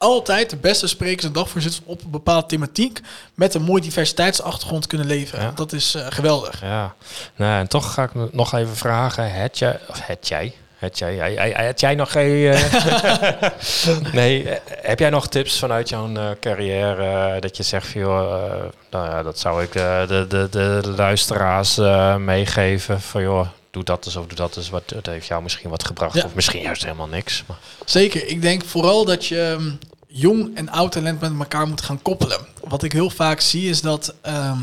altijd 0.00 0.50
de 0.50 0.56
beste 0.56 0.86
sprekers 0.86 1.24
en 1.24 1.32
dagvoorzitters 1.32 1.82
op 1.84 2.04
een 2.04 2.10
bepaalde 2.10 2.46
thematiek 2.46 3.00
met 3.34 3.54
een 3.54 3.62
mooi 3.62 3.82
diversiteitsachtergrond 3.82 4.86
kunnen 4.86 5.06
leveren. 5.06 5.44
Ja. 5.44 5.50
Dat 5.50 5.72
is 5.72 5.94
eh, 5.94 6.06
geweldig. 6.08 6.60
Ja, 6.60 6.94
nou, 7.36 7.60
en 7.60 7.68
toch 7.68 7.94
ga 7.94 8.02
ik 8.02 8.14
me 8.14 8.28
nog 8.32 8.54
even 8.54 8.76
vragen. 8.76 9.32
Het 9.32 9.58
jij, 9.58 9.80
of 9.88 10.06
het 10.06 10.28
jij, 10.28 10.54
het 10.80 10.98
jij, 10.98 11.14
jij- 11.14 11.34
jij- 11.34 11.72
jij 11.76 11.94
nog 11.94 12.12
geen... 12.12 12.52
eh, 12.52 14.12
nee, 14.12 14.48
eh, 14.48 14.60
heb 14.82 14.98
jij 14.98 15.10
nog 15.10 15.28
tips 15.28 15.58
vanuit 15.58 15.88
jouw 15.88 16.14
eh, 16.14 16.28
carrière 16.40 17.40
dat 17.40 17.56
je 17.56 17.62
zegt, 17.62 17.86
van, 17.86 18.00
joh, 18.00 18.62
nou 18.90 19.10
ja, 19.10 19.22
dat 19.22 19.38
zou 19.38 19.62
ik 19.62 19.72
de, 19.72 20.26
de, 20.28 20.48
de, 20.50 20.80
luisteraars 20.96 21.76
meegeven 22.18 23.00
van, 23.00 23.22
joh, 23.22 23.46
doe 23.70 23.84
dat 23.84 24.06
eens 24.06 24.16
of 24.16 24.26
doe 24.26 24.36
dat 24.36 24.56
eens. 24.56 24.70
Wat, 24.70 24.88
dat 24.88 25.06
heeft 25.06 25.26
jou 25.26 25.42
misschien 25.42 25.70
wat 25.70 25.84
gebracht 25.86 26.14
Ja. 26.14 26.24
of 26.24 26.34
misschien 26.34 26.62
juist 26.62 26.82
helemaal 26.82 27.06
niks. 27.08 27.44
Maar, 27.46 27.56
Zeker. 27.84 28.26
Ik 28.26 28.42
denk 28.42 28.64
vooral 28.64 29.04
dat 29.04 29.26
je 29.26 29.56
ehm, 29.58 29.70
jong 30.06 30.56
en 30.56 30.70
oud 30.70 30.92
talent 30.92 31.20
met 31.20 31.32
elkaar 31.38 31.66
moet 31.66 31.82
gaan 31.82 32.02
koppelen. 32.02 32.38
Wat 32.64 32.82
ik 32.82 32.92
heel 32.92 33.10
vaak 33.10 33.40
zie 33.40 33.68
is 33.68 33.80
dat 33.80 34.14
ehm, 34.20 34.58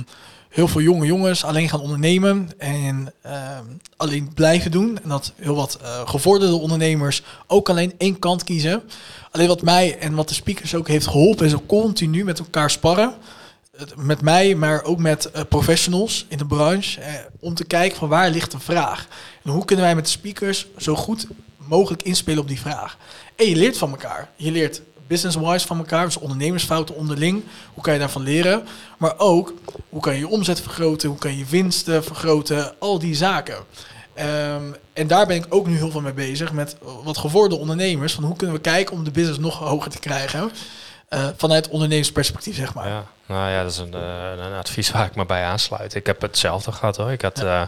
heel 0.57 0.67
veel 0.67 0.81
jonge 0.81 1.05
jongens 1.05 1.43
alleen 1.43 1.69
gaan 1.69 1.79
ondernemen 1.79 2.49
en 2.57 3.13
ehm, 3.21 3.65
alleen 3.97 4.33
blijven 4.33 4.71
doen. 4.71 4.99
En 5.03 5.09
dat 5.09 5.33
heel 5.35 5.55
wat 5.55 5.77
eh, 5.81 6.07
gevorderde 6.09 6.55
ondernemers 6.55 7.23
ook 7.47 7.69
alleen 7.69 7.93
één 7.97 8.19
kant 8.19 8.43
kiezen. 8.43 8.83
Alleen 9.31 9.47
wat 9.47 9.61
mij 9.61 9.97
en 9.97 10.15
wat 10.15 10.27
de 10.27 10.33
speakers 10.33 10.75
ook 10.75 10.87
heeft 10.87 11.07
geholpen 11.07 11.45
is 11.45 11.53
ook 11.55 11.67
continu 11.67 12.23
met 12.23 12.39
elkaar 12.39 12.69
sparren. 12.69 13.13
Met 13.95 14.21
mij, 14.21 14.55
maar 14.55 14.83
ook 14.83 14.99
met 14.99 15.31
eh, 15.31 15.41
professionals 15.49 16.25
in 16.29 16.37
de 16.37 16.45
branche. 16.45 17.01
eh, 17.01 17.13
om 17.39 17.53
te 17.53 17.65
kijken 17.65 17.97
van 17.97 18.09
waar 18.09 18.29
ligt 18.29 18.51
de 18.51 18.59
vraag. 18.59 19.07
En 19.43 19.51
hoe 19.51 19.65
kunnen 19.65 19.85
wij 19.85 19.95
met 19.95 20.05
de 20.05 20.11
speakers 20.11 20.67
zo 20.77 20.95
goed 20.95 21.27
mogelijk 21.57 22.03
inspelen 22.03 22.41
op 22.41 22.47
die 22.47 22.59
vraag. 22.59 22.97
En 23.35 23.45
je 23.45 23.55
leert 23.55 23.77
van 23.77 23.89
elkaar. 23.89 24.29
Je 24.35 24.51
leert 24.51 24.81
business-wise 25.07 25.67
van 25.67 25.77
elkaar, 25.77 26.05
dus 26.05 26.17
ondernemersfouten 26.17 26.95
onderling. 26.95 27.43
Hoe 27.73 27.83
kan 27.83 27.93
je 27.93 27.99
daarvan 27.99 28.23
leren? 28.23 28.63
Maar 28.97 29.13
ook, 29.17 29.53
hoe 29.89 30.01
kan 30.01 30.13
je 30.13 30.19
je 30.19 30.27
omzet 30.27 30.61
vergroten? 30.61 31.09
Hoe 31.09 31.17
kan 31.17 31.37
je 31.37 31.45
winsten 31.45 32.03
vergroten? 32.03 32.73
Al 32.79 32.99
die 32.99 33.15
zaken. 33.15 33.57
Ehm, 34.13 34.63
en 34.93 35.07
daar 35.07 35.27
ben 35.27 35.35
ik 35.35 35.45
ook 35.49 35.67
nu 35.67 35.75
heel 35.75 35.91
veel 35.91 36.01
mee 36.01 36.13
bezig 36.13 36.51
met 36.51 36.77
wat 37.03 37.17
gevorderde 37.17 37.57
ondernemers. 37.57 38.13
Van 38.13 38.23
hoe 38.23 38.35
kunnen 38.35 38.55
we 38.55 38.61
kijken 38.61 38.95
om 38.95 39.03
de 39.03 39.11
business 39.11 39.39
nog 39.39 39.59
hoger 39.59 39.91
te 39.91 39.99
krijgen? 39.99 40.51
Eh, 41.09 41.27
vanuit 41.37 41.69
ondernemersperspectief, 41.69 42.55
zeg 42.55 42.73
maar. 42.73 42.87
Ja, 42.87 43.03
nou 43.25 43.49
ja, 43.49 43.61
dat 43.63 43.71
is 43.71 43.77
een, 43.77 43.93
eh, 43.93 44.45
een 44.45 44.53
advies 44.53 44.91
waar 44.91 45.05
ik 45.05 45.15
me 45.15 45.25
bij 45.25 45.43
aansluit. 45.43 45.95
Ik 45.95 46.05
heb 46.05 46.21
hetzelfde 46.21 46.71
gehad 46.71 46.97
hoor. 46.97 47.11
Ik 47.11 47.21
had, 47.21 47.43
eh, 47.43 47.61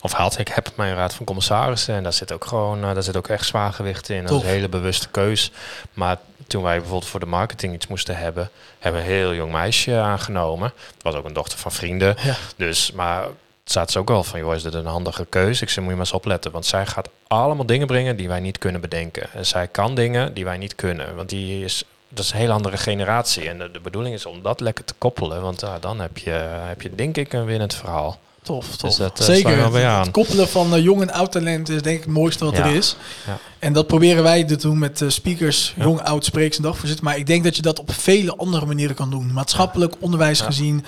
of 0.00 0.12
had, 0.12 0.38
ik 0.38 0.48
heb 0.48 0.70
mijn 0.74 0.94
raad 0.94 1.14
van 1.14 1.26
commissarissen 1.26 1.94
en 1.94 2.02
daar 2.02 2.12
zit 2.12 2.32
ook 2.32 2.44
gewoon, 2.44 2.84
eh, 2.84 2.94
daar 2.94 3.02
zit 3.02 3.16
ook 3.16 3.28
echt 3.28 3.46
zwaargewicht 3.46 4.08
in. 4.08 4.24
Dat 4.24 4.36
is 4.36 4.42
een 4.42 4.48
hele 4.48 4.68
bewuste 4.68 5.08
keus. 5.08 5.50
Maar 5.92 6.18
toen 6.46 6.62
wij 6.62 6.78
bijvoorbeeld 6.78 7.10
voor 7.10 7.20
de 7.20 7.26
marketing 7.26 7.74
iets 7.74 7.86
moesten 7.86 8.16
hebben, 8.16 8.50
hebben 8.78 9.02
we 9.02 9.06
een 9.06 9.14
heel 9.14 9.34
jong 9.34 9.52
meisje 9.52 9.96
aangenomen. 9.96 10.72
Dat 10.94 11.02
was 11.02 11.14
ook 11.14 11.24
een 11.24 11.32
dochter 11.32 11.58
van 11.58 11.72
vrienden. 11.72 12.16
Ja. 12.22 12.34
Dus, 12.56 12.92
maar 12.92 13.22
het 13.22 13.76
staat 13.76 13.90
ze 13.90 13.98
ook 13.98 14.08
wel 14.08 14.24
van, 14.24 14.40
joh, 14.40 14.54
is 14.54 14.62
dit 14.62 14.74
een 14.74 14.86
handige 14.86 15.26
keuze? 15.28 15.62
Ik 15.62 15.68
zei, 15.68 15.80
moet 15.80 15.94
je 15.94 16.00
maar 16.00 16.06
eens 16.06 16.16
opletten, 16.16 16.50
want 16.50 16.66
zij 16.66 16.86
gaat 16.86 17.08
allemaal 17.26 17.66
dingen 17.66 17.86
brengen 17.86 18.16
die 18.16 18.28
wij 18.28 18.40
niet 18.40 18.58
kunnen 18.58 18.80
bedenken. 18.80 19.32
En 19.32 19.46
zij 19.46 19.66
kan 19.68 19.94
dingen 19.94 20.34
die 20.34 20.44
wij 20.44 20.56
niet 20.56 20.74
kunnen, 20.74 21.16
want 21.16 21.28
die 21.28 21.64
is, 21.64 21.84
dat 22.08 22.24
is 22.24 22.30
een 22.30 22.38
hele 22.38 22.52
andere 22.52 22.76
generatie. 22.76 23.48
En 23.48 23.58
de, 23.58 23.70
de 23.70 23.80
bedoeling 23.80 24.14
is 24.14 24.26
om 24.26 24.42
dat 24.42 24.60
lekker 24.60 24.84
te 24.84 24.94
koppelen, 24.98 25.42
want 25.42 25.62
ah, 25.62 25.74
dan 25.80 26.00
heb 26.00 26.18
je, 26.18 26.30
heb 26.66 26.82
je 26.82 26.94
denk 26.94 27.16
ik 27.16 27.32
een 27.32 27.44
winnend 27.44 27.74
verhaal. 27.74 28.18
Tof, 28.48 28.76
tof. 28.76 28.88
Dus 28.90 28.96
dat, 28.98 29.18
eh, 29.20 29.24
Zeker. 29.26 29.70
bij 29.70 29.80
Het- 29.80 29.90
aan. 29.90 30.00
Het 30.02 30.10
koppelen 30.10 30.48
van 30.48 30.74
eh, 30.74 30.82
jong 30.82 31.00
en 31.02 31.12
oud 31.12 31.32
talent 31.32 31.68
is 31.68 31.82
denk 31.82 31.96
ik 31.98 32.04
het 32.04 32.12
mooiste 32.12 32.44
wat 32.44 32.56
Ja. 32.56 32.64
er 32.66 32.74
is. 32.74 32.96
Ja. 33.26 33.38
En 33.58 33.72
dat 33.72 33.86
proberen 33.86 34.22
wij 34.22 34.44
te 34.44 34.56
doen 34.56 34.78
met 34.78 35.02
eh, 35.02 35.08
speakers, 35.08 35.74
Ja. 35.76 35.82
jong, 35.84 36.00
oud, 36.02 36.24
spreeks 36.24 36.56
en 36.56 36.62
dagvoorzitter. 36.62 37.04
Maar 37.04 37.16
ik 37.16 37.26
denk 37.26 37.44
dat 37.44 37.56
je 37.56 37.62
dat 37.62 37.80
op 37.80 37.92
vele 37.92 38.36
andere 38.36 38.66
manieren 38.66 38.94
kan 38.96 39.10
doen. 39.10 39.32
Maatschappelijk, 39.32 39.94
onderwijs 40.00 40.40
gezien, 40.40 40.84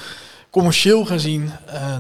commercieel 0.51 1.05
gezien. 1.05 1.51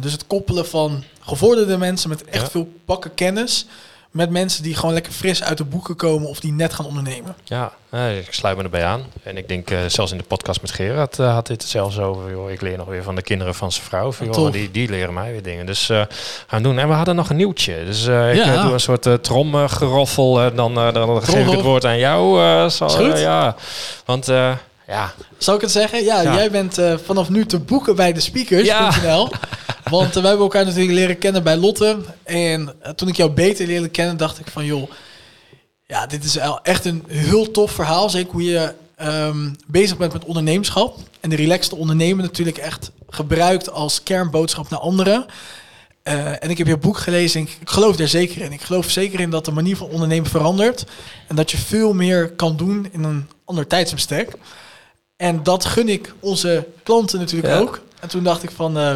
Dus 0.00 0.12
het 0.12 0.26
koppelen 0.26 0.66
van 0.66 1.04
gevorderde 1.20 1.76
mensen 1.76 2.08
met 2.08 2.24
echt 2.24 2.50
veel 2.50 2.68
pakken 2.84 3.14
kennis. 3.14 3.66
Met 4.10 4.30
mensen 4.30 4.62
die 4.62 4.74
gewoon 4.74 4.94
lekker 4.94 5.12
fris 5.12 5.42
uit 5.42 5.58
de 5.58 5.64
boeken 5.64 5.96
komen 5.96 6.28
of 6.28 6.40
die 6.40 6.52
net 6.52 6.72
gaan 6.74 6.86
ondernemen. 6.86 7.34
Ja, 7.44 7.72
ik 8.18 8.26
sluit 8.34 8.56
me 8.56 8.62
erbij 8.62 8.84
aan. 8.84 9.02
En 9.22 9.36
ik 9.36 9.48
denk, 9.48 9.70
eh, 9.70 9.78
zelfs 9.86 10.12
in 10.12 10.18
de 10.18 10.24
podcast 10.24 10.60
met 10.60 10.70
Gerard 10.70 11.18
eh, 11.18 11.32
had 11.34 11.46
dit 11.46 11.62
zelfs 11.62 11.98
over. 11.98 12.30
Joh, 12.30 12.50
ik 12.50 12.60
leer 12.60 12.76
nog 12.76 12.86
weer 12.88 13.02
van 13.02 13.14
de 13.14 13.22
kinderen 13.22 13.54
van 13.54 13.72
zijn 13.72 13.84
vrouw. 13.86 14.12
Van, 14.12 14.26
joh, 14.26 14.52
die, 14.52 14.70
die 14.70 14.88
leren 14.88 15.14
mij 15.14 15.30
weer 15.32 15.42
dingen. 15.42 15.66
Dus 15.66 15.88
eh, 15.88 16.02
gaan 16.46 16.62
doen. 16.62 16.78
En 16.78 16.88
we 16.88 16.94
hadden 16.94 17.16
nog 17.16 17.30
een 17.30 17.36
nieuwtje. 17.36 17.84
Dus 17.84 18.02
ik 18.06 18.34
Ja. 18.34 18.62
doe 18.62 18.72
een 18.72 18.80
soort 18.80 19.06
uh, 19.06 19.14
tromgeroffel. 19.14 20.54
dan, 20.54 20.74
dan 20.74 21.22
geef 21.24 21.46
ik 21.46 21.50
het 21.52 21.60
woord 21.62 21.84
aan 21.84 21.98
jou. 21.98 22.70
zal, 22.70 22.98
eh, 23.12 23.20
ja, 23.22 23.54
want 24.04 24.26
ja, 24.86 25.12
Zou 25.38 25.56
ik 25.56 25.62
het 25.62 25.72
zeggen? 25.72 26.04
Ja, 26.04 26.20
Ja. 26.22 26.34
jij 26.34 26.50
bent 26.50 26.78
vanaf 27.04 27.28
nu 27.28 27.46
te 27.46 27.58
boeken 27.58 27.96
bij 27.96 28.12
de 28.12 28.20
speakers.nl. 28.20 29.28
Ja. 29.30 29.30
Want 29.84 30.14
wij 30.14 30.22
hebben 30.22 30.40
elkaar 30.42 30.64
natuurlijk 30.64 30.92
leren 30.92 31.18
kennen 31.18 31.42
bij 31.42 31.56
Lotte. 31.56 31.98
En 32.22 32.74
eh, 32.82 32.92
toen 32.92 33.08
ik 33.08 33.16
jou 33.16 33.30
beter 33.30 33.66
leerde 33.66 33.88
kennen, 33.88 34.16
dacht 34.16 34.38
ik 34.38 34.46
van 34.46 34.64
joh, 34.64 34.90
ja, 35.86 36.06
dit 36.06 36.24
is 36.24 36.36
echt 36.62 36.84
een 36.84 37.04
heel 37.06 37.50
tof 37.50 37.70
verhaal. 37.70 38.10
Zeker 38.10 38.32
hoe 38.32 38.44
je 38.44 38.74
ehm, 38.96 39.50
bezig 39.66 39.96
bent 39.96 40.12
met 40.12 40.24
ondernemerschap. 40.24 40.98
En 41.20 41.30
de 41.30 41.36
relaxte 41.36 41.76
ondernemen 41.76 42.24
natuurlijk 42.24 42.58
echt 42.58 42.90
gebruikt 43.08 43.70
als 43.70 44.02
kernboodschap 44.02 44.70
naar 44.70 44.80
anderen. 44.80 45.26
Eh, 46.02 46.42
en 46.44 46.50
ik 46.50 46.58
heb 46.58 46.66
je 46.66 46.76
boek 46.76 46.98
gelezen 46.98 47.40
en 47.40 47.46
ik, 47.46 47.56
ik 47.60 47.70
geloof 47.70 47.96
daar 47.96 48.08
zeker 48.08 48.40
in. 48.42 48.52
Ik 48.52 48.60
geloof 48.62 48.90
zeker 48.90 49.20
in 49.20 49.30
dat 49.30 49.44
de 49.44 49.50
manier 49.50 49.76
van 49.76 49.88
ondernemen 49.88 50.30
verandert. 50.30 50.84
En 51.26 51.36
dat 51.36 51.50
je 51.50 51.56
veel 51.56 51.92
meer 51.94 52.30
kan 52.30 52.56
doen 52.56 52.88
in 52.92 53.02
een 53.04 53.28
ander 53.44 53.66
tijdsbestek. 53.66 54.32
En 55.16 55.42
dat 55.42 55.64
gun 55.64 55.88
ik 55.88 56.14
onze 56.20 56.66
klanten 56.82 57.18
natuurlijk 57.18 57.54
Ja. 57.54 57.60
ook. 57.60 57.80
En 58.00 58.08
toen 58.08 58.22
dacht 58.22 58.42
ik 58.42 58.50
van, 58.50 58.78
eh, 58.78 58.94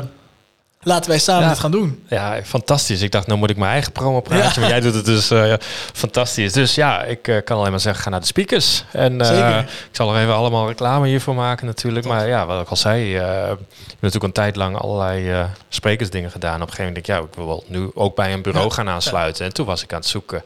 laten 0.84 1.10
wij 1.10 1.18
samen 1.18 1.42
Ja. 1.42 1.48
dit 1.48 1.58
gaan 1.58 1.70
doen. 1.70 2.04
ja, 2.08 2.40
fantastisch. 2.44 3.00
Ik 3.00 3.12
dacht, 3.12 3.26
nou 3.26 3.38
moet 3.38 3.50
ik 3.50 3.56
mijn 3.56 3.70
eigen 3.72 3.92
promo 3.92 4.20
praatje. 4.20 4.54
Ja. 4.54 4.60
Maar 4.60 4.68
jij 4.68 4.80
doet 4.80 4.94
het 4.94 5.04
dus 5.04 5.30
eh, 5.30 5.54
fantastisch. 5.92 6.52
Dus 6.52 6.74
ja, 6.74 7.02
ik 7.02 7.28
eh, 7.28 7.36
kan 7.44 7.58
alleen 7.58 7.70
maar 7.70 7.80
zeggen, 7.80 8.02
ga 8.02 8.10
naar 8.10 8.20
de 8.20 8.26
speakers. 8.26 8.84
En 8.92 9.24
Zeker. 9.24 9.58
ik 9.58 9.66
zal 9.92 10.14
er 10.14 10.20
even 10.22 10.34
allemaal 10.34 10.66
reclame 10.68 11.06
hiervoor 11.08 11.34
maken 11.34 11.66
natuurlijk. 11.66 12.06
Maar 12.06 12.28
ja, 12.28 12.46
wat 12.46 12.60
ik 12.62 12.68
al 12.68 12.76
zei, 12.76 13.14
ik 13.14 13.20
heb 13.20 13.58
natuurlijk 14.00 14.24
een 14.24 14.32
tijd 14.32 14.56
lang 14.56 14.78
allerlei 14.78 15.46
sprekersdingen 15.68 16.30
gedaan. 16.30 16.54
Op 16.54 16.68
een 16.68 16.74
gegeven 16.74 16.84
moment 16.86 17.06
denk 17.06 17.18
ik, 17.18 17.24
ja, 17.24 17.30
ik 17.40 17.46
wil 17.46 17.64
nu 17.66 17.90
ook 17.94 18.14
bij 18.16 18.32
een 18.32 18.42
bureau 18.42 18.66
Ja. 18.68 18.74
gaan 18.74 18.88
aansluiten. 18.88 19.44
En 19.44 19.52
toen 19.52 19.66
was 19.66 19.82
ik 19.82 19.92
aan 19.92 19.98
het 19.98 20.08
zoeken. 20.08 20.42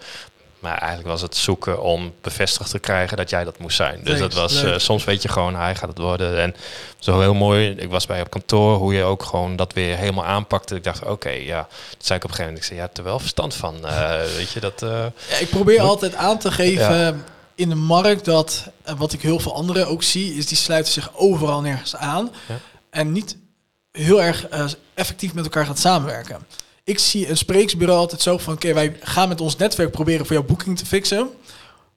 Maar 0.58 0.78
eigenlijk 0.78 1.08
was 1.08 1.20
het 1.20 1.36
zoeken 1.36 1.82
om 1.82 2.14
bevestigd 2.20 2.70
te 2.70 2.78
krijgen 2.78 3.16
dat 3.16 3.30
jij 3.30 3.44
dat 3.44 3.58
moest 3.58 3.76
zijn. 3.76 4.00
Dus 4.02 4.12
Leuk, 4.12 4.20
dat 4.20 4.32
was, 4.34 4.62
eh, 4.62 4.78
soms 4.78 5.04
weet 5.04 5.22
je 5.22 5.28
gewoon, 5.28 5.54
hij 5.56 5.74
gaat 5.74 5.88
het 5.88 5.98
worden. 5.98 6.40
En 6.40 6.54
zo 6.98 7.20
heel 7.20 7.34
mooi, 7.34 7.70
ik 7.70 7.90
was 7.90 8.06
bij 8.06 8.20
op 8.20 8.30
kantoor, 8.30 8.76
hoe 8.76 8.94
je 8.94 9.02
ook 9.02 9.22
gewoon 9.22 9.56
dat 9.56 9.72
weer 9.72 9.96
helemaal 9.96 10.24
aanpakte. 10.24 10.74
Ik 10.74 10.84
dacht, 10.84 11.04
oké, 11.04 11.28
ja. 11.30 11.62
Toen 11.90 11.98
zei 11.98 12.18
ik 12.18 12.24
op 12.24 12.30
een 12.30 12.36
gegeven 12.36 12.44
moment, 12.44 12.58
ik 12.58 12.64
zei, 12.64 12.74
je 12.74 12.80
hebt 12.84 12.98
er 12.98 13.04
wel 13.04 13.18
verstand 13.18 13.54
van. 13.54 13.86
eh, 13.86 14.20
weet 14.36 14.50
je, 14.50 14.60
dat... 14.60 14.82
eh, 14.82 15.04
Ja, 15.30 15.36
ik 15.40 15.50
probeer 15.50 15.80
altijd 15.80 16.14
aan 16.14 16.38
te 16.38 16.50
geven 16.50 16.94
Ja. 16.96 17.14
in 17.54 17.68
de 17.68 17.74
markt 17.74 18.24
dat, 18.24 18.66
wat 18.96 19.12
ik 19.12 19.22
heel 19.22 19.38
veel 19.38 19.54
anderen 19.54 19.86
ook 19.88 20.02
zie, 20.02 20.34
is 20.34 20.46
die 20.46 20.56
sluiten 20.56 20.92
zich 20.92 21.10
overal 21.14 21.60
nergens 21.60 21.96
aan. 21.96 22.30
Ja. 22.48 22.54
En 22.90 23.12
niet 23.12 23.36
heel 23.92 24.22
erg 24.22 24.46
effectief 24.94 25.34
met 25.34 25.44
elkaar 25.44 25.66
gaan 25.66 25.76
samenwerken. 25.76 26.46
Ik 26.88 26.98
zie 26.98 27.28
een 27.28 27.36
spreeksbureau 27.36 27.98
altijd 27.98 28.22
zo 28.22 28.38
van, 28.38 28.52
oké, 28.54 28.72
wij 28.74 28.96
gaan 29.00 29.28
met 29.28 29.40
ons 29.40 29.56
netwerk 29.56 29.90
proberen 29.90 30.26
voor 30.26 30.36
jouw 30.36 30.44
boeking 30.44 30.78
te 30.78 30.86
fixen. 30.86 31.28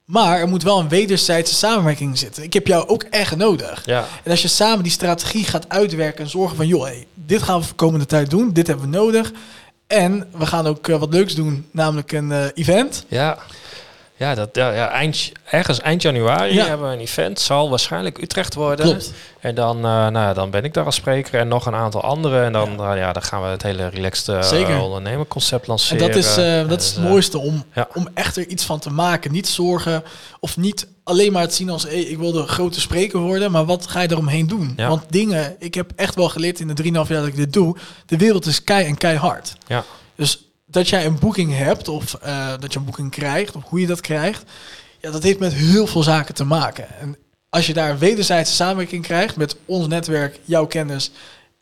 Maar 0.04 0.38
er 0.40 0.48
moet 0.48 0.62
wel 0.62 0.78
een 0.78 0.88
wederzijdse 0.88 1.54
samenwerking 1.54 2.18
zitten. 2.18 2.42
Ik 2.42 2.52
heb 2.52 2.66
jou 2.66 2.88
ook 2.88 3.02
echt 3.02 3.36
nodig. 3.36 3.82
ja, 3.86 4.06
En 4.24 4.30
als 4.30 4.42
je 4.42 4.48
samen 4.48 4.82
die 4.82 4.92
strategie 4.92 5.44
gaat 5.44 5.68
uitwerken 5.68 6.24
en 6.24 6.30
zorgen 6.30 6.56
van, 6.56 6.66
joh, 6.66 6.82
hey, 6.82 7.06
dit 7.14 7.42
gaan 7.42 7.56
we 7.56 7.62
voor 7.62 7.70
de 7.70 7.84
komende 7.84 8.06
tijd 8.06 8.30
doen, 8.30 8.52
dit 8.52 8.66
hebben 8.66 8.90
we 8.90 8.96
nodig. 8.96 9.32
En 9.86 10.28
we 10.36 10.46
gaan 10.46 10.66
ook 10.66 10.88
eh, 10.88 10.98
wat 10.98 11.12
leuks 11.12 11.34
doen, 11.34 11.66
namelijk 11.70 12.12
een 12.12 12.32
eh, 12.32 12.44
event. 12.54 13.04
Ja, 13.08 13.38
ja, 14.22 14.34
dat, 14.34 14.48
ja, 14.52 14.70
ja 14.72 14.88
eind, 14.88 15.32
ergens 15.44 15.80
eind 15.80 16.02
januari 16.02 16.54
Ja. 16.54 16.66
hebben 16.66 16.88
we 16.88 16.94
een 16.94 17.00
event. 17.00 17.40
Zal 17.40 17.70
waarschijnlijk 17.70 18.18
Utrecht 18.22 18.54
worden. 18.54 18.84
Klopt. 18.86 19.12
En 19.40 19.54
dan, 19.54 19.76
eh, 19.76 19.82
nou, 19.82 20.12
ja, 20.12 20.32
dan 20.32 20.50
ben 20.50 20.64
ik 20.64 20.74
daar 20.74 20.84
als 20.84 20.94
spreker 20.94 21.40
en 21.40 21.48
nog 21.48 21.66
een 21.66 21.74
aantal 21.74 22.02
anderen. 22.02 22.44
En 22.44 22.52
dan, 22.52 22.72
ja. 22.78 22.94
ja, 22.94 23.12
dan 23.12 23.22
gaan 23.22 23.42
we 23.42 23.48
het 23.48 23.62
hele 23.62 23.88
relaxed 23.88 24.28
eh, 24.28 24.42
Zeker. 24.42 24.80
ondernemerconcept 24.80 25.62
En 25.62 25.68
lanceren. 25.68 26.06
dat 26.08 26.16
is, 26.16 26.36
eh, 26.36 26.68
dat 26.68 26.80
is 26.80 26.86
Dus, 26.86 26.94
het 26.94 27.04
eh, 27.04 27.10
mooiste 27.10 27.38
om, 27.38 27.64
om 27.94 28.08
echt 28.14 28.36
er 28.36 28.46
iets 28.46 28.64
van 28.64 28.78
te 28.78 28.90
maken. 28.90 29.32
Niet 29.32 29.48
zorgen 29.48 30.02
of 30.40 30.56
niet 30.56 30.86
alleen 31.04 31.32
maar 31.32 31.42
het 31.42 31.54
zien 31.54 31.70
als 31.70 31.82
hey, 31.82 32.00
ik 32.00 32.18
wil 32.18 32.32
de 32.32 32.46
grote 32.46 32.80
spreker 32.80 33.18
worden, 33.20 33.50
maar 33.50 33.64
wat 33.64 33.86
ga 33.86 34.00
je 34.00 34.10
eromheen 34.10 34.46
doen? 34.46 34.74
Want 34.76 35.02
dingen, 35.08 35.56
ik 35.58 35.74
heb 35.74 35.92
echt 35.96 36.14
wel 36.14 36.28
geleerd 36.28 36.60
in 36.60 36.66
de 36.68 36.82
3,5 36.82 36.90
jaar 36.92 37.06
dat 37.20 37.26
ik 37.26 37.36
dit 37.36 37.52
doe, 37.52 37.76
de 38.06 38.16
wereld 38.16 38.46
is 38.46 38.64
kei 38.64 38.86
en 38.86 38.96
keihard. 38.98 39.52
Ja. 39.66 39.84
Dus 40.16 40.51
dat 40.72 40.88
jij 40.88 41.06
een 41.06 41.18
boeking 41.18 41.56
hebt 41.56 41.88
of 41.88 42.14
eh, 42.14 42.48
dat 42.60 42.72
je 42.72 42.78
een 42.78 42.84
boeking 42.84 43.10
krijgt 43.10 43.56
of 43.56 43.62
hoe 43.64 43.80
je 43.80 43.86
dat 43.86 44.00
krijgt, 44.00 44.42
ja, 45.00 45.10
dat 45.10 45.22
heeft 45.22 45.38
met 45.38 45.52
heel 45.52 45.86
veel 45.86 46.02
zaken 46.02 46.34
te 46.34 46.44
maken. 46.44 46.98
En 47.00 47.16
als 47.48 47.66
je 47.66 47.72
daar 47.72 47.90
een 47.90 47.98
wederzijdse 47.98 48.54
samenwerking 48.54 49.02
krijgt 49.02 49.36
met 49.36 49.56
ons 49.64 49.86
netwerk, 49.86 50.38
jouw 50.44 50.66
kennis 50.66 51.10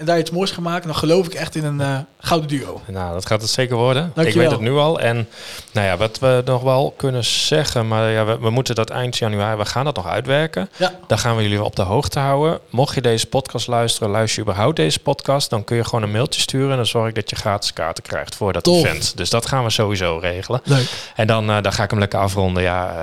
en 0.01 0.07
daar 0.07 0.19
iets 0.19 0.31
moois 0.31 0.51
gaan 0.51 0.63
maken, 0.63 0.87
dan 0.87 0.97
geloof 0.97 1.27
ik 1.27 1.35
echt 1.35 1.55
in 1.55 1.65
een 1.65 1.81
eh, 1.81 1.99
gouden 2.19 2.49
duo. 2.49 2.81
Nou, 2.87 3.13
dat 3.13 3.27
gaat 3.27 3.41
het 3.41 3.51
zeker 3.51 3.77
worden. 3.77 4.13
Ik 4.15 4.35
weet 4.35 4.51
het 4.51 4.61
nu 4.61 4.73
al. 4.73 5.01
En 5.01 5.29
nou 5.73 5.87
ja, 5.87 5.97
wat 5.97 6.19
we 6.19 6.43
nog 6.45 6.63
wel 6.63 6.95
kunnen 6.97 7.25
zeggen, 7.25 7.89
maar 7.89 8.11
ja, 8.11 8.25
we, 8.25 8.39
we 8.39 8.51
moeten 8.51 8.75
dat 8.75 8.91
eind 8.91 9.17
januari, 9.19 9.57
we 9.57 9.65
gaan 9.65 9.85
dat 9.85 9.97
nog 9.97 10.07
uitwerken. 10.07 10.69
Ja. 10.77 10.93
Daar 11.07 11.19
gaan 11.19 11.37
we 11.37 11.43
jullie 11.43 11.65
op 11.65 11.77
de 11.77 11.83
hoogte 11.83 12.19
houden. 12.19 12.61
Mocht 12.71 12.95
je 12.95 13.01
deze 13.01 13.27
podcast 13.27 13.67
luisteren, 13.67 14.11
luister 14.11 14.43
je 14.43 14.49
überhaupt 14.49 14.77
deze 14.77 15.01
podcast, 15.01 15.51
dan 15.51 15.65
kun 15.65 15.77
je 15.77 15.85
gewoon 15.85 16.03
een 16.03 16.11
mailtje 16.11 16.41
sturen 16.41 16.71
en 16.71 16.77
dan 16.77 16.87
zorg 16.87 17.09
ik 17.09 17.15
dat 17.15 17.31
je 17.31 17.37
gratis 17.37 17.73
kaarten 17.73 18.03
krijgt 18.03 18.35
voor 18.35 18.53
dat 18.53 18.63
Tof. 18.65 18.85
event. 18.85 19.17
Dus 19.17 19.31
dat 19.31 19.47
gaan 19.47 19.65
we 19.65 19.71
sowieso 19.71 20.19
regelen. 20.19 20.61
Leuk. 20.65 20.89
En 21.15 21.27
dan, 21.27 21.51
eh, 21.51 21.63
dan 21.63 21.73
ga 21.73 21.83
ik 21.83 21.91
hem 21.91 21.99
lekker 21.99 22.19
afronden. 22.19 22.63
Ja, 22.63 22.95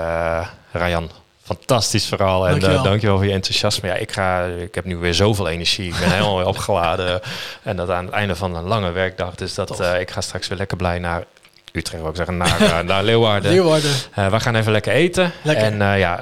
eh 0.41 0.47
Rayan, 0.71 1.09
fantastisch 1.47 2.05
verhaal. 2.05 2.45
En 2.45 2.51
Dankjewel. 2.51 2.77
Uh, 2.77 2.83
dankjewel 2.83 3.15
voor 3.15 3.25
je 3.25 3.31
enthousiasme. 3.31 3.89
Ja, 3.89 3.95
ik, 3.95 4.11
ga, 4.11 4.45
ik 4.45 4.75
heb 4.75 4.85
nu 4.85 4.97
weer 4.97 5.13
zoveel 5.13 5.47
energie. 5.47 5.87
Ik 5.87 5.99
ben 5.99 6.11
helemaal 6.17 6.37
weer 6.37 6.45
opgeladen. 6.47 7.21
En 7.63 7.75
dat 7.75 7.89
aan 7.89 8.05
het 8.05 8.13
einde 8.13 8.35
van 8.35 8.55
een 8.55 8.63
lange 8.63 8.91
werkdag. 8.91 9.35
Dus 9.35 9.53
dat, 9.53 9.79
eh, 9.79 9.99
ik 9.99 10.11
ga 10.11 10.21
straks 10.21 10.47
weer 10.47 10.57
lekker 10.57 10.77
blij 10.77 10.99
naar 10.99 11.23
Utrecht, 11.73 12.01
wil 12.01 12.09
ik 12.09 12.15
zeggen, 12.15 12.37
naar, 12.37 12.61
eh, 12.61 12.79
naar 12.79 13.03
Leeuwarden. 13.03 13.51
Leeuwarden. 13.55 13.91
Eh, 14.13 14.27
we 14.27 14.39
gaan 14.39 14.55
even 14.55 14.71
lekker 14.71 14.93
eten. 14.93 15.31
Lekker. 15.41 15.65
En 15.65 15.81
eh, 15.81 15.99
ja, 15.99 16.15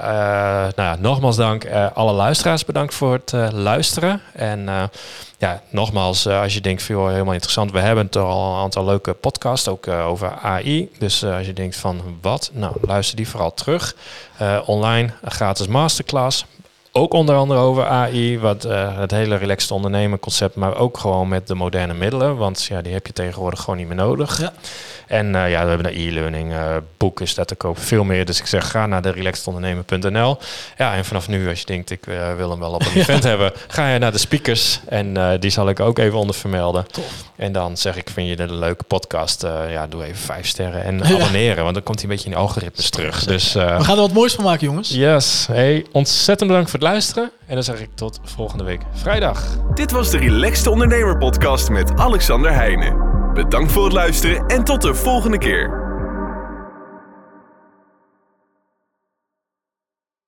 nou, 0.76 0.90
ja, 0.90 0.96
nogmaals 1.00 1.36
dank. 1.36 1.66
Alle 1.94 2.12
luisteraars 2.12 2.66
bedankt 2.66 2.94
voor 2.94 3.14
het 3.14 3.54
luisteren. 3.54 4.22
En 4.34 4.90
ja, 5.38 5.62
nogmaals, 5.70 6.28
als 6.28 6.54
je 6.54 6.62
denkt, 6.62 6.84
veel 6.84 7.08
helemaal 7.08 7.34
interessant. 7.34 7.72
We 7.72 7.80
hebben 7.80 8.10
toch 8.10 8.28
al 8.28 8.54
een 8.54 8.62
aantal 8.62 8.86
leuke 8.86 9.14
podcasts, 9.14 9.68
ook 9.68 9.88
over 9.88 10.32
AI. 10.42 10.90
Dus 11.00 11.24
als 11.24 11.46
je 11.46 11.54
denkt 11.54 11.76
van 11.76 12.02
wat, 12.22 12.50
nou 12.54 12.76
luister 12.82 13.16
die 13.16 13.28
vooral 13.28 13.54
terug. 13.54 13.96
Online, 14.66 15.10
een 15.22 15.32
gratis 15.32 15.68
masterclass. 15.68 16.46
Ook 16.98 17.14
onder 17.14 17.36
andere 17.36 17.60
over 17.60 17.86
AI, 17.86 18.40
wat 18.40 18.64
eh, 18.66 18.98
het 18.98 19.12
hele 19.12 19.36
relaxed 19.36 19.72
ondernemen 19.72 20.20
concept, 20.20 20.56
maar 20.56 20.76
ook 20.78 20.98
gewoon 20.98 21.28
met 21.28 21.48
de 21.48 21.56
moderne 21.56 21.94
middelen. 21.94 22.38
Want 22.38 22.64
ja, 22.64 22.82
die 22.82 22.94
heb 22.94 23.08
je 23.08 23.14
tegenwoordig 23.14 23.60
gewoon 23.60 23.78
niet 23.78 23.88
meer 23.88 23.96
nodig. 23.96 24.40
Ja. 24.42 24.54
En 25.08 25.36
eh, 25.36 25.50
ja, 25.52 25.64
we 25.64 25.70
hebben 25.70 25.88
een 25.88 26.08
e-learning, 26.08 26.54
eh 26.54 26.76
boek 26.98 27.22
is 27.22 27.36
dat 27.36 27.48
te 27.48 27.56
kopen, 27.56 27.82
veel 27.82 28.04
meer. 28.04 28.26
Dus 28.26 28.40
ik 28.40 28.46
zeg, 28.46 28.72
ga 28.72 28.86
naar 28.86 29.02
de 29.02 29.10
relaxedondernemen.nl. 29.10 30.38
Ja, 30.78 30.94
en 30.96 31.06
vanaf 31.06 31.28
nu, 31.28 31.50
als 31.50 31.60
je 31.60 31.66
denkt, 31.66 31.90
ik 31.92 32.04
wil 32.38 32.50
hem 32.50 32.60
wel 32.60 32.72
op 32.74 32.82
een 32.86 32.92
event 33.02 33.24
hebben, 33.24 33.52
ga 33.68 33.90
je 33.90 34.00
naar 34.00 34.12
de 34.12 34.18
speakers. 34.18 34.80
En 34.90 35.38
die 35.40 35.50
zal 35.50 35.70
ik 35.70 35.80
ook 35.80 35.98
even 36.00 36.18
onder 36.20 36.36
vermelden. 36.36 36.86
Tof. 36.92 37.06
En 37.36 37.52
dan 37.52 37.78
zeg 37.78 37.96
ik, 37.96 38.10
vind 38.10 38.30
je 38.30 38.36
dit 38.36 38.50
een 38.50 38.60
leuke 38.60 38.84
podcast? 38.84 39.42
Ja, 39.70 39.88
doe 39.88 40.04
even 40.04 40.18
vijf 40.18 40.48
sterren 40.48 40.84
en 40.84 40.98
Ja. 40.98 41.04
abonneren, 41.16 41.64
want 41.64 41.74
dan 41.76 41.84
komt 41.84 42.02
hij 42.02 42.10
een 42.10 42.16
beetje 42.16 42.30
in 42.30 42.36
de 42.36 42.42
algoritmes 42.42 42.90
terug. 42.90 43.24
Dus 43.26 43.54
We 43.54 43.60
gaan 43.60 43.96
er 43.96 44.02
wat 44.02 44.12
moois 44.14 44.34
van 44.34 44.44
maken, 44.44 44.66
jongens. 44.68 44.90
yes, 44.90 45.46
hey, 45.52 45.86
ontzettend 45.92 46.50
bedankt 46.50 46.70
voor 46.70 46.80
het 46.80 46.85
luisteren. 46.86 47.32
En 47.46 47.54
dan 47.54 47.64
zeg 47.64 47.82
ik 47.82 47.90
tot 47.96 48.20
volgende 48.24 48.64
week 48.64 48.82
vrijdag. 48.92 49.58
Dit 49.74 49.92
was 49.92 50.12
de 50.12 50.18
Relaxed 50.18 50.68
Ondernemer 50.68 51.18
Podcast 51.18 51.70
met 51.70 52.00
Alexander 52.00 52.54
Heijnen. 52.54 52.98
Bedankt 53.34 53.72
voor 53.72 53.84
het 53.84 53.94
luisteren 53.94 54.48
en 54.48 54.64
tot 54.64 54.82
de 54.82 54.94
volgende 54.94 55.38
keer. 55.38 55.85